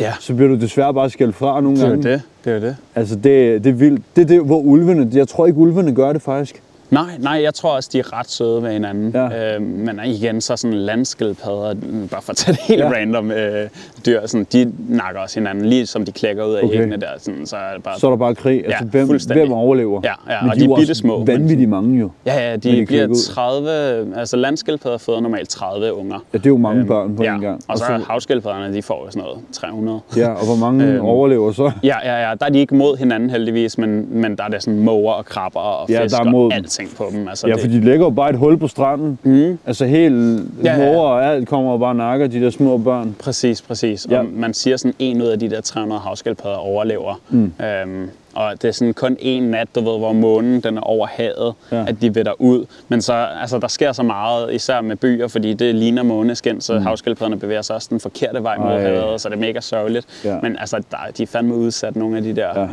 ja, 0.00 0.12
så 0.20 0.34
bliver 0.34 0.48
du 0.48 0.54
desværre 0.54 0.94
bare 0.94 1.10
skældt 1.10 1.36
fra 1.36 1.60
nogle 1.60 1.76
det 1.76 1.84
er 1.84 1.88
jo 1.88 1.92
gange. 1.94 2.08
det. 2.12 2.22
Det 2.44 2.50
er 2.50 2.54
jo 2.54 2.62
det. 2.62 2.76
Altså 2.94 3.16
det, 3.16 3.64
det 3.64 3.70
er 3.70 3.74
vildt. 3.74 4.02
Det 4.16 4.22
er 4.22 4.26
det, 4.26 4.44
hvor 4.44 4.58
ulvene, 4.60 5.10
jeg 5.12 5.28
tror 5.28 5.46
ikke 5.46 5.58
ulvene 5.58 5.94
gør 5.94 6.12
det 6.12 6.22
faktisk. 6.22 6.62
Nej, 6.94 7.10
nej, 7.18 7.40
jeg 7.42 7.54
tror 7.54 7.70
også, 7.76 7.90
de 7.92 7.98
er 7.98 8.18
ret 8.18 8.30
søde 8.30 8.62
ved 8.62 8.70
hinanden. 8.72 9.10
Ja. 9.14 9.54
Øh, 9.56 9.62
men 9.62 10.00
igen, 10.04 10.40
så 10.40 10.56
sådan 10.56 10.76
landskildpadder, 10.76 11.74
bare 12.10 12.22
for 12.22 12.30
at 12.30 12.36
tage 12.36 12.52
det 12.52 12.60
helt 12.62 12.80
Ja. 12.80 12.86
ja. 12.88 12.94
random 12.94 13.30
øh, 13.30 13.68
dyr, 14.06 14.26
sådan, 14.26 14.46
de 14.52 14.72
nakker 14.88 15.20
også 15.20 15.40
hinanden, 15.40 15.64
lige 15.66 15.86
som 15.86 16.04
de 16.04 16.12
klækker 16.12 16.44
ud 16.44 16.54
af 16.54 16.62
Okay. 16.64 16.74
æggene 16.74 16.96
der. 16.96 17.06
Sådan, 17.18 17.46
så 17.46 17.56
er 17.56 17.74
det 17.74 17.82
bare 17.82 17.98
Så 18.00 18.06
er 18.06 18.10
der 18.10 18.16
bare 18.18 18.34
krig. 18.34 18.64
Altså 18.66 18.84
Ja, 18.84 19.04
hvem, 19.04 19.20
hvem 19.32 19.52
overlever? 19.52 20.00
Ja, 20.04 20.12
ja, 20.34 20.40
Men 20.42 20.50
og 20.50 20.56
de, 20.56 20.60
de 20.66 20.70
er 20.72 20.76
bittesmå, 20.76 21.18
men 21.18 21.26
Vanvittigt 21.26 21.70
mange 21.70 21.98
jo. 22.00 22.10
Ja, 22.26 22.48
ja, 22.50 22.52
de, 22.52 22.56
de 22.56 22.60
bliver 22.60 22.86
klikker 22.86 23.06
ud. 23.08 23.34
30, 23.34 24.16
altså 24.16 24.36
landskildpadder 24.36 24.98
føder 24.98 25.20
normalt 25.20 25.48
30 25.48 25.92
unger. 25.94 26.18
Ja, 26.32 26.38
det 26.38 26.46
er 26.46 26.50
jo 26.50 26.56
mange 26.56 26.86
børn 26.86 27.16
på 27.16 27.22
ja. 27.22 27.34
en 27.34 27.40
gang. 27.40 27.60
Og 27.68 27.78
så 27.78 27.84
havskildpadderne, 28.08 28.74
de 28.74 28.82
får 28.82 29.02
jo 29.06 29.10
sådan 29.10 29.22
noget 29.22 29.38
300. 29.52 30.00
ja, 30.16 30.28
og 30.28 30.44
hvor 30.46 30.56
mange 30.56 30.84
Øhm, 30.84 31.04
overlever 31.04 31.52
så? 31.52 31.70
Ja, 31.82 31.96
ja, 32.04 32.28
ja, 32.28 32.34
der 32.40 32.46
er 32.46 32.50
de 32.50 32.58
ikke 32.58 32.74
mod 32.74 32.96
hinanden 32.96 33.30
heldigvis, 33.30 33.78
men, 33.78 34.06
men 34.20 34.36
der 34.36 34.44
er 34.44 34.48
der 34.48 34.58
sådan 34.58 34.78
måger 34.80 35.12
og 35.12 35.24
krabber 35.24 35.60
og 35.60 35.90
Ja, 35.90 36.02
fisk 36.04 36.14
der 36.16 36.24
er 36.24 36.30
mod 36.30 36.46
og 36.46 36.56
dem. 36.56 36.64
Alting 36.84 36.96
på 36.96 37.08
dem. 37.12 37.28
Altså, 37.28 37.46
Ja, 37.48 37.52
det, 37.52 37.60
for 37.60 37.68
de 37.68 37.80
lægger 37.80 38.06
jo 38.06 38.10
bare 38.10 38.30
et 38.30 38.36
hul 38.36 38.58
på 38.58 38.68
stranden. 38.68 39.18
Mm. 39.22 39.58
Altså 39.66 39.84
helt 39.86 40.42
Ja, 40.64 40.76
ja, 40.78 40.86
måger 40.92 41.08
og 41.08 41.24
alt 41.26 41.48
kommer 41.48 41.72
og 41.72 41.80
bare 41.80 41.94
nakker 41.94 42.26
de 42.26 42.40
der 42.40 42.50
små 42.50 42.78
børn. 42.78 43.16
Præcis, 43.18 43.62
præcis. 43.62 44.06
Ja. 44.10 44.18
Og 44.18 44.24
man 44.32 44.54
siger 44.54 44.76
sådan, 44.76 44.94
en 44.98 45.22
ud 45.22 45.26
af 45.26 45.38
de 45.38 45.50
der 45.50 45.60
300 45.60 46.00
havskildpadder 46.00 46.56
overlever. 46.56 47.20
Mm. 47.30 47.52
Øhm, 47.64 48.10
og 48.34 48.62
det 48.62 48.68
er 48.68 48.72
sådan 48.72 48.94
kun 48.94 49.16
en 49.20 49.42
nat, 49.42 49.68
du 49.74 49.80
ved, 49.80 49.98
hvor 49.98 50.12
månen 50.12 50.60
den 50.60 50.76
er 50.76 50.80
over 50.80 51.06
havet, 51.06 51.54
Ja. 51.72 51.84
at 51.88 51.96
de 52.00 52.14
vetter 52.14 52.32
ud. 52.38 52.64
Men 52.88 53.02
så, 53.02 53.12
altså, 53.40 53.58
der 53.58 53.68
sker 53.68 53.92
så 53.92 54.02
meget, 54.02 54.54
især 54.54 54.80
med 54.80 54.96
byer, 54.96 55.28
fordi 55.28 55.54
det 55.54 55.74
ligner 55.74 56.02
måneskin, 56.02 56.60
så 56.60 56.74
mm. 56.78 56.82
havskildpadderne 56.82 57.40
bevæger 57.40 57.62
sig 57.62 57.76
også 57.76 57.88
den 57.90 58.00
forkerte 58.00 58.42
vej 58.42 58.58
mod 58.58 58.66
Ej. 58.70 58.80
havet, 58.82 59.20
så 59.20 59.28
det 59.28 59.34
er 59.36 59.40
mega 59.40 59.60
sørgeligt. 59.60 60.06
Ja. 60.24 60.38
Men 60.42 60.56
altså, 60.60 60.76
der, 60.90 60.96
de 61.18 61.22
er 61.22 61.26
fandme 61.26 61.54
udsat, 61.54 61.96
nogle 61.96 62.16
af 62.16 62.22
de 62.22 62.36
der. 62.36 62.60
Ja. 62.60 62.66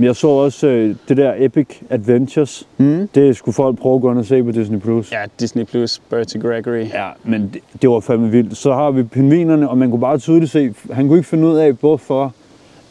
Men 0.00 0.04
jeg 0.06 0.16
så 0.16 0.28
også 0.28 0.66
øh, 0.66 0.94
det 1.08 1.16
der 1.16 1.34
Epic 1.36 1.66
Adventures. 1.90 2.66
Mm. 2.78 3.08
Det 3.14 3.36
skulle 3.36 3.54
folk 3.54 3.78
prøve 3.78 3.94
at 3.94 4.00
gå 4.00 4.10
ind 4.10 4.18
og 4.18 4.24
se 4.24 4.42
på 4.42 4.50
Disney+. 4.50 4.80
Plus. 4.80 5.12
Ja, 5.12 5.18
Disney 5.40 5.64
Plus, 5.64 6.02
Bertie 6.10 6.40
Gregory. 6.40 6.84
Ja, 6.94 7.08
men 7.24 7.50
det, 7.54 7.60
det 7.82 7.90
var 7.90 8.00
fandme 8.00 8.30
vildt. 8.30 8.56
Så 8.56 8.72
har 8.72 8.90
vi 8.90 9.02
pingvinerne, 9.02 9.68
og 9.68 9.78
man 9.78 9.90
kunne 9.90 10.00
bare 10.00 10.18
tydeligt 10.18 10.50
se, 10.50 10.74
han 10.92 11.08
kunne 11.08 11.18
ikke 11.18 11.28
finde 11.28 11.46
ud 11.46 11.56
af, 11.56 11.72
hvorfor 11.72 12.34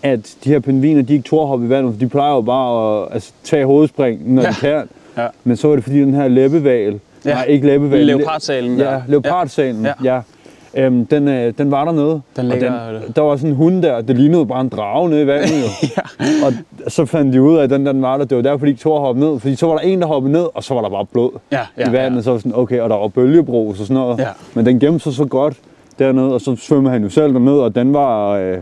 at 0.03 0.35
de 0.43 0.49
her 0.49 0.59
pingviner, 0.59 1.01
de 1.01 1.13
ikke 1.13 1.23
turde 1.23 1.47
hoppe 1.47 1.65
i 1.65 1.69
vandet, 1.69 1.93
for 1.93 1.99
de 1.99 2.07
plejer 2.07 2.33
jo 2.33 2.41
bare 2.41 3.01
at 3.01 3.13
altså, 3.13 3.31
tage 3.43 3.65
hovedspring, 3.65 4.33
når 4.33 4.41
ja. 4.41 4.49
De 4.49 4.53
kan. 4.53 4.89
Ja. 5.17 5.27
Men 5.43 5.57
så 5.57 5.67
var 5.67 5.75
det 5.75 5.83
fordi 5.83 5.99
den 5.99 6.13
her 6.13 6.27
læbeval, 6.27 6.99
ja. 7.25 7.33
Nej 7.33 7.43
ikke 7.43 7.67
læbeval, 7.67 8.05
Leopardsalen 8.05 8.77
ja, 8.77 9.01
leopardsalen, 9.07 9.85
ja. 9.85 9.93
Ja. 10.03 10.21
Øhm, 10.75 11.05
den, 11.05 11.27
øh, 11.27 11.53
den 11.57 11.71
var 11.71 11.85
dernede. 11.85 12.21
Den 12.35 12.51
og 12.51 12.59
den, 12.59 12.73
der 13.15 13.21
var 13.21 13.35
sådan 13.35 13.49
en 13.49 13.55
hund 13.55 13.83
der, 13.83 14.01
det 14.01 14.17
lignede 14.17 14.45
bare 14.45 14.61
en 14.61 14.69
drage 14.69 15.09
nede 15.09 15.21
i 15.21 15.27
vandet 15.27 15.49
jo. 15.49 15.87
ja. 15.97 16.45
Og 16.45 16.53
så 16.91 17.05
fandt 17.05 17.33
de 17.33 17.41
ud 17.41 17.57
af, 17.57 17.63
at 17.63 17.69
den, 17.69 17.85
den 17.85 18.01
var 18.01 18.17
der. 18.17 18.25
Det 18.25 18.37
var 18.37 18.43
derfor, 18.43 18.65
de 18.65 18.69
ikke 18.71 18.81
tog 18.81 18.99
hoppe 18.99 19.21
ned. 19.21 19.39
Fordi 19.39 19.55
så 19.55 19.67
var 19.67 19.73
der 19.73 19.81
en, 19.81 20.01
der 20.01 20.07
hoppede 20.07 20.31
ned, 20.31 20.47
og 20.53 20.63
så 20.63 20.73
var 20.73 20.81
der 20.81 20.89
bare 20.89 21.05
blod 21.05 21.31
Ja, 21.51 21.59
ja, 21.77 21.89
i 21.89 21.91
vandet. 21.91 22.17
ja. 22.17 22.21
Så 22.23 22.31
var 22.31 22.37
sådan, 22.37 22.55
okay, 22.55 22.79
og 22.79 22.89
der 22.89 22.95
var 22.95 23.07
bølgebrus 23.07 23.79
og 23.79 23.85
sådan 23.85 24.01
noget. 24.01 24.19
Ja. 24.19 24.27
Men 24.53 24.65
den 24.65 24.79
gemte 24.79 24.99
sig 25.03 25.13
så 25.13 25.25
godt 25.25 25.57
dernede, 25.99 26.33
og 26.33 26.41
så 26.41 26.55
svømmede 26.55 26.93
han 26.93 27.03
jo 27.03 27.09
selv 27.09 27.33
derned, 27.33 27.53
og 27.59 27.75
den 27.75 27.93
var... 27.93 28.29
Øh, 28.31 28.57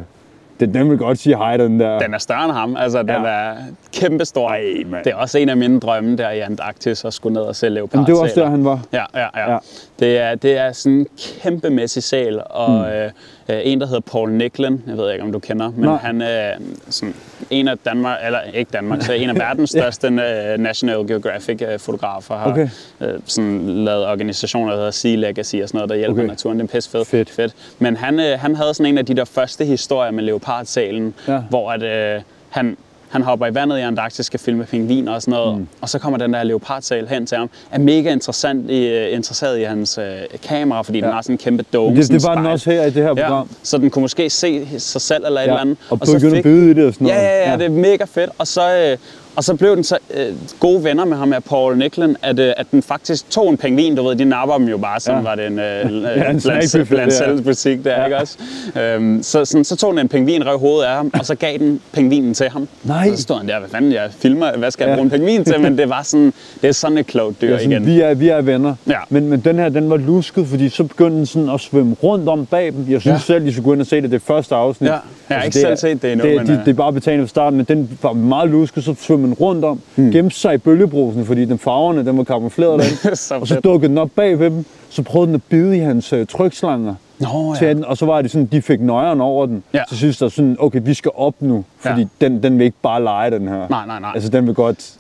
den, 0.59 0.73
den 0.73 0.89
vil 0.89 0.97
godt 0.97 1.17
sige 1.19 1.37
hej, 1.37 1.57
den 1.57 1.79
der. 1.79 1.99
Den 1.99 2.13
er 2.13 2.17
større 2.17 2.43
end 2.45 2.53
ham, 2.53 2.75
altså 2.79 2.99
den 2.99 3.07
Ja. 3.09 3.23
er 3.25 3.51
kæmpestor. 3.93 4.49
Ej, 4.49 4.61
mand. 4.91 5.03
det 5.03 5.11
er 5.11 5.15
også 5.15 5.37
en 5.37 5.49
af 5.49 5.57
mine 5.57 5.79
drømme 5.79 6.17
der 6.17 6.29
i 6.31 6.39
Antarktis 6.39 7.05
at 7.05 7.13
skulle 7.13 7.33
ned 7.33 7.41
og 7.41 7.55
se 7.55 7.69
leopard. 7.69 7.93
Jamen, 7.93 8.05
det 8.07 8.15
var 8.15 8.21
også 8.21 8.39
der, 8.41 8.49
han 8.49 8.65
var. 8.65 8.79
Ja, 8.93 9.03
ja, 9.15 9.19
ja. 9.19 9.27
Ja. 9.45 9.51
ja. 9.51 9.57
Det, 9.99 10.17
er, 10.17 10.35
det 10.35 10.57
er 10.57 10.71
sådan 10.71 10.91
en 10.97 11.07
kæmpemæssig 11.41 12.03
sal, 12.03 12.41
og 12.49 12.71
mm. 12.71 12.77
øh, 12.85 13.09
øh, 13.49 13.59
en, 13.63 13.79
der 13.81 13.85
hedder 13.87 13.99
Paul 13.99 14.31
Nicklin, 14.31 14.83
jeg 14.87 14.97
ved 14.97 15.11
ikke, 15.11 15.23
om 15.23 15.31
du 15.31 15.39
kender, 15.39 15.71
men 15.71 15.79
Nej. 15.89 15.97
han 15.97 16.21
er 16.21 16.53
sådan 16.89 17.15
en 17.49 17.67
af 17.67 17.77
Danmark, 17.77 18.17
eller 18.25 18.39
ikke 18.53 18.69
Danmark, 18.73 19.01
så 19.01 19.13
en 19.13 19.29
af 19.29 19.35
verdens 19.45 19.69
største 19.69 20.07
øh, 20.07 20.57
National 20.59 21.07
Geographic 21.07 21.61
øh, 21.61 21.79
fotografer, 21.79 22.37
har 22.37 22.51
Okay. 22.51 22.69
øh, 23.01 23.19
sådan 23.25 23.69
lavet 23.85 24.07
organisationer, 24.07 24.69
der 24.71 24.77
hedder 24.77 24.91
Sea 24.91 25.15
Legacy 25.15 25.55
og 25.55 25.67
sådan 25.69 25.77
noget, 25.77 25.89
der 25.89 25.95
hjælper 25.95 26.13
Okay. 26.21 26.27
naturen. 26.29 26.59
Det 26.59 26.63
er 26.69 26.75
pisse 26.75 26.89
fedt. 26.89 27.07
Fedt. 27.07 27.29
fedt. 27.29 27.55
Men 27.79 27.97
han, 27.97 28.19
øh, 28.19 28.39
han 28.39 28.55
havde 28.55 28.73
sådan 28.73 28.91
en 28.91 28.97
af 28.97 29.05
de 29.05 29.13
der 29.15 29.25
første 29.25 29.65
historier 29.65 30.11
med 30.11 30.23
leopardsalen, 30.23 31.13
Ja. 31.27 31.37
hvor 31.49 31.71
at, 31.71 31.83
øh, 31.83 32.21
han, 32.49 32.77
han 33.09 33.21
hopper 33.21 33.45
i 33.47 33.55
vandet 33.55 33.77
i 33.77 33.81
Antarktis, 33.81 34.25
skal 34.25 34.39
filme 34.39 34.63
pingviner 34.65 35.11
og 35.13 35.21
sådan 35.21 35.31
noget, 35.31 35.57
mm. 35.57 35.67
og 35.81 35.89
så 35.89 35.99
kommer 35.99 36.17
den 36.19 36.33
der 36.33 36.43
leopardsal 36.43 37.07
hen 37.07 37.25
til 37.25 37.37
ham, 37.37 37.49
er 37.71 37.79
mega 37.79 38.11
interessant 38.11 38.69
i, 38.71 38.87
øh, 38.87 39.13
interesseret 39.15 39.59
i 39.59 39.63
hans 39.63 39.97
øh, 39.97 40.05
kamera, 40.43 40.81
fordi 40.81 40.97
ja. 40.97 41.01
den 41.05 41.09
Ja. 41.09 41.15
har 41.15 41.21
sådan 41.21 41.33
en 41.33 41.37
kæmpe 41.37 41.63
dome. 41.73 41.95
Det, 41.95 42.09
det 42.09 42.23
var 42.23 42.35
den 42.35 42.45
også 42.45 42.69
her 42.71 42.81
i 42.83 42.85
det 42.85 42.93
her 43.03 43.13
Ja, 43.17 43.27
program. 43.27 43.49
så 43.63 43.77
den 43.77 43.89
kunne 43.89 44.01
måske 44.01 44.29
se 44.29 44.79
sig 44.79 45.01
selv 45.01 45.25
eller 45.25 45.41
et 45.41 45.45
Ja, 45.45 45.49
eller 45.49 45.61
andet. 45.61 45.77
og 45.89 45.99
så 46.03 46.13
begynde 46.13 46.37
at 46.37 46.43
bide 46.43 46.71
i 46.71 46.73
det 46.73 46.85
og 46.85 46.93
sådan 46.93 47.07
Ja, 47.07 47.13
noget. 47.13 47.27
ja, 47.27 47.37
ja, 47.43 47.51
Ja. 47.51 47.57
det 47.57 47.65
er 47.65 47.69
mega 47.69 48.03
fedt. 48.03 48.29
Og 48.37 48.47
så, 48.47 48.75
øh, 48.91 48.97
og 49.37 49.43
så 49.43 49.55
blev 49.55 49.75
den 49.75 49.83
så 49.83 49.97
øh, 50.13 50.25
gode 50.59 50.83
venner 50.83 51.05
med 51.05 51.17
ham, 51.17 51.27
med 51.27 51.41
Paul 51.41 51.77
Nicklin, 51.77 52.15
at, 52.21 52.39
øh, 52.39 52.53
at 52.57 52.65
den 52.71 52.81
faktisk 52.83 53.29
tog 53.29 53.49
en 53.49 53.57
pingvin, 53.57 53.95
du 53.95 54.07
ved, 54.07 54.15
de 54.15 54.25
napper 54.25 54.57
dem 54.57 54.67
jo 54.67 54.77
bare, 54.77 54.99
som 54.99 55.11
Ja. 55.13 55.17
ja. 55.21 55.23
var 55.23 55.35
det 55.35 55.47
en, 55.47 55.59
øh, 55.59 55.81
en 55.85 55.89
blandt, 56.01 56.43
snackbuffet 56.43 56.87
blandt 56.87 57.13
der. 57.45 57.53
selv 57.53 57.81
ja. 57.85 58.03
ikke 58.05 58.17
også? 58.17 58.37
Øhm, 58.81 59.23
så, 59.23 59.45
sådan, 59.45 59.63
så 59.63 59.75
tog 59.75 59.91
den 59.91 59.99
en 59.99 60.07
pingvin, 60.07 60.45
rev 60.45 60.57
hovedet 60.59 60.85
af 60.87 60.95
ham, 60.95 61.11
og 61.19 61.25
så 61.25 61.35
gav 61.35 61.57
den 61.57 61.81
pingvinen 61.91 62.33
til 62.33 62.49
ham. 62.49 62.67
Nej. 62.83 63.09
Så 63.15 63.21
stod 63.21 63.37
han 63.37 63.47
der, 63.47 63.59
hvad 63.59 63.69
fanden, 63.69 63.91
jeg 63.91 64.09
filmer, 64.19 64.57
hvad 64.57 64.71
skal 64.71 64.83
jeg 64.83 64.89
Ja. 64.91 64.95
bruge 64.95 65.03
en 65.05 65.09
pingvin 65.09 65.43
til? 65.45 65.61
Men 65.61 65.77
det 65.77 65.89
var 65.89 66.01
sådan, 66.03 66.33
det 66.61 66.67
er 66.67 66.71
sådan 66.71 66.97
et 66.97 67.07
klogt 67.07 67.41
dyr 67.41 67.47
Ja, 67.51 67.57
sådan, 67.57 67.71
igen. 67.71 67.85
vi, 67.85 68.01
er, 68.01 68.13
vi 68.13 68.29
er 68.29 68.41
venner. 68.41 68.75
Ja. 68.87 68.97
Men, 69.09 69.27
men 69.29 69.39
den 69.39 69.55
her, 69.59 69.69
den 69.69 69.89
var 69.89 69.97
lusket, 69.97 70.47
fordi 70.47 70.69
så 70.69 70.83
begyndte 70.83 71.17
den 71.17 71.25
sådan 71.25 71.49
at 71.49 71.59
svømme 71.59 71.95
rundt 72.03 72.29
om 72.29 72.45
bag 72.45 72.65
dem. 72.71 72.85
Jeg 72.89 73.01
synes 73.01 73.13
Ja. 73.29 73.33
selv, 73.33 73.47
I 73.47 73.51
skulle 73.51 73.65
gå 73.65 73.73
ind 73.73 73.81
og 73.81 73.87
se 73.87 74.01
det, 74.01 74.11
det 74.11 74.21
første 74.21 74.55
afsnit. 74.55 74.89
Ja. 74.89 74.95
Jeg 75.29 75.37
har 75.37 75.43
ikke 75.43 75.53
det 75.53 75.61
selv 75.61 75.71
er- 75.71 75.75
set 75.75 76.01
det 76.01 76.11
endnu, 76.11 76.27
Det, 76.27 76.35
men, 76.37 76.47
det, 76.47 76.53
øh. 76.53 76.65
det 76.65 76.71
er 76.71 76.75
bare 76.75 76.93
betalende 76.93 77.25
fra 77.25 77.29
starten, 77.29 77.57
men 77.57 77.65
den 77.65 77.97
var 78.01 78.13
meget 78.13 78.49
lusket, 78.49 78.83
så 78.83 78.95
svømmede 79.01 79.26
den 79.27 79.33
rundt 79.33 79.65
om, 79.65 79.81
mm. 79.95 80.11
gemte 80.11 80.35
sig 80.35 80.53
i 80.53 80.57
bølgebrusen, 80.57 81.25
fordi 81.25 81.45
den 81.45 81.59
farverne, 81.59 82.05
den 82.05 82.17
var 82.17 82.23
kamufleret 82.23 82.79
derinde. 82.79 83.15
Så 83.27 83.35
og 83.35 83.47
så 83.47 83.53
fedt. 83.53 83.63
dukkede 83.63 83.89
den 83.89 83.97
op 83.97 84.09
bag 84.15 84.39
ved 84.39 84.49
dem, 84.49 84.65
så 84.89 85.01
prøvede 85.03 85.27
den 85.27 85.35
at 85.35 85.41
bide 85.49 85.77
i 85.77 85.79
hans 85.79 86.13
øh, 86.13 86.27
trykslanger. 86.27 86.95
Nå, 87.19 87.55
til 87.57 87.67
ja. 87.67 87.73
den, 87.73 87.85
og 87.85 87.97
så 87.97 88.05
var 88.05 88.21
det 88.21 88.31
sådan, 88.31 88.45
de 88.45 88.61
fik 88.61 88.81
nøjeren 88.81 89.21
over 89.21 89.45
den. 89.45 89.63
Ja. 89.73 89.81
Så 89.89 89.95
synes 89.97 90.17
der 90.17 90.29
sådan, 90.29 90.55
okay, 90.59 90.79
vi 90.83 90.93
skal 90.93 91.11
op 91.15 91.33
nu, 91.39 91.65
fordi 91.79 92.01
Ja. 92.01 92.07
den, 92.27 92.43
den 92.43 92.57
vil 92.59 92.65
ikke 92.65 92.77
bare 92.81 93.03
lege, 93.03 93.31
den 93.31 93.47
her. 93.47 93.67
Nej, 93.69 93.85
nej, 93.85 93.99
nej. 93.99 94.11
Altså, 94.15 94.29
den 94.29 94.47
vil 94.47 94.55
godt, 94.55 94.93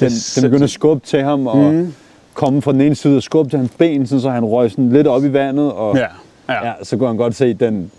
den, 0.00 0.10
den 0.36 0.42
begynder 0.42 0.64
at 0.64 0.70
skubbe 0.70 1.06
til 1.06 1.22
ham, 1.22 1.46
og 1.46 1.56
mm. 1.72 1.94
komme 2.34 2.62
fra 2.62 2.72
den 2.72 2.80
ene 2.80 2.94
side 2.94 3.16
og 3.16 3.22
skubbe 3.22 3.50
til 3.50 3.58
hans 3.58 3.70
ben, 3.78 4.06
sådan, 4.06 4.20
så 4.22 4.30
han 4.30 4.44
røg 4.44 4.70
sådan 4.70 4.92
lidt 4.92 5.06
op 5.06 5.24
i 5.24 5.32
vandet, 5.32 5.72
og 5.72 5.96
Ja, 5.96 6.06
ja. 6.48 6.66
ja, 6.66 6.72
så 6.82 6.96
kunne 6.96 7.08
han 7.08 7.16
godt 7.16 7.34
se, 7.34 7.54
den, 7.54 7.90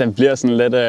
Den 0.00 0.14
bliver 0.14 0.34
sådan 0.34 0.56
lidt 0.56 0.74
øh, 0.74 0.80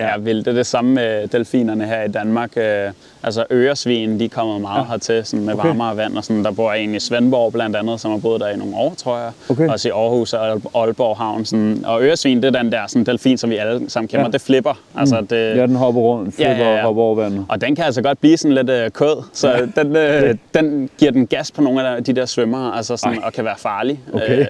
ja. 0.00 0.16
vild. 0.18 0.38
Det 0.38 0.46
er 0.48 0.52
det 0.52 0.66
samme 0.66 0.94
med 0.94 1.28
delfinerne 1.28 1.84
her 1.84 2.02
i 2.02 2.08
Danmark. 2.08 2.50
Øh, 2.56 2.90
altså 3.22 3.44
øresvin, 3.50 4.18
de 4.20 4.24
er 4.24 4.28
kommet 4.28 4.60
meget 4.60 4.80
ja. 4.80 4.86
hertil 4.90 5.24
sådan 5.24 5.44
med 5.44 5.54
Okay. 5.54 5.66
varmere 5.66 5.96
vand. 5.96 6.16
Og 6.16 6.24
sådan, 6.24 6.44
der 6.44 6.50
bor 6.50 6.72
en 6.72 6.94
i 6.94 7.00
Svendborg 7.00 7.52
blandt 7.52 7.76
andet, 7.76 8.00
som 8.00 8.10
har 8.10 8.18
boet 8.18 8.40
der 8.40 8.48
i 8.48 8.56
nogle 8.56 8.76
år, 8.76 8.94
tror 8.96 9.18
jeg. 9.18 9.30
Okay. 9.48 9.68
Også 9.68 9.88
i 9.88 9.90
Aarhus 9.90 10.32
og 10.32 10.52
Aalb- 10.52 10.70
Aalborg 10.78 11.16
Havn. 11.16 11.44
Sådan. 11.44 11.84
Og 11.86 12.02
øresvin, 12.02 12.42
det 12.42 12.56
er 12.56 12.62
den 12.62 12.72
der 12.72 12.86
sådan, 12.86 13.06
delfin, 13.06 13.38
som 13.38 13.50
vi 13.50 13.56
alle 13.56 13.90
sammen 13.90 14.08
kender. 14.08 14.20
Ja. 14.20 14.26
Ja. 14.26 14.32
Det 14.32 14.40
flipper. 14.40 14.80
Altså, 14.98 15.20
det, 15.30 15.36
ja, 15.56 15.66
den 15.66 15.76
hopper 15.76 16.00
rundt, 16.00 16.34
flipper 16.34 16.54
Ja, 16.54 16.62
ja, 16.62 16.70
ja. 16.72 16.78
og 16.78 16.82
hopper 16.84 17.02
over 17.02 17.14
vandet. 17.14 17.46
og 17.48 17.60
den 17.60 17.76
kan 17.76 17.84
altså 17.84 18.02
godt 18.02 18.20
blive 18.20 18.36
sådan 18.36 18.54
lidt 18.54 18.70
øh, 18.70 18.90
kød, 18.90 19.22
så 19.32 19.50
ja. 19.50 19.82
den, 19.82 19.96
øh, 19.96 20.34
den 20.54 20.90
giver 20.98 21.10
den 21.12 21.26
gas 21.26 21.50
på 21.52 21.62
nogle 21.62 21.88
af 21.88 22.04
de 22.04 22.12
der 22.12 22.26
svømmere, 22.26 22.76
altså 22.76 22.96
sådan, 22.96 23.18
Ej. 23.18 23.22
og 23.26 23.32
kan 23.32 23.44
være 23.44 23.56
farlig. 23.58 24.00
Okay. 24.12 24.46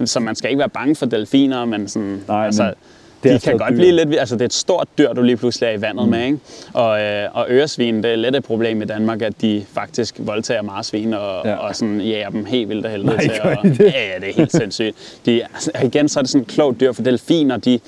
Øh, 0.00 0.06
så 0.06 0.20
man 0.20 0.34
skal 0.34 0.50
ikke 0.50 0.58
være 0.58 0.68
bange 0.68 0.96
for 0.96 1.06
delfiner, 1.06 1.64
men 1.64 1.88
sådan, 1.88 2.20
Nej, 2.28 2.44
altså, 2.46 2.62
men 2.62 2.72
det 3.22 3.32
de 3.32 3.38
kan 3.38 3.58
godt 3.58 3.70
dyr. 3.70 3.76
blive 3.76 3.92
lidt, 3.92 4.14
altså 4.18 4.34
det 4.34 4.40
er 4.42 4.46
et 4.46 4.52
stort 4.52 4.88
dyr, 4.98 5.12
du 5.12 5.22
lige 5.22 5.36
pludselig 5.36 5.66
er 5.66 5.70
i 5.72 5.80
vandet 5.80 6.04
mm. 6.04 6.10
med, 6.10 6.24
ikke? 6.24 6.38
Og, 6.72 7.00
øh, 7.02 7.28
og 7.32 7.46
øresvin, 7.48 8.02
det 8.02 8.12
er 8.12 8.16
lidt 8.16 8.36
et 8.36 8.44
problem 8.44 8.82
i 8.82 8.84
Danmark, 8.84 9.22
at 9.22 9.32
de 9.40 9.64
faktisk 9.74 10.14
voldtager 10.18 10.62
marsvin 10.62 11.14
og, 11.14 11.42
Ja. 11.44 11.54
og 11.56 11.76
sådan 11.76 12.00
jager 12.00 12.30
dem 12.30 12.44
helt 12.44 12.68
vildt 12.68 12.86
af 12.86 12.90
helvede 12.92 13.16
Nej, 13.16 13.20
til. 13.28 13.32
Og, 13.42 13.56
de 13.62 13.68
det? 13.68 13.80
ja, 13.80 14.12
ja, 14.12 14.20
det 14.20 14.28
er 14.28 14.34
helt 14.34 14.52
sindssygt. 14.52 14.96
De, 15.26 15.42
altså, 15.54 15.70
igen, 15.84 16.08
så 16.08 16.18
er 16.18 16.22
det 16.22 16.30
sådan 16.30 16.42
et 16.42 16.48
klogt 16.48 16.80
dyr, 16.80 16.92
for 16.92 17.02
delfiner, 17.02 17.56
de, 17.56 17.80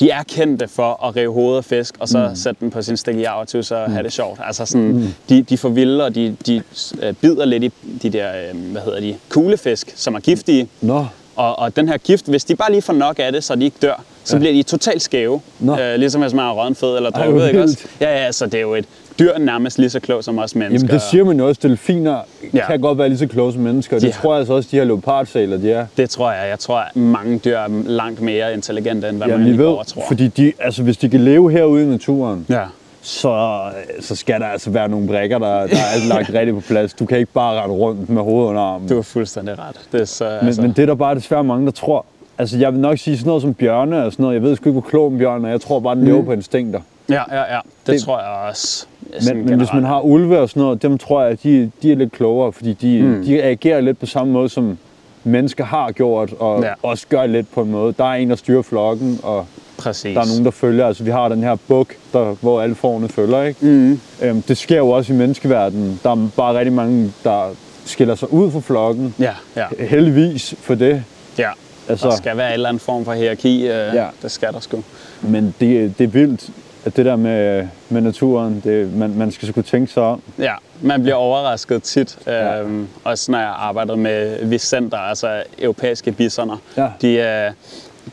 de 0.00 0.10
er 0.10 0.22
kendte 0.22 0.68
for 0.68 1.04
at 1.06 1.16
rive 1.16 1.32
hovedet 1.32 1.58
af 1.58 1.64
fisk, 1.64 1.94
og 2.00 2.08
så 2.08 2.28
mm. 2.28 2.36
sætte 2.36 2.60
den 2.60 2.70
på 2.70 2.82
sin 2.82 2.96
stik 2.96 3.16
i 3.16 3.26
til 3.46 3.64
så 3.64 3.76
have 3.76 4.02
det 4.02 4.12
sjovt. 4.12 4.40
Altså 4.44 4.66
sådan, 4.66 4.88
mm. 4.88 5.14
de, 5.28 5.42
de 5.42 5.58
får 5.58 5.68
vilde, 5.68 6.04
og 6.04 6.14
de, 6.14 6.36
de 6.46 6.62
øh, 7.02 7.12
bider 7.12 7.44
lidt 7.44 7.64
i 7.64 7.70
de 8.02 8.10
der, 8.10 8.28
øh, 8.28 8.72
hvad 8.72 8.82
hedder 8.82 9.00
de, 9.00 9.16
kuglefisk, 9.28 9.92
som 9.96 10.14
er 10.14 10.20
giftige. 10.20 10.68
Nå, 10.80 11.06
Og, 11.38 11.58
og 11.58 11.76
den 11.76 11.88
her 11.88 11.96
gift, 11.96 12.26
hvis 12.28 12.44
de 12.44 12.56
bare 12.56 12.70
lige 12.70 12.82
får 12.82 12.92
nok 12.92 13.18
af 13.18 13.32
det, 13.32 13.44
så 13.44 13.54
de 13.54 13.64
ikke 13.64 13.76
dør, 13.82 14.02
så 14.24 14.36
ja. 14.36 14.38
bliver 14.40 14.52
de 14.52 14.62
totalt 14.62 15.02
skæve. 15.02 15.40
Nå. 15.60 15.78
Øh, 15.78 15.94
ligesom 15.98 16.20
hvis 16.20 16.32
man 16.34 16.44
har 16.44 16.52
røget 16.52 16.68
en 16.68 16.74
fed 16.74 16.96
eller 16.96 17.10
Ej, 17.10 17.22
drukket, 17.24 17.40
hvor 17.40 17.48
ikke 17.48 17.62
også? 17.62 17.78
Ja, 18.00 18.24
ja, 18.24 18.32
så 18.32 18.46
det 18.46 18.54
er 18.54 18.60
jo 18.60 18.74
et 18.74 18.84
dyr 19.18 19.38
nærmest 19.38 19.78
lige 19.78 19.90
så 19.90 20.00
klog 20.00 20.24
som 20.24 20.38
os 20.38 20.54
mennesker. 20.54 20.88
jamen 20.88 21.00
det 21.00 21.02
siger 21.10 21.24
man 21.24 21.38
jo 21.38 21.48
også, 21.48 21.60
delfiner 21.62 22.18
Ja. 22.54 22.66
kan 22.66 22.80
godt 22.80 22.98
være 22.98 23.08
lige 23.08 23.18
så 23.18 23.26
kloge 23.26 23.52
som 23.52 23.62
mennesker. 23.62 23.96
og 23.96 24.02
Det 24.02 24.08
Ja. 24.08 24.12
tror 24.12 24.32
jeg 24.32 24.38
altså 24.38 24.52
også, 24.54 24.68
de 24.72 24.76
her 24.76 24.84
leopardsaler, 24.84 25.56
de 25.56 25.70
er. 25.72 25.86
Det 25.96 26.10
tror 26.10 26.32
jeg. 26.32 26.48
Jeg 26.48 26.58
tror, 26.58 26.76
at 26.78 26.96
mange 26.96 27.38
dyr 27.38 27.56
er 27.58 27.68
langt 27.86 28.20
mere 28.20 28.54
intelligente, 28.54 29.08
end 29.08 29.16
hvad 29.16 29.26
Jamen, 29.26 29.40
man 29.46 29.48
lige 29.56 29.58
ved, 29.66 29.76
tror. 29.86 30.04
fordi 30.08 30.28
de, 30.28 30.52
altså, 30.60 30.82
hvis 30.82 30.96
de 30.96 31.08
kan 31.08 31.20
leve 31.20 31.52
herude 31.52 31.82
i 31.82 31.86
naturen, 31.86 32.46
Ja. 32.48 32.62
Så, 33.08 33.60
så 34.00 34.16
skal 34.16 34.40
der 34.40 34.46
altså 34.46 34.70
være 34.70 34.88
nogle 34.88 35.06
brækker, 35.06 35.38
der, 35.38 35.46
der 35.48 35.60
er 35.60 36.08
lagt 36.08 36.30
rigtigt 36.34 36.54
på 36.56 36.60
plads. 36.60 36.94
Du 36.94 37.06
kan 37.06 37.18
ikke 37.18 37.32
bare 37.32 37.60
rette 37.60 37.74
rundt 37.74 38.08
med 38.10 38.22
hovedet 38.22 38.48
under 38.48 38.62
armen. 38.62 38.88
Du 38.88 38.94
har 38.94 39.02
fuldstændig 39.02 39.58
ret. 39.58 39.80
Det 39.92 40.00
er 40.00 40.04
så, 40.04 40.24
Men, 40.40 40.46
altså, 40.46 40.62
men 40.62 40.70
det 40.72 40.82
er 40.82 40.86
der 40.86 40.94
bare 40.94 41.14
desværre 41.14 41.44
mange, 41.44 41.66
der 41.66 41.72
tror. 41.72 42.04
Altså, 42.38 42.58
jeg 42.58 42.72
vil 42.72 42.80
nok 42.80 42.98
sige 42.98 43.18
sådan 43.18 43.28
noget 43.28 43.42
som 43.42 43.54
bjørne 43.54 44.04
og 44.04 44.12
sådan 44.12 44.22
noget. 44.22 44.34
Jeg 44.34 44.42
ved 44.42 44.56
sgu 44.56 44.68
ikke, 44.68 44.80
hvor 44.80 44.90
klog 44.90 45.12
en 45.12 45.18
bjørn 45.18 45.44
er. 45.44 45.48
Jeg 45.48 45.60
tror 45.60 45.80
bare, 45.80 45.94
den 45.94 46.04
lever 46.04 46.22
på 46.24 46.32
instinkter. 46.32 46.80
Ja, 47.08 47.22
ja, 47.30 47.54
ja. 47.54 47.58
Det, 47.86 47.94
Det- 47.94 48.02
tror 48.02 48.18
jeg 48.18 48.48
også. 48.48 48.86
Men, 49.28 49.36
men 49.36 49.44
hvis 49.44 49.48
man 49.48 49.56
generelt. 49.66 49.86
har 49.86 50.00
ulve 50.00 50.40
og 50.40 50.48
sådan 50.48 50.62
noget, 50.62 50.82
dem 50.82 50.98
tror 50.98 51.22
jeg, 51.22 51.42
de, 51.42 51.70
de 51.82 51.92
er 51.92 51.96
lidt 51.96 52.12
klogere, 52.12 52.52
fordi 52.52 52.72
de, 52.72 53.02
mm. 53.02 53.24
de 53.24 53.42
agerer 53.42 53.80
lidt 53.80 53.98
på 54.00 54.06
samme 54.06 54.32
måde, 54.32 54.48
som 54.48 54.78
mennesker 55.24 55.64
har 55.64 55.92
gjort, 55.92 56.32
og 56.40 56.62
ja. 56.62 56.72
også 56.82 57.06
gør 57.08 57.26
lidt 57.26 57.52
på 57.54 57.62
en 57.62 57.70
måde. 57.70 57.92
Der 57.98 58.04
er 58.04 58.14
en, 58.14 58.30
der 58.30 58.36
styrer 58.36 58.62
flokken, 58.62 59.20
og 59.22 59.46
Præcis. 59.78 60.14
der 60.14 60.20
er 60.22 60.26
nogen, 60.26 60.44
der 60.44 60.50
følger. 60.50 60.86
Altså, 60.86 61.04
vi 61.04 61.10
har 61.10 61.28
den 61.28 61.42
her 61.42 61.56
buk, 61.68 61.94
der, 62.12 62.36
hvor 62.40 62.60
alle 62.62 62.74
forne 62.74 63.08
følger, 63.08 63.42
ikke? 63.42 63.66
Mm. 63.66 64.00
Øhm, 64.22 64.42
det 64.42 64.56
sker 64.58 64.76
jo 64.76 64.88
også 64.90 65.12
i 65.12 65.16
menneskeverdenen. 65.16 66.00
Der 66.02 66.10
er 66.10 66.28
bare 66.36 66.58
rigtig 66.58 66.72
mange, 66.72 67.12
der 67.24 67.54
skiller 67.84 68.14
sig 68.14 68.32
ud 68.32 68.50
fra 68.50 68.60
flokken. 68.60 69.14
Ja, 69.18 69.32
ja, 69.56 69.66
Heldigvis 69.78 70.54
for 70.60 70.74
det. 70.74 71.04
ja. 71.38 71.50
Altså- 71.88 72.08
Der 72.10 72.16
skal 72.16 72.36
være 72.36 72.46
en 72.48 72.52
eller 72.54 72.68
anden 72.68 72.80
form 72.80 73.04
for 73.04 73.12
hierarki. 73.12 73.62
Øh, 73.62 73.68
Ja. 73.94 74.06
Det 74.22 74.30
skal 74.30 74.52
der 74.52 74.60
sgu. 74.60 74.82
Men 75.22 75.54
det, 75.60 75.98
det 75.98 76.04
er 76.04 76.08
vildt, 76.08 76.50
at 76.84 76.96
det 76.96 77.04
der 77.04 77.16
med, 77.16 77.66
med 77.88 78.00
naturen, 78.00 78.60
det, 78.64 78.94
man, 78.96 79.14
man 79.16 79.30
skal 79.32 79.48
sgu 79.48 79.62
tænke 79.62 79.92
sig 79.92 80.02
om. 80.02 80.22
Ja, 80.38 80.54
man 80.82 81.02
bliver 81.02 81.14
overrasket 81.16 81.82
tit. 81.82 82.18
Ja. 82.26 82.60
Øhm, 82.60 82.88
også 83.04 83.32
når 83.32 83.38
jeg 83.38 83.54
arbejder 83.58 83.96
med 83.96 84.44
vicenter, 84.46 84.98
altså 84.98 85.42
europæiske 85.58 86.12
bisoner. 86.12 86.56
Ja. 86.76 86.86
De 87.02 87.20
er, 87.20 87.52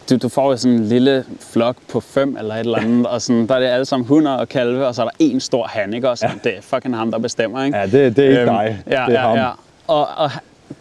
du, 0.10 0.15
du 0.18 0.30
får 0.30 0.52
jo 0.52 0.58
sådan 0.58 0.78
en 0.78 0.86
lille 0.86 1.26
flok 1.39 1.76
på 1.91 2.00
fem 2.00 2.38
eller 2.38 2.56
et 2.56 2.60
eller 2.60 2.78
andet, 2.78 3.08
og 3.08 3.22
sådan, 3.22 3.48
der 3.48 3.56
er 3.56 3.60
det 3.60 3.68
alle 3.68 3.86
sammen 3.86 4.08
hunder 4.08 4.32
og 4.32 4.50
kalve, 4.50 4.88
og 4.88 4.96
så 4.96 5.02
er 5.02 5.06
der 5.06 5.15
en 5.20 5.39
stor 5.39 5.68
han, 5.68 5.94
ikke? 5.94 6.10
Og 6.10 6.18
sådan, 6.18 6.39
det 6.44 6.58
er 6.58 6.62
fucking 6.62 6.96
ham, 6.96 7.12
der 7.12 7.18
bestemmer, 7.20 7.63
ikke? 7.63 7.78
Ja, 7.78 7.86
det, 7.86 8.15
det 8.15 8.26
er 8.26 8.30
ikke 8.30 8.41
Øhm, 8.41 8.50
dig. 8.50 8.84
Ja, 8.88 8.91
det 8.91 9.15
er 9.15 9.22
ja, 9.22 9.28
ham. 9.28 9.38
ja. 9.38 9.50
Og, 9.88 10.08
og 10.18 10.32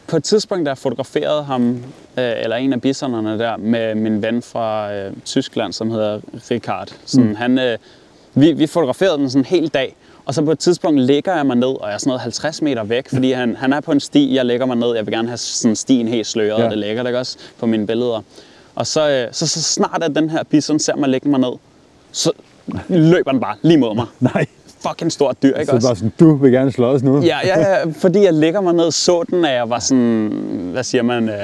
på 0.06 0.16
et 0.16 0.24
tidspunkt, 0.24 0.68
jeg 0.68 0.78
fotograferede 0.78 1.42
ham, 1.44 1.70
øh, 2.18 2.32
eller 2.36 2.56
en 2.56 2.72
af 2.72 2.80
bisonerne 2.80 3.38
der, 3.38 3.56
med 3.56 3.94
min 3.94 4.22
ven 4.22 4.42
fra 4.42 4.92
øh, 4.94 5.12
Tyskland, 5.24 5.72
som 5.72 5.90
hedder 5.90 6.20
Richard. 6.50 6.88
Sådan, 7.04 7.28
mm. 7.28 7.36
han, 7.36 7.58
øh, 7.58 7.78
vi, 8.34 8.52
vi 8.52 8.66
fotograferede 8.66 9.18
den 9.18 9.30
sådan 9.30 9.40
en 9.40 9.46
hel 9.46 9.68
dag, 9.68 9.96
og 10.26 10.34
så 10.34 10.42
på 10.42 10.50
et 10.52 10.58
tidspunkt 10.58 11.00
lægger 11.00 11.36
jeg 11.36 11.46
mig 11.46 11.56
ned, 11.56 11.68
og 11.80 11.82
jeg 11.88 11.94
er 11.94 11.98
sådan 11.98 12.08
noget 12.08 12.20
50 12.20 12.62
meter 12.62 12.84
væk, 12.84 13.08
fordi 13.08 13.32
han, 13.32 13.56
han 13.56 13.72
er 13.72 13.80
på 13.80 13.92
en 13.92 14.00
sti, 14.00 14.34
jeg 14.36 14.44
lægger 14.46 14.66
mig 14.66 14.76
ned, 14.76 14.94
jeg 14.94 15.06
vil 15.06 15.14
gerne 15.14 15.28
have 15.28 15.38
sådan 15.38 15.76
stien 15.76 16.08
helt 16.08 16.26
sløret, 16.26 16.58
Ja. 16.58 16.62
ja. 16.64 16.70
det 16.70 16.78
lægger 16.78 17.02
det 17.02 17.10
ikke 17.10 17.18
også 17.18 17.36
på 17.58 17.66
mine 17.66 17.86
billeder. 17.86 18.22
Og 18.74 18.86
så, 18.86 19.10
øh, 19.10 19.28
så, 19.32 19.46
så 19.48 19.62
snart 19.62 20.02
at 20.02 20.16
den 20.16 20.30
her 20.30 20.42
bison 20.42 20.78
ser 20.78 20.96
mig 20.96 21.08
lægge 21.08 21.28
mig 21.28 21.40
ned, 21.40 21.52
så 22.12 22.32
løber 22.88 23.30
den 23.30 23.40
bare 23.40 23.56
lige 23.62 23.76
mod 23.78 23.94
mig 23.94 24.06
Nej. 24.34 24.46
fucking 24.88 25.12
stort 25.12 25.42
dyr, 25.42 25.56
ikke 25.56 25.66
Så 25.66 25.72
også? 25.76 25.88
bare 25.88 25.96
sådan, 25.96 26.12
du 26.20 26.34
vil 26.36 26.52
gerne 26.52 26.72
slås 26.72 27.02
nu? 27.02 27.20
Ja, 27.22 27.38
ja, 27.44 27.60
ja, 27.60 27.84
fordi 27.98 28.24
jeg 28.24 28.34
lægger 28.34 28.60
mig 28.60 28.74
ned, 28.74 28.90
så 28.90 29.22
den, 29.30 29.44
at 29.44 29.52
jeg 29.54 29.70
var 29.70 29.78
sådan, 29.78 30.28
hvad 30.72 30.82
siger 30.84 31.02
man, 31.02 31.28
øh, 31.28 31.34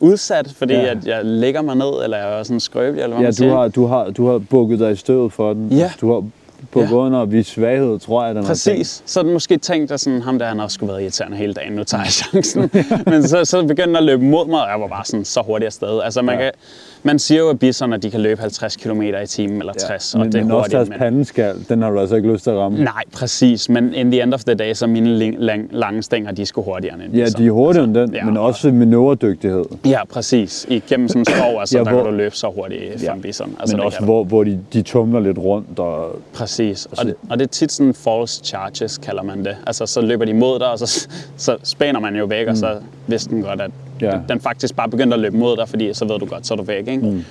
udsat, 0.00 0.52
fordi 0.56 0.74
Ja. 0.74 0.80
ja. 0.82 0.90
at 0.90 1.06
jeg 1.06 1.24
lægger 1.24 1.62
mig 1.62 1.76
ned, 1.76 2.04
eller 2.04 2.16
jeg 2.16 2.26
var 2.36 2.42
sådan 2.42 2.60
skrøbelig, 2.60 3.02
eller 3.02 3.16
hvad 3.16 3.22
Ja, 3.22 3.26
man 3.26 3.32
du 3.32 3.36
siger. 3.36 3.56
har, 3.56 3.68
du, 3.68 3.86
har, 3.86 4.10
du 4.10 4.26
har 4.30 4.38
bukket 4.38 4.78
dig 4.78 4.92
i 4.92 4.96
støvet 4.96 5.32
for 5.32 5.52
den. 5.52 5.68
Ja. 5.72 5.90
Du 6.00 6.12
har 6.12 6.24
på 6.72 6.80
Ja. 6.80 6.86
grund 6.86 7.16
af 7.16 7.22
at 7.22 7.32
vise 7.32 7.50
svaghed, 7.50 7.98
tror 7.98 8.26
jeg, 8.26 8.34
den. 8.34 8.44
Præcis. 8.44 9.02
Så 9.06 9.22
den 9.22 9.32
måske 9.32 9.56
tænkt, 9.56 9.92
at 9.92 10.00
sådan, 10.00 10.22
ham 10.22 10.38
der, 10.38 10.46
han 10.46 10.58
har 10.58 10.68
sgu 10.68 10.86
været 10.86 11.00
irriterende 11.02 11.36
hele 11.36 11.52
dagen, 11.54 11.72
nu 11.72 11.84
tager 11.84 12.02
jeg 12.02 12.12
chancen. 12.12 12.70
Men 13.12 13.22
så, 13.28 13.44
så 13.44 13.60
begyndte 13.62 13.82
den 13.86 13.96
at 13.96 14.02
løbe 14.04 14.24
mod 14.24 14.46
mig, 14.46 14.62
og 14.62 14.68
jeg 14.72 14.80
var 14.80 14.86
bare 14.86 15.04
sådan 15.04 15.24
så 15.24 15.42
hurtigt 15.46 15.66
afsted. 15.66 16.00
Altså, 16.04 16.22
man, 16.22 16.34
Ja. 16.38 16.44
ja. 16.44 16.50
kan, 16.50 16.60
man 17.02 17.18
siger 17.18 17.40
jo, 17.40 17.48
at 17.48 17.58
bisoner, 17.58 17.96
de 17.96 18.10
kan 18.10 18.20
løbe 18.20 18.40
50 18.40 18.76
km 18.76 19.02
i 19.02 19.26
timen 19.26 19.58
eller 19.60 19.72
60, 19.72 20.14
og 20.14 20.20
men, 20.20 20.32
det 20.32 20.38
er 20.40 20.42
men 20.44 20.52
også 20.52 20.58
hurtigt. 20.60 20.72
deres 20.76 20.88
Men... 20.88 20.98
pandeskal, 20.98 21.54
den 21.68 21.82
har 21.82 21.90
du 21.90 22.00
altså 22.00 22.16
ikke 22.16 22.32
lyst 22.32 22.44
til 22.44 22.50
at 22.50 22.56
ramme. 22.58 22.84
Nej, 22.84 23.02
præcis. 23.12 23.68
Men 23.68 23.94
in 23.94 24.10
the 24.10 24.22
end 24.22 24.34
of 24.34 24.44
the 24.44 24.54
day, 24.54 24.72
så 24.72 24.86
mine 24.86 25.18
ling- 25.18 25.36
lang, 25.38 25.68
lange 25.70 26.02
stænger, 26.02 26.32
de 26.32 26.42
er 26.42 26.46
sgu 26.46 26.62
hurtigere 26.62 26.94
end 26.94 27.02
en 27.02 27.18
Ja, 27.18 27.24
de 27.26 27.46
er 27.46 27.50
hurtigere 27.50 27.84
end 27.84 27.94
den, 27.94 28.02
Altså, 28.02 28.16
ja, 28.16 28.24
men 28.24 28.36
og- 28.36 28.44
også 28.44 28.72
manøvredygtighed. 28.72 29.64
Ja, 29.86 30.04
præcis. 30.12 30.66
Igennem 30.68 31.08
sådan 31.08 31.20
en 31.20 31.24
skov, 31.24 31.60
altså, 31.60 31.78
Ja, 31.78 31.80
ja, 31.80 31.84
der 31.84 31.90
hvor- 31.90 32.02
kan 32.02 32.10
du 32.12 32.16
løbe 32.16 32.36
så 32.36 32.46
hurtigt 32.54 33.02
Ja, 33.02 33.12
en 33.14 33.20
bison. 33.22 33.46
Altså, 33.46 33.60
Altså, 33.60 33.76
men 33.76 33.86
også 33.86 34.00
hvor, 34.04 34.24
hvor 34.24 34.44
de, 34.44 34.58
de 34.72 34.82
tumler 34.82 35.20
lidt 35.20 35.38
rundt. 35.38 35.78
Og, 35.78 36.16
Præcis. 36.34 36.49
Og 36.98 37.06
det, 37.06 37.14
og 37.30 37.38
det 37.38 37.44
er 37.44 37.48
tit 37.48 37.72
sådan 37.72 37.94
false 37.94 38.40
charges, 38.44 38.98
kalder 38.98 39.22
man 39.22 39.44
det. 39.44 39.56
Altså, 39.66 39.86
så 39.86 40.00
løber 40.00 40.24
de 40.24 40.34
mod 40.34 40.58
dig, 40.58 40.70
og 40.70 40.78
så, 40.78 41.08
så 41.36 41.56
spænder 41.62 42.00
man 42.00 42.16
jo 42.16 42.24
væk, 42.24 42.48
og 42.48 42.56
så 42.56 42.76
vidste 43.06 43.30
den 43.30 43.42
godt, 43.42 43.60
at 43.60 43.70
Ja. 44.00 44.14
ja. 44.14 44.20
den 44.28 44.40
faktisk 44.40 44.76
bare 44.76 44.88
begyndte 44.88 45.14
at 45.14 45.20
løbe 45.20 45.36
mod 45.36 45.56
dig, 45.56 45.68
fordi 45.68 45.94
så 45.94 46.04
ved 46.04 46.18
du 46.18 46.26
godt, 46.26 46.46
så 46.46 46.54
er 46.54 46.58
du 46.58 46.62
væk, 46.64 46.88
ikke? 46.88 47.02
Mm. 47.06 47.24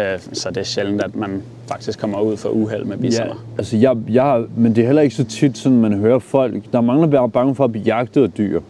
Øh, 0.00 0.18
så 0.32 0.48
det 0.50 0.56
er 0.56 0.62
sjældent, 0.62 1.02
at 1.02 1.16
man 1.16 1.42
faktisk 1.68 1.98
kommer 1.98 2.20
ud 2.20 2.36
for 2.36 2.48
uheld 2.48 2.84
med 2.84 2.96
ja, 2.96 3.02
bisoner. 3.02 3.44
altså 3.58 3.76
jeg, 3.76 3.96
jeg, 4.08 4.44
men 4.56 4.74
det 4.76 4.82
er 4.82 4.86
heller 4.86 5.02
ikke 5.02 5.14
så 5.14 5.24
tit, 5.24 5.58
sådan 5.58 5.80
man 5.80 5.92
hører 5.92 6.18
folk. 6.18 6.54
Der 6.72 6.78
er 6.78 6.82
mange, 6.82 7.02
der 7.02 7.08
bliver 7.08 7.26
bange 7.26 7.54
for 7.54 7.64
at 7.64 7.72
blive 7.72 7.84
jagtet 7.84 8.22
af 8.22 8.30
dyr. 8.32 8.60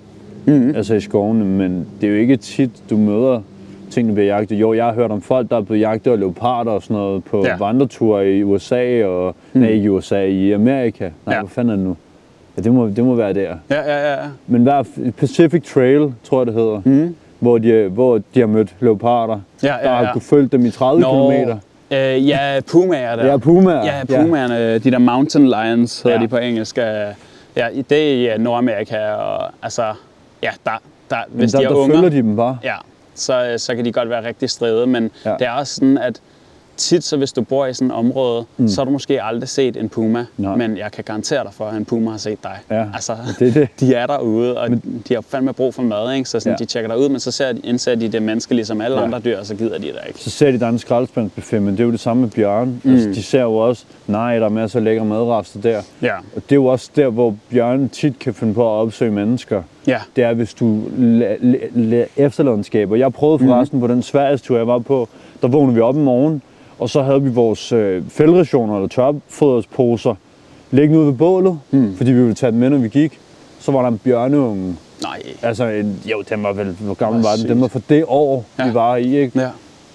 Mm. 0.46 0.74
Altså 0.76 0.94
i 0.94 1.00
skovene, 1.00 1.44
men 1.44 1.86
det 2.00 2.06
er 2.06 2.10
jo 2.10 2.18
ikke 2.18 2.36
tit, 2.36 2.70
du 2.90 2.96
møder 2.96 3.40
ting, 3.90 4.08
der 4.08 4.14
bliver 4.14 4.26
jagtet. 4.36 4.56
Jo, 4.56 4.72
jeg 4.74 4.84
har 4.84 4.92
hørt 4.92 5.10
om 5.10 5.22
folk, 5.22 5.50
der 5.50 5.56
er 5.56 5.60
blevet 5.60 5.80
jagtet 5.80 6.10
af 6.12 6.18
leoparder 6.20 6.70
og 6.70 6.82
sådan 6.82 6.96
noget 6.96 7.24
på 7.24 7.42
ja. 7.44 7.50
Ja. 7.50 7.56
vandreture 7.58 8.32
i 8.32 8.42
USA, 8.42 9.04
og 9.04 9.34
mm. 9.52 9.60
nej, 9.60 9.70
i 9.70 9.88
USA, 9.88 10.22
i 10.24 10.52
Amerika. 10.52 11.08
Nej, 11.26 11.34
Ja. 11.34 11.40
hvor 11.40 11.48
fanden 11.48 11.70
er 11.72 11.76
det 11.76 11.84
nu? 11.84 11.96
Ja, 12.56 12.62
det 12.62 12.72
må, 12.72 12.88
det 12.88 13.04
må 13.04 13.14
være 13.14 13.32
der. 13.32 13.54
Ja, 13.70 13.80
ja, 13.80 13.96
ja. 14.08 14.12
ja. 14.12 14.18
Men 14.46 14.62
hvad 14.62 14.72
er 14.72 14.82
Pacific 15.18 15.72
Trail, 15.72 16.12
tror 16.24 16.40
jeg 16.40 16.46
det 16.46 16.54
hedder, 16.54 16.80
mm. 16.84 17.16
hvor, 17.38 17.58
de, 17.58 17.88
hvor 17.88 18.20
de 18.34 18.40
har 18.40 18.46
mødt 18.46 18.74
leoparder, 18.80 19.40
Ja, 19.62 19.74
ja, 19.76 19.82
der 19.82 19.88
har 19.94 20.02
ja. 20.04 20.12
kunne 20.12 20.22
følge 20.22 20.48
dem 20.48 20.64
i 20.66 20.70
30 20.70 21.02
km. 21.02 21.50
Øh, 21.94 22.28
ja, 22.28 22.60
pumaer 22.70 23.16
der. 23.16 23.26
Ja, 23.26 23.36
pumaer. 23.36 23.84
Ja, 23.84 24.04
pumaerne, 24.22 24.78
de 24.78 24.90
der 24.90 24.98
mountain 24.98 25.46
lions 25.48 26.02
hedder 26.02 26.16
Ja. 26.16 26.20
ja. 26.20 26.24
de 26.24 26.28
på 26.28 26.36
engelsk. 26.36 26.78
øh, 26.78 26.84
Ja, 27.56 27.66
det 27.90 27.98
er 27.98 28.12
i 28.30 28.34
øh, 28.34 28.38
Nordamerika, 28.40 28.96
og 29.12 29.50
altså, 29.62 29.82
ja, 30.42 30.50
der, 30.64 30.70
der, 31.10 31.16
Men 31.28 31.38
hvis 31.38 31.52
der, 31.52 31.58
de 31.58 31.64
er 31.64 31.68
der 31.68 31.76
unger, 31.76 31.94
følger 31.96 32.10
de 32.10 32.16
dem 32.16 32.36
bare. 32.36 32.58
ja, 32.64 32.74
så, 33.20 33.44
øh, 33.44 33.58
så 33.58 33.74
kan 33.74 33.84
de 33.84 33.92
godt 33.92 34.08
være 34.08 34.24
rigtig 34.24 34.50
stride, 34.50 34.86
men 34.86 35.10
ja. 35.24 35.32
det 35.38 35.46
er 35.46 35.52
også 35.52 35.74
sådan, 35.74 35.98
at 35.98 36.20
tit 36.76 37.04
så 37.04 37.16
hvis 37.16 37.32
du 37.32 37.42
bor 37.42 37.66
i 37.66 37.74
sådan 37.74 37.90
et 37.90 37.94
område, 37.96 38.44
mm. 38.56 38.68
så 38.68 38.80
har 38.80 38.84
du 38.84 38.90
måske 38.90 39.22
aldrig 39.22 39.48
set 39.48 39.76
en 39.76 39.88
puma, 39.88 40.26
Nej. 40.36 40.56
men 40.56 40.76
jeg 40.76 40.92
kan 40.92 41.04
garantere 41.04 41.44
dig 41.44 41.52
for, 41.54 41.64
at 41.64 41.76
en 41.76 41.84
puma 41.84 42.10
har 42.10 42.18
set 42.18 42.38
dig. 42.42 42.58
Ja, 42.70 42.84
altså, 42.94 43.12
det 43.38 43.48
er 43.48 43.52
det. 43.52 43.68
de 43.80 43.94
er 43.94 44.06
derude, 44.06 44.58
og 44.60 44.70
men, 44.70 45.02
de 45.08 45.14
har 45.14 45.20
fandme 45.20 45.52
brug 45.52 45.74
for 45.74 45.82
mad, 45.82 46.12
ikke? 46.14 46.28
så 46.28 46.40
sådan, 46.40 46.52
Ja. 46.60 46.64
de 46.64 46.64
tjekker 46.64 46.90
dig 46.90 46.98
ud, 46.98 47.08
men 47.08 47.20
så 47.20 47.30
ser 47.30 47.52
de, 47.52 47.60
indser 47.64 47.94
de, 47.94 48.08
det 48.08 48.22
mennesker 48.22 48.54
ligesom 48.54 48.80
alle 48.80 48.96
Ja. 48.98 49.04
andre 49.04 49.18
dyr, 49.18 49.38
og 49.38 49.46
så 49.46 49.54
gider 49.54 49.78
de 49.78 49.84
dig 49.86 50.00
ikke. 50.08 50.20
Så 50.20 50.30
ser 50.30 50.50
de, 50.50 50.60
der 50.60 50.66
er 50.66 50.70
en 50.70 50.78
skraldespandsbuffet, 50.78 51.62
men 51.62 51.72
det 51.74 51.80
er 51.80 51.84
jo 51.84 51.90
det 51.92 52.00
samme 52.00 52.20
med 52.22 52.30
bjørn. 52.30 52.80
Mm. 52.84 52.92
Altså, 52.92 53.08
de 53.08 53.22
ser 53.22 53.42
jo 53.42 53.54
også, 53.56 53.84
nej, 54.06 54.38
der 54.38 54.44
er 54.44 54.48
masser 54.50 54.78
af 54.78 54.84
lækre 54.84 55.04
madrester 55.04 55.60
der. 55.60 55.82
Ja, 56.02 56.14
Og 56.16 56.42
det 56.42 56.52
er 56.52 56.56
jo 56.56 56.66
også 56.66 56.90
der, 56.96 57.08
hvor 57.08 57.36
bjørnen 57.50 57.88
tit 57.88 58.18
kan 58.18 58.34
finde 58.34 58.54
på 58.54 58.62
at 58.62 58.80
opsøge 58.80 59.10
mennesker. 59.10 59.62
ja, 59.86 59.98
Det 60.16 60.24
er, 60.24 60.34
hvis 60.34 60.54
du 60.54 60.82
la- 60.98 61.42
la- 61.42 61.76
la- 61.76 62.08
efterladenskaber. 62.22 62.96
Jeg 62.96 63.12
prøvede 63.12 63.38
forresten 63.38 63.76
mm. 63.78 63.80
på 63.86 63.92
den 63.94 64.02
Sverigestur, 64.02 64.56
jeg 64.56 64.66
var 64.66 64.78
på, 64.78 65.08
der 65.42 65.48
vågnede 65.48 65.74
vi 65.74 65.80
op 65.80 65.96
om 65.96 66.00
morgenen, 66.02 66.42
og 66.78 66.90
så 66.90 67.02
havde 67.02 67.22
vi 67.22 67.30
vores 67.30 67.72
øh, 67.72 68.02
fældrationer 68.08 68.74
eller 68.76 68.88
tørfodersposer 68.88 70.14
liggende 70.70 70.98
ude 70.98 71.06
ved 71.06 71.14
bålet, 71.14 71.58
mm. 71.70 71.96
fordi 71.96 72.12
vi 72.12 72.20
ville 72.20 72.34
tage 72.34 72.52
dem 72.52 72.60
med, 72.60 72.70
når 72.70 72.78
vi 72.78 72.88
gik. 72.88 73.18
Så 73.60 73.72
var 73.72 73.82
der 73.82 73.88
en 73.88 73.98
bjørneunge. 73.98 74.76
nej. 75.02 75.22
Altså, 75.42 75.64
en, 75.64 76.00
jo, 76.04 76.22
den 76.30 76.42
var 76.42 76.52
vel, 76.52 76.76
hvor 76.80 76.94
gammel 76.94 77.20
Hvor 77.20 77.30
var 77.30 77.36
den? 77.36 77.48
Den 77.48 77.60
var 77.60 77.68
fra 77.68 77.80
det 77.88 78.04
år, 78.08 78.44
ja. 78.58 78.66
Vi 78.66 78.74
var 78.74 78.96
i, 78.96 79.18
ikke? 79.18 79.40
Ja. 79.40 79.48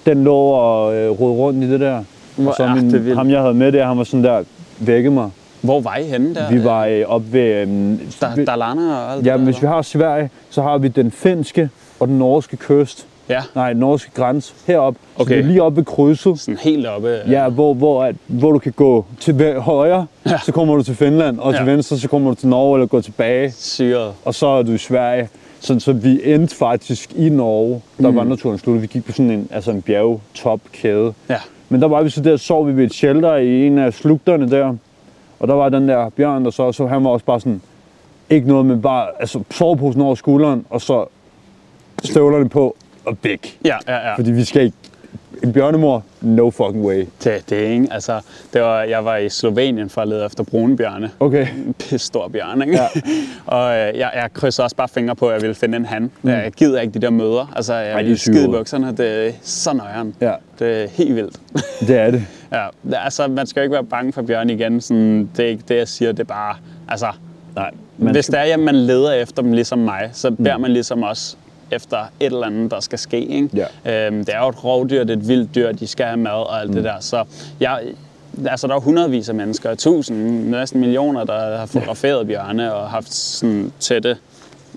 Den 0.05 0.23
lå 0.23 0.35
og 0.35 0.95
øh, 0.95 1.09
rode 1.09 1.33
rundt 1.33 1.63
i 1.63 1.71
det 1.71 1.79
der. 1.79 2.03
Hvor 2.35 2.49
og 2.49 2.55
så 2.55 2.63
er 2.63 2.75
min, 2.75 2.91
det 2.91 3.05
vildt. 3.05 3.17
ham, 3.17 3.29
jeg 3.29 3.41
havde 3.41 3.53
med 3.53 3.71
der, 3.71 3.85
han 3.85 3.97
var 3.97 4.03
sådan 4.03 4.23
der, 4.23 4.43
vække 4.79 5.11
mig. 5.11 5.29
Hvor 5.61 5.81
var 5.81 5.95
I 5.95 6.03
henne 6.03 6.35
der? 6.35 6.49
Vi 6.49 6.63
var 6.63 6.85
øh, 6.85 7.03
oppe 7.07 7.33
ved... 7.33 7.41
Øh, 7.41 8.45
Dalarna 8.47 8.95
og 8.95 9.11
alt 9.13 9.25
ja, 9.25 9.31
det 9.31 9.39
der, 9.39 9.45
hvis 9.45 9.61
vi 9.61 9.67
har 9.67 9.81
Sverige, 9.81 10.29
så 10.49 10.61
har 10.61 10.77
vi 10.77 10.87
den 10.87 11.11
finske 11.11 11.69
og 11.99 12.07
den 12.07 12.17
norske 12.17 12.57
kyst. 12.57 13.07
Ja, 13.31 13.41
Nej, 13.55 13.73
norske 13.73 14.11
grænse 14.13 14.53
heroppe. 14.67 14.99
Så 15.17 15.21
Okay. 15.21 15.35
det 15.35 15.43
er 15.43 15.47
lige 15.47 15.63
oppe 15.63 15.77
ved 15.77 15.85
krydset. 15.85 16.39
sådan 16.39 16.57
helt 16.57 16.87
oppe. 16.87 17.19
Ja, 17.29 17.49
hvor, 17.49 17.73
hvor, 17.73 18.03
at, 18.03 18.15
hvor 18.27 18.51
du 18.51 18.59
kan 18.59 18.71
gå 18.71 19.05
til 19.19 19.59
højre, 19.59 20.05
ja. 20.25 20.39
Så 20.45 20.51
kommer 20.51 20.75
du 20.75 20.83
til 20.83 20.95
Finland, 20.95 21.39
og 21.39 21.53
til 21.53 21.63
Ja. 21.65 21.71
venstre, 21.71 21.97
så 21.97 22.07
kommer 22.07 22.29
du 22.29 22.35
til 22.35 22.47
Norge 22.47 22.75
eller 22.77 22.87
gå 22.87 23.01
tilbage, 23.01 23.51
Syret. 23.51 24.13
og 24.25 24.35
så 24.35 24.47
er 24.47 24.63
du 24.63 24.71
i 24.71 24.77
Sverige. 24.77 25.29
Så, 25.59 25.79
så 25.79 25.93
vi 25.93 26.33
endte 26.33 26.55
faktisk 26.55 27.13
i 27.15 27.29
Norge, 27.29 27.81
der 28.01 28.09
mm. 28.11 28.15
vandreturen 28.17 28.57
sluttede. 28.57 28.81
Vi 28.81 28.87
gik 28.87 29.05
på 29.05 29.11
sådan 29.11 29.31
en, 29.31 29.47
altså 29.51 29.71
en 29.71 29.81
bjergtopkæde. 29.81 31.13
Ja. 31.29 31.37
Men 31.69 31.81
der 31.81 31.87
var 31.87 32.03
vi 32.03 32.09
så 32.09 32.21
der, 32.21 32.37
sov 32.37 32.67
vi 32.67 32.75
ved 32.77 32.83
et 32.85 32.93
shelter 32.93 33.35
i 33.35 33.67
en 33.67 33.77
af 33.77 33.93
slugterne 33.93 34.49
der. 34.51 34.75
Og 35.39 35.47
der 35.47 35.53
var 35.53 35.69
den 35.69 35.89
der 35.89 36.09
bjørn, 36.09 36.45
der 36.45 36.51
så, 36.51 36.71
så 36.71 36.87
han 36.87 37.03
var 37.03 37.09
også 37.09 37.25
bare 37.25 37.39
sådan, 37.39 37.61
ikke 38.29 38.47
noget, 38.47 38.65
men 38.65 38.81
bare 38.81 39.07
altså, 39.19 39.43
soveposen 39.51 40.01
over 40.01 40.15
skulderen, 40.15 40.65
og 40.69 40.81
så 40.81 41.05
støvlerne 42.03 42.49
på 42.49 42.75
og 43.05 43.17
væk. 43.23 43.59
Ja, 43.65 43.77
ja, 43.87 44.09
ja. 44.09 44.15
Fordi 44.15 44.31
vi 44.31 44.43
skal 44.43 44.61
ikke... 44.61 44.77
En 45.43 45.53
bjørnemor? 45.53 46.03
No 46.21 46.49
fucking 46.49 46.85
way. 46.85 47.05
Det, 47.23 47.49
det 47.49 47.67
er 47.67 47.69
ikke, 47.69 47.87
altså, 47.91 48.21
det 48.53 48.61
var, 48.61 48.81
jeg 48.83 49.05
var 49.05 49.17
i 49.17 49.29
Slovenien 49.29 49.89
for 49.89 50.01
at 50.01 50.07
lede 50.07 50.25
efter 50.25 50.43
brunbjørne. 50.43 51.11
Okay. 51.19 51.47
En 51.67 51.73
pisse 51.73 51.97
stor 51.97 52.27
bjørn, 52.27 52.61
ikke? 52.61 52.73
Ja. 52.73 52.87
og 53.55 53.77
øh, 53.77 53.99
jeg, 53.99 54.11
jeg 54.15 54.29
krydser 54.33 54.63
også 54.63 54.75
bare 54.75 54.87
fingre 54.87 55.15
på, 55.15 55.27
at 55.27 55.33
jeg 55.33 55.41
ville 55.41 55.55
finde 55.55 55.75
en 55.75 55.85
han. 55.85 56.11
Mm. 56.21 56.29
Jeg 56.29 56.51
gider 56.51 56.81
ikke 56.81 56.93
de 56.93 56.99
der 56.99 57.09
møder. 57.09 57.53
Altså, 57.55 57.73
jeg 57.73 57.93
Ej, 57.93 58.01
de 58.01 58.17
skide 58.17 58.47
bukserne. 58.47 58.97
Det 58.97 59.27
er 59.27 59.31
så 59.41 59.73
nøjeren. 59.73 60.15
Ja. 60.21 60.33
Det 60.59 60.83
er 60.83 60.87
helt 60.87 61.15
vildt. 61.15 61.39
Det 61.87 61.97
er 61.97 62.11
det. 62.11 62.25
ja, 62.51 62.67
altså, 62.91 63.27
man 63.27 63.47
skal 63.47 63.59
jo 63.59 63.63
ikke 63.63 63.73
være 63.73 63.83
bange 63.83 64.13
for 64.13 64.21
bjørn 64.21 64.49
igen. 64.49 64.81
Sådan, 64.81 65.29
det 65.37 65.45
er 65.45 65.49
ikke 65.49 65.63
det, 65.67 65.75
jeg 65.75 65.87
siger. 65.87 66.11
Det 66.11 66.19
er 66.19 66.23
bare, 66.23 66.55
altså, 66.87 67.07
Nej. 67.55 67.71
Men 67.97 68.13
Hvis 68.13 68.25
det 68.25 68.39
er, 68.39 68.53
at 68.53 68.59
man 68.59 68.75
leder 68.75 69.11
efter 69.11 69.41
dem 69.41 69.51
ligesom 69.51 69.79
mig, 69.79 70.09
så 70.13 70.31
beder 70.31 70.57
man 70.57 70.71
ligesom 70.71 71.03
også 71.03 71.35
efter 71.71 71.97
et 71.97 72.25
eller 72.25 72.43
andet, 72.43 72.71
der 72.71 72.79
skal 72.79 72.99
ske. 72.99 73.25
Ikke? 73.25 73.67
Ja. 73.85 74.07
Øhm, 74.07 74.25
det 74.25 74.35
er 74.35 74.39
jo 74.39 74.49
et 74.49 74.63
rovdyr, 74.63 75.03
det 75.03 75.09
er 75.09 75.17
et 75.17 75.27
vildt 75.27 75.55
dyr, 75.55 75.71
de 75.71 75.87
skal 75.87 76.05
have 76.05 76.17
mad 76.17 76.31
og 76.31 76.59
alt 76.59 76.69
mm. 76.69 76.75
det 76.75 76.83
der. 76.83 76.99
Så 76.99 77.23
jeg, 77.59 77.81
altså, 78.45 78.67
der 78.67 78.75
er 78.75 78.79
hundredvis 78.79 79.29
af 79.29 79.35
mennesker, 79.35 79.75
tusind, 79.75 80.49
næsten 80.49 80.79
millioner, 80.79 81.23
der 81.23 81.57
har 81.57 81.65
fotograferet 81.65 82.27
bjørne 82.27 82.73
og 82.73 82.89
haft 82.89 83.13
sådan 83.13 83.73
tætte 83.79 84.17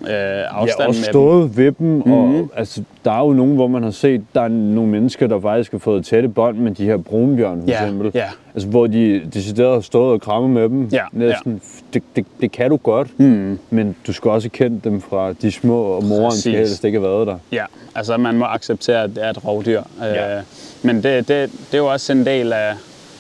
øh, 0.09 0.13
Jeg 0.13 0.47
afstand 0.51 0.81
har 0.81 0.89
også 0.89 1.01
med 1.01 1.05
dem. 1.07 1.13
stået 1.13 1.57
ved 1.57 1.73
dem, 1.73 1.87
mm-hmm. 1.87 2.13
og 2.13 2.49
altså, 2.57 2.83
der 3.05 3.11
er 3.13 3.21
jo 3.27 3.33
nogen, 3.33 3.55
hvor 3.55 3.67
man 3.67 3.83
har 3.83 3.91
set, 3.91 4.23
der 4.35 4.41
er 4.41 4.49
nogle 4.49 4.91
mennesker, 4.91 5.27
der 5.27 5.41
faktisk 5.41 5.73
har 5.73 5.79
fået 5.79 6.05
tætte 6.07 6.29
bånd 6.29 6.57
med 6.59 6.73
de 6.73 6.85
her 6.85 6.97
brunbjørn, 6.97 7.61
for 7.63 7.69
Ja, 7.71 7.83
eksempel. 7.83 8.11
ja. 8.15 8.25
Altså, 8.55 8.69
hvor 8.69 8.87
de 8.87 9.23
decideret 9.35 9.73
har 9.75 9.81
stået 9.81 10.13
og 10.13 10.21
krammet 10.21 10.51
med 10.51 10.69
dem. 10.69 10.89
Ja, 10.93 11.03
Næsten. 11.13 11.61
Det, 11.95 12.03
det, 12.17 12.27
det, 12.41 12.53
kan 12.53 12.71
du 12.71 12.77
godt, 12.77 13.19
mm. 13.21 13.59
men 13.71 13.97
du 14.07 14.13
skal 14.13 14.31
også 14.31 14.49
kende 14.51 14.81
dem 14.85 15.01
fra 15.01 15.33
de 15.33 15.53
små, 15.53 15.83
og 15.83 16.05
moren 16.05 16.33
skal 16.33 16.53
Præcis. 16.53 16.69
helst 16.69 16.85
ikke 16.85 17.01
have 17.01 17.09
været 17.11 17.27
der. 17.27 17.37
Ja, 17.53 17.65
altså 17.95 18.17
man 18.17 18.35
må 18.35 18.45
acceptere, 18.45 19.03
at 19.03 19.11
det 19.11 19.25
er 19.25 19.31
et 19.31 19.45
rovdyr. 19.45 19.83
Ja. 20.01 20.37
Øh, 20.37 20.43
men 20.83 20.97
det, 20.97 21.05
det, 21.05 21.29
det 21.29 21.75
er 21.75 21.79
jo 21.79 21.87
også 21.93 22.13
en 22.13 22.27
del 22.27 22.53
af 22.53 22.73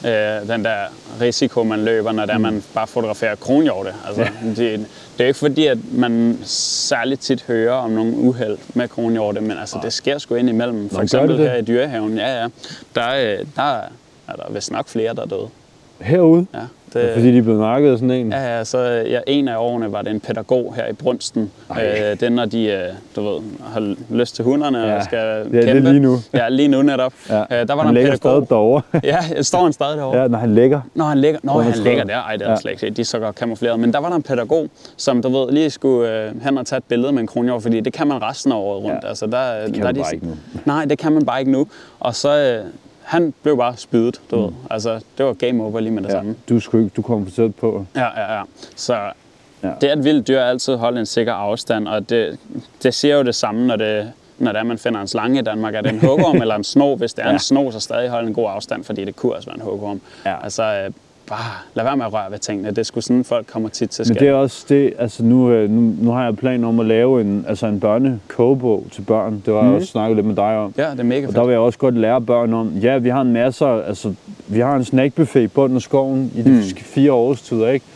øh, 0.04 0.48
den 0.48 0.64
der 0.64 0.76
risiko, 1.20 1.62
man 1.62 1.84
løber, 1.84 2.12
når 2.12 2.26
der 2.26 2.38
man 2.38 2.62
bare 2.74 2.86
fotograferer 2.86 3.34
kronhjorte. 3.34 3.94
Altså, 4.06 4.22
Ja. 4.22 4.28
det, 4.48 4.56
det 4.56 5.20
er 5.20 5.24
jo 5.24 5.26
ikke 5.26 5.38
fordi, 5.38 5.66
at 5.66 5.78
man 5.92 6.38
særligt 6.44 7.20
tit 7.20 7.42
hører 7.42 7.72
om 7.74 7.90
nogle 7.90 8.16
uheld 8.16 8.58
med 8.74 8.88
kronhjorte, 8.88 9.40
men 9.40 9.58
altså, 9.58 9.78
det 9.82 9.92
sker 9.92 10.18
sgu 10.18 10.34
ind 10.34 10.48
imellem. 10.48 10.88
For 10.90 10.96
gør 10.96 11.02
eksempel 11.02 11.38
det 11.38 11.50
her 11.50 11.56
i 11.56 11.62
dyrehaven, 11.62 12.16
ja, 12.18 12.42
ja. 12.42 12.48
Der, 12.94 13.02
er, 13.02 13.44
der 13.56 13.62
er, 13.62 13.82
er 14.28 14.32
der 14.36 14.52
vist 14.52 14.70
nok 14.72 14.88
flere, 14.88 15.14
der 15.14 15.22
er 15.22 15.26
døde. 15.26 15.48
Herude, 16.00 16.46
Ja, 16.54 16.60
det... 17.00 17.10
fordi 17.14 17.32
de 17.32 17.38
er 17.38 17.42
blevet 17.42 17.60
nakket 17.60 17.98
sådan 17.98 18.10
en. 18.10 18.32
Ja, 18.32 18.56
ja, 18.58 18.64
så 18.64 18.78
ja, 19.08 19.20
en 19.26 19.48
af 19.48 19.56
årene 19.58 19.92
var 19.92 20.02
det 20.02 20.10
en 20.10 20.20
pædagog 20.20 20.74
her 20.76 20.86
i 20.86 20.92
Brunsten. 20.92 21.50
Ej. 21.70 22.10
Øh, 22.12 22.20
den, 22.20 22.32
når 22.32 22.44
de, 22.44 22.64
øh, 22.66 22.78
du 23.16 23.22
ved, 23.28 23.40
har 23.72 23.94
lyst 24.10 24.34
til 24.36 24.44
hunderne 24.44 24.78
Ja, 24.78 24.96
og 24.96 25.04
skal 25.04 25.18
det 25.52 25.58
er 25.58 25.62
kæmpe. 25.64 25.74
det 25.74 25.82
lige 25.92 26.00
nu. 26.00 26.16
Ja, 26.34 26.48
lige 26.48 26.68
nu 26.68 26.82
netop. 26.82 27.12
Ja. 27.30 27.40
Øh, 27.40 27.68
der 27.68 27.74
var 27.74 27.82
han 27.82 27.94
der 27.94 28.00
en 28.00 28.06
pædagog. 28.06 28.16
stadig 28.16 28.48
derovre. 28.48 28.82
Ja, 29.34 29.42
står 29.42 29.62
han 29.62 29.72
stadig 29.72 29.96
derovre? 29.96 30.18
ja, 30.20 30.28
når 30.28 30.38
han 30.38 30.54
ligger. 30.54 30.80
Når 30.94 31.04
han 31.04 31.18
ligger, 31.18 31.40
Nå, 31.42 31.52
Hvor 31.52 31.60
er 31.60 31.64
han 31.64 31.72
han 31.72 31.82
ligger 31.82 32.04
der. 32.04 32.16
Ej, 32.16 32.32
det 32.32 32.42
er 32.42 32.46
Ja. 32.46 32.50
ja. 32.50 32.60
slet 32.60 32.70
ikke 32.70 32.80
set. 32.80 32.96
De 32.96 33.00
er 33.00 33.04
så 33.06 33.18
godt 33.18 33.36
kamufleret. 33.36 33.80
Men 33.80 33.92
der 33.92 33.98
var 34.00 34.08
der 34.08 34.16
en 34.16 34.22
pædagog, 34.22 34.68
som 34.96 35.22
du 35.22 35.28
ved, 35.28 35.52
lige 35.52 35.70
skulle 35.70 36.24
øh, 36.24 36.42
hen 36.42 36.58
og 36.58 36.66
tage 36.66 36.78
et 36.78 36.84
billede 36.84 37.12
med 37.12 37.20
en 37.20 37.26
kronhjort, 37.26 37.62
fordi 37.62 37.80
det 37.80 37.92
kan 37.92 38.06
man 38.06 38.22
resten 38.22 38.52
af 38.52 38.56
året 38.56 38.84
rundt. 38.84 38.98
Ja. 39.04 39.08
Altså, 39.08 39.26
der, 39.26 39.60
kan 39.64 39.74
der 39.74 39.78
man 39.78 39.86
er 39.88 39.92
de, 39.92 40.00
bare 40.00 40.14
ikke 40.14 40.26
nu. 40.26 40.32
Nej, 40.64 40.84
det 40.84 40.98
kan 40.98 41.12
man 41.12 41.24
bare 41.26 41.40
ikke 41.40 41.52
nu. 41.52 41.66
Og 42.00 42.14
så, 42.14 42.38
øh, 42.38 42.64
han 43.04 43.34
blev 43.42 43.56
bare 43.56 43.76
spydet, 43.76 44.20
du 44.30 44.36
mm. 44.36 44.42
ved. 44.42 44.52
Altså, 44.70 45.00
det 45.18 45.26
var 45.26 45.32
game 45.32 45.64
over 45.64 45.80
lige 45.80 45.92
med 45.92 46.02
det 46.02 46.08
Ja, 46.08 46.14
samme. 46.14 46.36
du, 46.48 46.60
skulle, 46.60 46.88
du 46.88 47.02
kom 47.02 47.26
for 47.26 47.32
tæt 47.34 47.54
på. 47.54 47.86
Ja, 47.96 48.20
ja, 48.20 48.34
ja. 48.38 48.42
Så 48.76 48.94
Ja. 48.94 49.10
ja. 49.62 49.72
det 49.80 49.88
at 49.88 50.04
vildt 50.04 50.28
dyr 50.28 50.40
altid 50.40 50.76
holde 50.76 51.00
en 51.00 51.06
sikker 51.06 51.32
afstand, 51.32 51.88
og 51.88 52.10
det, 52.10 52.38
det 52.82 52.94
siger 52.94 53.16
jo 53.16 53.22
det 53.22 53.34
samme, 53.34 53.66
når 53.66 53.76
det, 53.76 54.12
når 54.38 54.52
det 54.52 54.58
er, 54.58 54.62
man 54.64 54.78
finder 54.78 55.00
en 55.00 55.08
slange 55.08 55.38
i 55.38 55.42
Danmark. 55.42 55.74
Er 55.74 55.80
det 55.80 55.92
en 55.92 56.00
hugorm 56.08 56.36
eller 56.40 56.54
en 56.54 56.64
sno? 56.64 56.94
Hvis 56.96 57.14
det 57.14 57.22
er 57.22 57.28
Ja. 57.28 57.32
en 57.32 57.38
sno, 57.38 57.70
så 57.70 57.80
stadig 57.80 58.08
holde 58.10 58.28
en 58.28 58.34
god 58.34 58.46
afstand, 58.50 58.84
fordi 58.84 59.04
det 59.04 59.16
kunne 59.16 59.34
også 59.34 59.48
være 59.48 59.56
en 59.56 59.62
hugorm. 59.62 60.00
Ja. 60.24 60.44
Altså, 60.44 60.62
øh, 60.62 60.92
bare 61.28 61.52
lad 61.74 61.84
være 61.84 61.96
med 61.96 62.06
at 62.06 62.12
røre 62.12 62.30
ved 62.30 62.38
tingene. 62.38 62.68
Det 62.68 62.78
er 62.78 62.82
sgu 62.82 63.00
sådan, 63.00 63.24
folk 63.24 63.46
kommer 63.46 63.68
tit 63.68 63.90
til 63.90 64.02
Men 64.02 64.06
skade. 64.06 64.18
det 64.20 64.28
er 64.28 64.34
også 64.34 64.64
det, 64.68 64.92
altså 64.98 65.22
nu, 65.24 65.50
øh, 65.50 65.70
nu, 65.70 65.94
nu 66.00 66.10
har 66.10 66.24
jeg 66.24 66.36
planer 66.36 66.68
om 66.68 66.80
at 66.80 66.86
lave 66.86 67.20
en, 67.20 67.44
altså 67.48 67.66
en 67.66 67.80
børnekogebog 67.80 68.86
til 68.92 69.02
børn. 69.02 69.42
Det 69.46 69.54
var 69.54 69.64
jeg 69.64 69.74
også 69.74 69.88
snakket 69.88 70.16
lidt 70.16 70.26
med 70.26 70.36
dig 70.36 70.56
om. 70.58 70.74
Ja, 70.76 70.90
det 70.90 71.00
er 71.00 71.04
mega 71.04 71.20
Og 71.20 71.24
fedt. 71.24 71.36
der 71.36 71.44
vil 71.44 71.50
jeg 71.52 71.60
også 71.60 71.78
godt 71.78 71.96
lære 71.96 72.20
børn 72.20 72.52
om, 72.52 72.68
ja, 72.68 72.98
vi 72.98 73.08
har 73.08 73.20
en 73.20 73.32
masse, 73.32 73.64
altså, 73.66 74.14
vi 74.46 74.60
har 74.60 74.76
en 74.76 74.84
snackbuffet 74.84 75.40
i 75.40 75.46
bunden 75.46 75.76
af 75.76 75.82
skoven 75.82 76.32
i 76.34 76.42
de 76.42 76.50
mm. 76.50 76.62
fire 76.76 77.12
årstider, 77.12 77.68
ikke? 77.68 77.86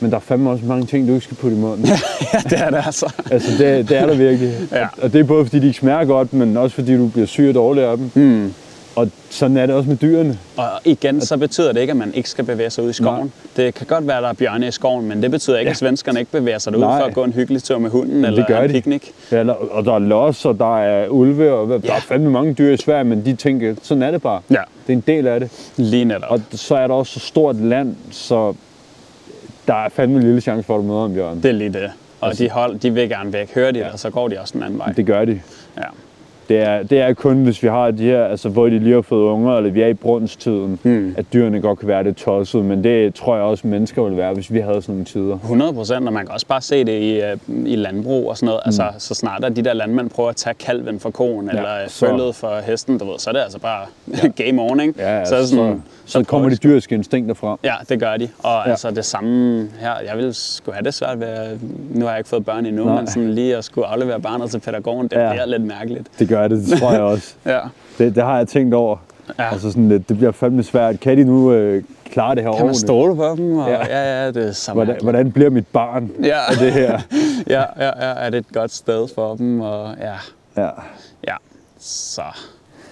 Men 0.00 0.10
der 0.10 0.16
er 0.16 0.20
fandme 0.20 0.50
også 0.50 0.64
mange 0.64 0.86
ting, 0.86 1.08
du 1.08 1.14
ikke 1.14 1.24
skal 1.24 1.36
putte 1.36 1.56
i 1.56 1.60
munden. 1.60 1.86
ja, 2.32 2.38
det 2.50 2.60
er 2.60 2.70
det 2.70 2.82
altså. 2.86 3.12
altså, 3.30 3.50
det, 3.64 3.88
det 3.88 3.98
er 3.98 4.06
der 4.06 4.14
virkelig. 4.16 4.52
Ja. 4.72 4.82
Og, 4.82 4.88
og 5.02 5.12
det 5.12 5.20
er 5.20 5.24
både 5.24 5.44
fordi, 5.44 5.58
de 5.58 5.66
ikke 5.66 5.78
smager 5.78 6.04
godt, 6.04 6.32
men 6.32 6.56
også 6.56 6.74
fordi, 6.74 6.96
du 6.96 7.08
bliver 7.08 7.26
syg 7.26 7.46
og 7.48 7.54
dårlig 7.54 7.84
af 7.84 7.96
dem. 7.96 8.10
Mm. 8.14 8.54
Og 8.96 9.08
sådan 9.30 9.56
er 9.56 9.66
det 9.66 9.74
også 9.74 9.88
med 9.88 9.96
dyrene. 9.96 10.38
Og 10.56 10.66
igen, 10.84 11.20
så 11.20 11.36
betyder 11.36 11.72
det 11.72 11.80
ikke, 11.80 11.90
at 11.90 11.96
man 11.96 12.14
ikke 12.14 12.28
skal 12.30 12.44
bevæge 12.44 12.70
sig 12.70 12.84
ud 12.84 12.90
i 12.90 12.92
skoven. 12.92 13.20
Nej. 13.20 13.28
Det 13.56 13.74
kan 13.74 13.86
godt 13.86 14.06
være, 14.06 14.16
at 14.16 14.22
der 14.22 14.28
er 14.28 14.32
bjørne 14.32 14.68
i 14.68 14.70
skoven, 14.70 15.08
men 15.08 15.22
det 15.22 15.30
betyder 15.30 15.58
ikke, 15.58 15.68
Ja. 15.68 15.70
at 15.72 15.76
svenskerne 15.76 16.18
ikke 16.20 16.32
bevæger 16.32 16.58
sig 16.58 16.72
derud 16.72 16.82
for 16.84 16.90
at 17.06 17.14
gå 17.14 17.24
en 17.24 17.32
hyggelig 17.32 17.62
tur 17.62 17.78
med 17.78 17.90
hunden 17.90 18.24
eller 18.24 18.46
gør 18.46 18.60
en 18.60 18.68
de. 18.68 18.74
picnic. 18.74 19.02
Ja, 19.32 19.44
der- 19.44 19.52
og 19.52 19.84
der 19.84 19.94
er 19.94 19.98
los, 19.98 20.44
og 20.44 20.58
der 20.58 20.78
er 20.78 21.08
ulve, 21.08 21.52
og 21.52 21.68
der 21.68 21.80
Ja. 21.84 21.96
er 21.96 22.00
fandme 22.00 22.30
mange 22.30 22.54
dyr 22.54 22.72
i 22.72 22.76
Sverige, 22.76 23.04
men 23.04 23.24
de 23.24 23.34
tænker, 23.36 23.74
sådan 23.82 24.02
er 24.02 24.10
det 24.10 24.22
bare. 24.22 24.40
Ja. 24.50 24.54
Det 24.86 24.92
er 24.92 24.96
en 24.96 25.04
del 25.06 25.26
af 25.26 25.40
det. 25.40 25.50
Lige 25.76 26.04
netop. 26.04 26.30
Og 26.30 26.40
så 26.52 26.76
er 26.76 26.86
der 26.86 26.94
også 26.94 27.12
så 27.12 27.26
stort 27.26 27.56
land, 27.56 27.96
så 28.10 28.54
der 29.66 29.74
er 29.74 29.88
fandme 29.88 30.16
en 30.16 30.22
lille 30.22 30.40
chance 30.40 30.66
for, 30.66 30.74
at 30.76 30.78
du 30.82 30.86
møder 30.88 31.04
en 31.06 31.14
bjørn. 31.14 31.36
Det 31.36 31.48
er 31.48 31.52
lige 31.52 31.72
det. 31.72 31.90
Og 32.20 32.28
Altså- 32.28 32.44
de, 32.44 32.50
hold, 32.50 32.78
de 32.78 32.90
vil 32.90 33.08
gerne 33.08 33.32
væk. 33.32 33.54
Hører 33.54 33.70
de 33.70 33.78
det, 33.78 34.00
så 34.00 34.10
går 34.10 34.28
de 34.28 34.40
også 34.40 34.52
den 34.54 34.62
anden 34.62 34.78
vej. 34.78 34.92
Det 34.92 35.06
gør 35.06 35.24
de. 35.24 35.40
Ja. 35.76 35.82
Det 36.48 36.58
er, 36.60 36.82
det 36.82 37.00
er 37.00 37.14
kun, 37.14 37.42
hvis 37.44 37.62
vi 37.62 37.68
har 37.68 37.90
de 37.90 38.02
her, 38.02 38.24
altså 38.24 38.48
hvor 38.48 38.66
de 38.66 38.78
lige 38.78 38.94
har 38.94 39.00
fået 39.02 39.30
unger, 39.30 39.56
eller 39.56 39.70
vi 39.70 39.82
er 39.82 39.86
i 39.86 39.94
brunstiden, 39.94 40.78
mm. 40.82 41.14
at 41.18 41.24
dyrene 41.32 41.60
godt 41.60 41.78
kan 41.78 41.88
være 41.88 42.04
det 42.04 42.16
tosset, 42.16 42.64
men 42.64 42.84
det 42.84 43.14
tror 43.14 43.34
jeg 43.36 43.44
også, 43.44 43.66
mennesker 43.66 44.02
vil 44.02 44.16
være, 44.16 44.34
hvis 44.34 44.52
vi 44.52 44.58
havde 44.60 44.82
sådan 44.82 44.92
nogle 44.92 45.04
tider. 45.04 45.34
100 45.38 45.72
procent, 45.72 46.06
og 46.06 46.12
man 46.12 46.26
kan 46.26 46.32
også 46.34 46.46
bare 46.46 46.60
se 46.60 46.84
det 46.84 47.00
i, 47.00 47.20
øh, 47.20 47.36
i 47.66 47.76
landbrug 47.76 48.28
og 48.30 48.36
sådan 48.36 48.46
noget. 48.46 48.60
Altså, 48.64 48.84
så 48.98 49.14
snart 49.14 49.44
at 49.44 49.56
de 49.56 49.62
der 49.62 49.72
landmænd 49.72 50.10
prøver 50.10 50.28
at 50.28 50.36
tage 50.36 50.54
kalven 50.54 51.00
for 51.00 51.10
koen, 51.10 51.48
eller 51.48 51.82
øh, 51.82 51.88
så- 51.88 52.06
følget 52.06 52.34
for 52.34 52.60
hesten, 52.66 52.98
du 52.98 53.04
ved, 53.10 53.18
så 53.18 53.30
er 53.30 53.34
det 53.34 53.40
altså 53.40 53.58
bare 53.58 53.86
game 54.44 54.62
on, 54.62 54.80
ikke? 54.80 54.94
Ja, 54.98 55.18
ja, 55.18 55.24
så, 55.24 55.36
er 55.36 55.42
sådan, 55.44 55.82
så, 56.03 56.03
så 56.06 56.22
kommer 56.24 56.48
de 56.48 56.56
dyriske 56.56 56.94
instinkter 56.94 57.34
frem. 57.34 57.58
Ja, 57.64 57.74
det 57.88 58.00
gør 58.00 58.16
de. 58.16 58.28
Og 58.38 58.62
Ja. 58.66 58.70
altså 58.70 58.90
det 58.90 59.04
samme 59.04 59.68
her, 59.80 59.92
jeg 60.06 60.16
ville 60.16 60.34
sgu 60.34 60.72
have 60.72 60.82
det 60.84 60.94
svært 60.94 61.20
ved, 61.20 61.58
nu 61.90 62.04
har 62.04 62.10
jeg 62.12 62.18
ikke 62.18 62.30
fået 62.30 62.44
børn 62.44 62.66
endnu, 62.66 62.84
Nej. 62.84 62.94
men 62.96 63.06
sådan 63.06 63.34
lige 63.34 63.56
at 63.56 63.64
skulle 63.64 63.86
aflevere 63.86 64.20
barnet 64.20 64.50
til 64.50 64.58
pædagogen, 64.58 65.08
det 65.08 65.16
Ja. 65.16 65.30
bliver 65.30 65.46
lidt 65.46 65.62
mærkeligt. 65.62 66.06
Det 66.18 66.28
gør 66.28 66.48
det, 66.48 66.66
det 66.66 66.78
tror 66.78 66.92
jeg 66.92 67.02
også. 67.12 67.34
Ja. 67.46 67.60
Det, 67.98 68.14
det 68.14 68.22
har 68.24 68.36
jeg 68.36 68.48
tænkt 68.48 68.74
over. 68.74 68.96
Ja. 69.38 69.52
Altså 69.52 69.70
sådan, 69.70 69.88
lidt, 69.88 70.08
det 70.08 70.16
bliver 70.16 70.32
fandme 70.32 70.62
svært. 70.62 71.00
Kan 71.00 71.18
de 71.18 71.24
nu 71.24 71.52
øh, 71.52 71.82
klare 72.04 72.34
det 72.34 72.42
her 72.42 72.50
Kan 72.50 72.54
man 72.58 72.62
ordentligt? 72.62 72.80
stole 72.80 73.16
på 73.16 73.34
dem? 73.36 73.56
Og, 73.58 73.68
Ja. 73.70 73.86
ja. 73.86 74.22
ja, 74.24 74.30
det 74.30 74.48
er 74.48 74.52
så 74.52 74.72
Hvordan, 74.72 74.96
hvordan 75.02 75.32
bliver 75.32 75.50
mit 75.50 75.66
barn 75.66 76.10
Ja. 76.22 76.38
af 76.48 76.56
det 76.58 76.72
her? 76.72 77.00
ja, 77.46 77.64
ja, 77.78 77.84
ja, 77.86 78.12
er 78.16 78.30
det 78.30 78.38
et 78.38 78.52
godt 78.52 78.72
sted 78.72 79.08
for 79.14 79.34
dem? 79.34 79.60
Og 79.60 79.94
ja, 80.00 80.12
Ja. 80.62 80.70
ja. 81.28 81.34
Så 81.80 82.22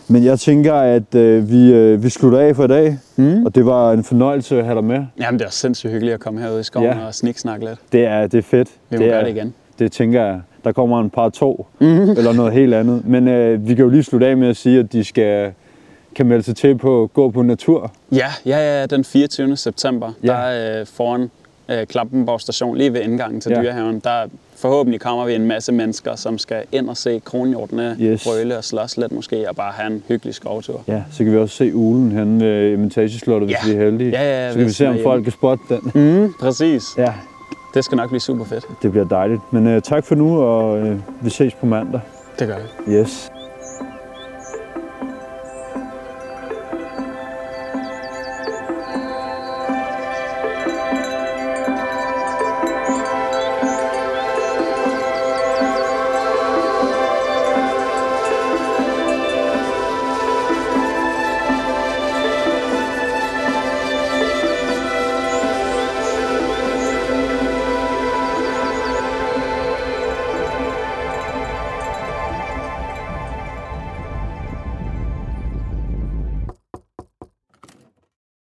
Men 0.08 0.24
jeg 0.24 0.38
tænker, 0.40 0.74
at 0.74 1.14
øh, 1.14 1.50
vi, 1.50 1.72
øh, 1.72 2.02
vi 2.02 2.08
slutter 2.08 2.38
af 2.38 2.56
for 2.56 2.64
i 2.64 2.68
dag, 2.68 2.98
mm. 3.16 3.44
og 3.46 3.54
det 3.54 3.66
var 3.66 3.92
en 3.92 4.04
fornøjelse 4.04 4.58
at 4.58 4.64
have 4.64 4.74
dig 4.76 4.84
med. 4.84 5.04
Jamen, 5.20 5.38
det 5.38 5.46
er 5.46 5.50
sindssygt 5.50 5.92
hyggeligt 5.92 6.14
at 6.14 6.20
komme 6.20 6.40
herud 6.40 6.60
i 6.60 6.62
skoven 6.62 6.86
Ja. 6.88 7.06
og 7.06 7.14
sniksnakke 7.14 7.66
lidt. 7.66 7.78
Det 7.92 8.04
er, 8.04 8.26
det 8.26 8.38
er 8.38 8.42
fedt. 8.42 8.68
Vi 8.90 8.96
må 8.96 9.02
det 9.02 9.10
gøre 9.10 9.20
er, 9.20 9.24
det 9.24 9.36
igen. 9.36 9.54
Det 9.78 9.92
tænker 9.92 10.24
jeg. 10.24 10.40
Der 10.64 10.72
kommer 10.72 11.00
en 11.00 11.10
par 11.10 11.28
to, 11.28 11.66
mm. 11.78 11.86
eller 12.10 12.32
noget 12.32 12.52
helt 12.52 12.74
andet. 12.74 13.06
Men 13.06 13.28
øh, 13.28 13.68
vi 13.68 13.74
kan 13.74 13.84
jo 13.84 13.90
lige 13.90 14.02
slutte 14.02 14.26
af 14.26 14.36
med 14.36 14.48
at 14.48 14.56
sige, 14.56 14.78
at 14.80 14.92
de 14.92 15.04
skal 15.04 15.52
kan 16.14 16.26
melde 16.26 16.42
sig 16.42 16.56
til 16.56 16.78
på 16.78 17.10
gå 17.14 17.30
på 17.30 17.42
natur. 17.42 17.92
Ja, 18.12 18.26
ja, 18.46 18.80
ja, 18.80 18.86
den 18.86 19.04
24. 19.04 19.56
september, 19.56 20.12
Ja. 20.22 20.28
der 20.28 20.34
er 20.34 20.80
øh, 20.80 20.86
foran 20.86 21.30
øh, 21.68 21.86
Klampenborg 21.86 22.40
station, 22.40 22.76
lige 22.76 22.92
ved 22.92 23.00
indgangen 23.00 23.40
til 23.40 23.50
ja. 23.56 23.62
dyrehaven, 23.62 24.00
der 24.04 24.24
forhåbentlig 24.62 25.00
kommer 25.00 25.24
vi 25.26 25.34
en 25.34 25.46
masse 25.46 25.72
mennesker, 25.72 26.16
som 26.16 26.38
skal 26.38 26.62
ind 26.72 26.88
og 26.88 26.96
se 26.96 27.20
kronhjortene 27.24 27.96
Yes. 28.00 28.24
brøle 28.24 28.58
og 28.58 28.64
slås 28.64 28.96
lidt 28.96 29.12
måske, 29.12 29.48
og 29.48 29.56
bare 29.56 29.72
have 29.72 29.92
en 29.92 30.02
hyggelig 30.08 30.34
skovtur. 30.34 30.80
Ja, 30.88 31.02
så 31.12 31.24
kan 31.24 31.32
vi 31.32 31.38
også 31.38 31.56
se 31.56 31.74
ulen 31.74 32.12
hen 32.12 32.40
ved 32.40 32.72
Imitageslottet, 32.72 33.48
hvis 33.48 33.56
Ja. 33.66 33.72
vi 33.72 33.76
er 33.80 33.84
heldige. 33.84 34.10
Ja, 34.10 34.22
ja, 34.22 34.44
ja, 34.44 34.48
så 34.50 34.52
kan 34.54 34.58
vi 34.60 34.64
hvis 34.64 34.76
se, 34.76 34.88
om 34.88 34.96
folk 35.02 35.22
kan 35.22 35.32
spotte 35.32 35.64
den. 35.68 35.90
Mm, 36.22 36.32
præcis. 36.40 36.84
Ja, 36.98 37.12
Det 37.74 37.84
skal 37.84 37.96
nok 37.96 38.08
blive 38.08 38.20
super 38.20 38.44
fedt. 38.44 38.64
det 38.82 38.90
bliver 38.90 39.06
dejligt. 39.08 39.40
Men 39.52 39.66
øh, 39.66 39.82
tak 39.82 40.04
for 40.04 40.14
nu, 40.14 40.38
og 40.42 40.78
øh, 40.78 40.96
vi 41.20 41.30
ses 41.30 41.54
på 41.54 41.66
mandag. 41.66 42.00
Det 42.38 42.48
gør 42.48 42.56
vi. 42.86 42.92
Yes. 42.92 43.31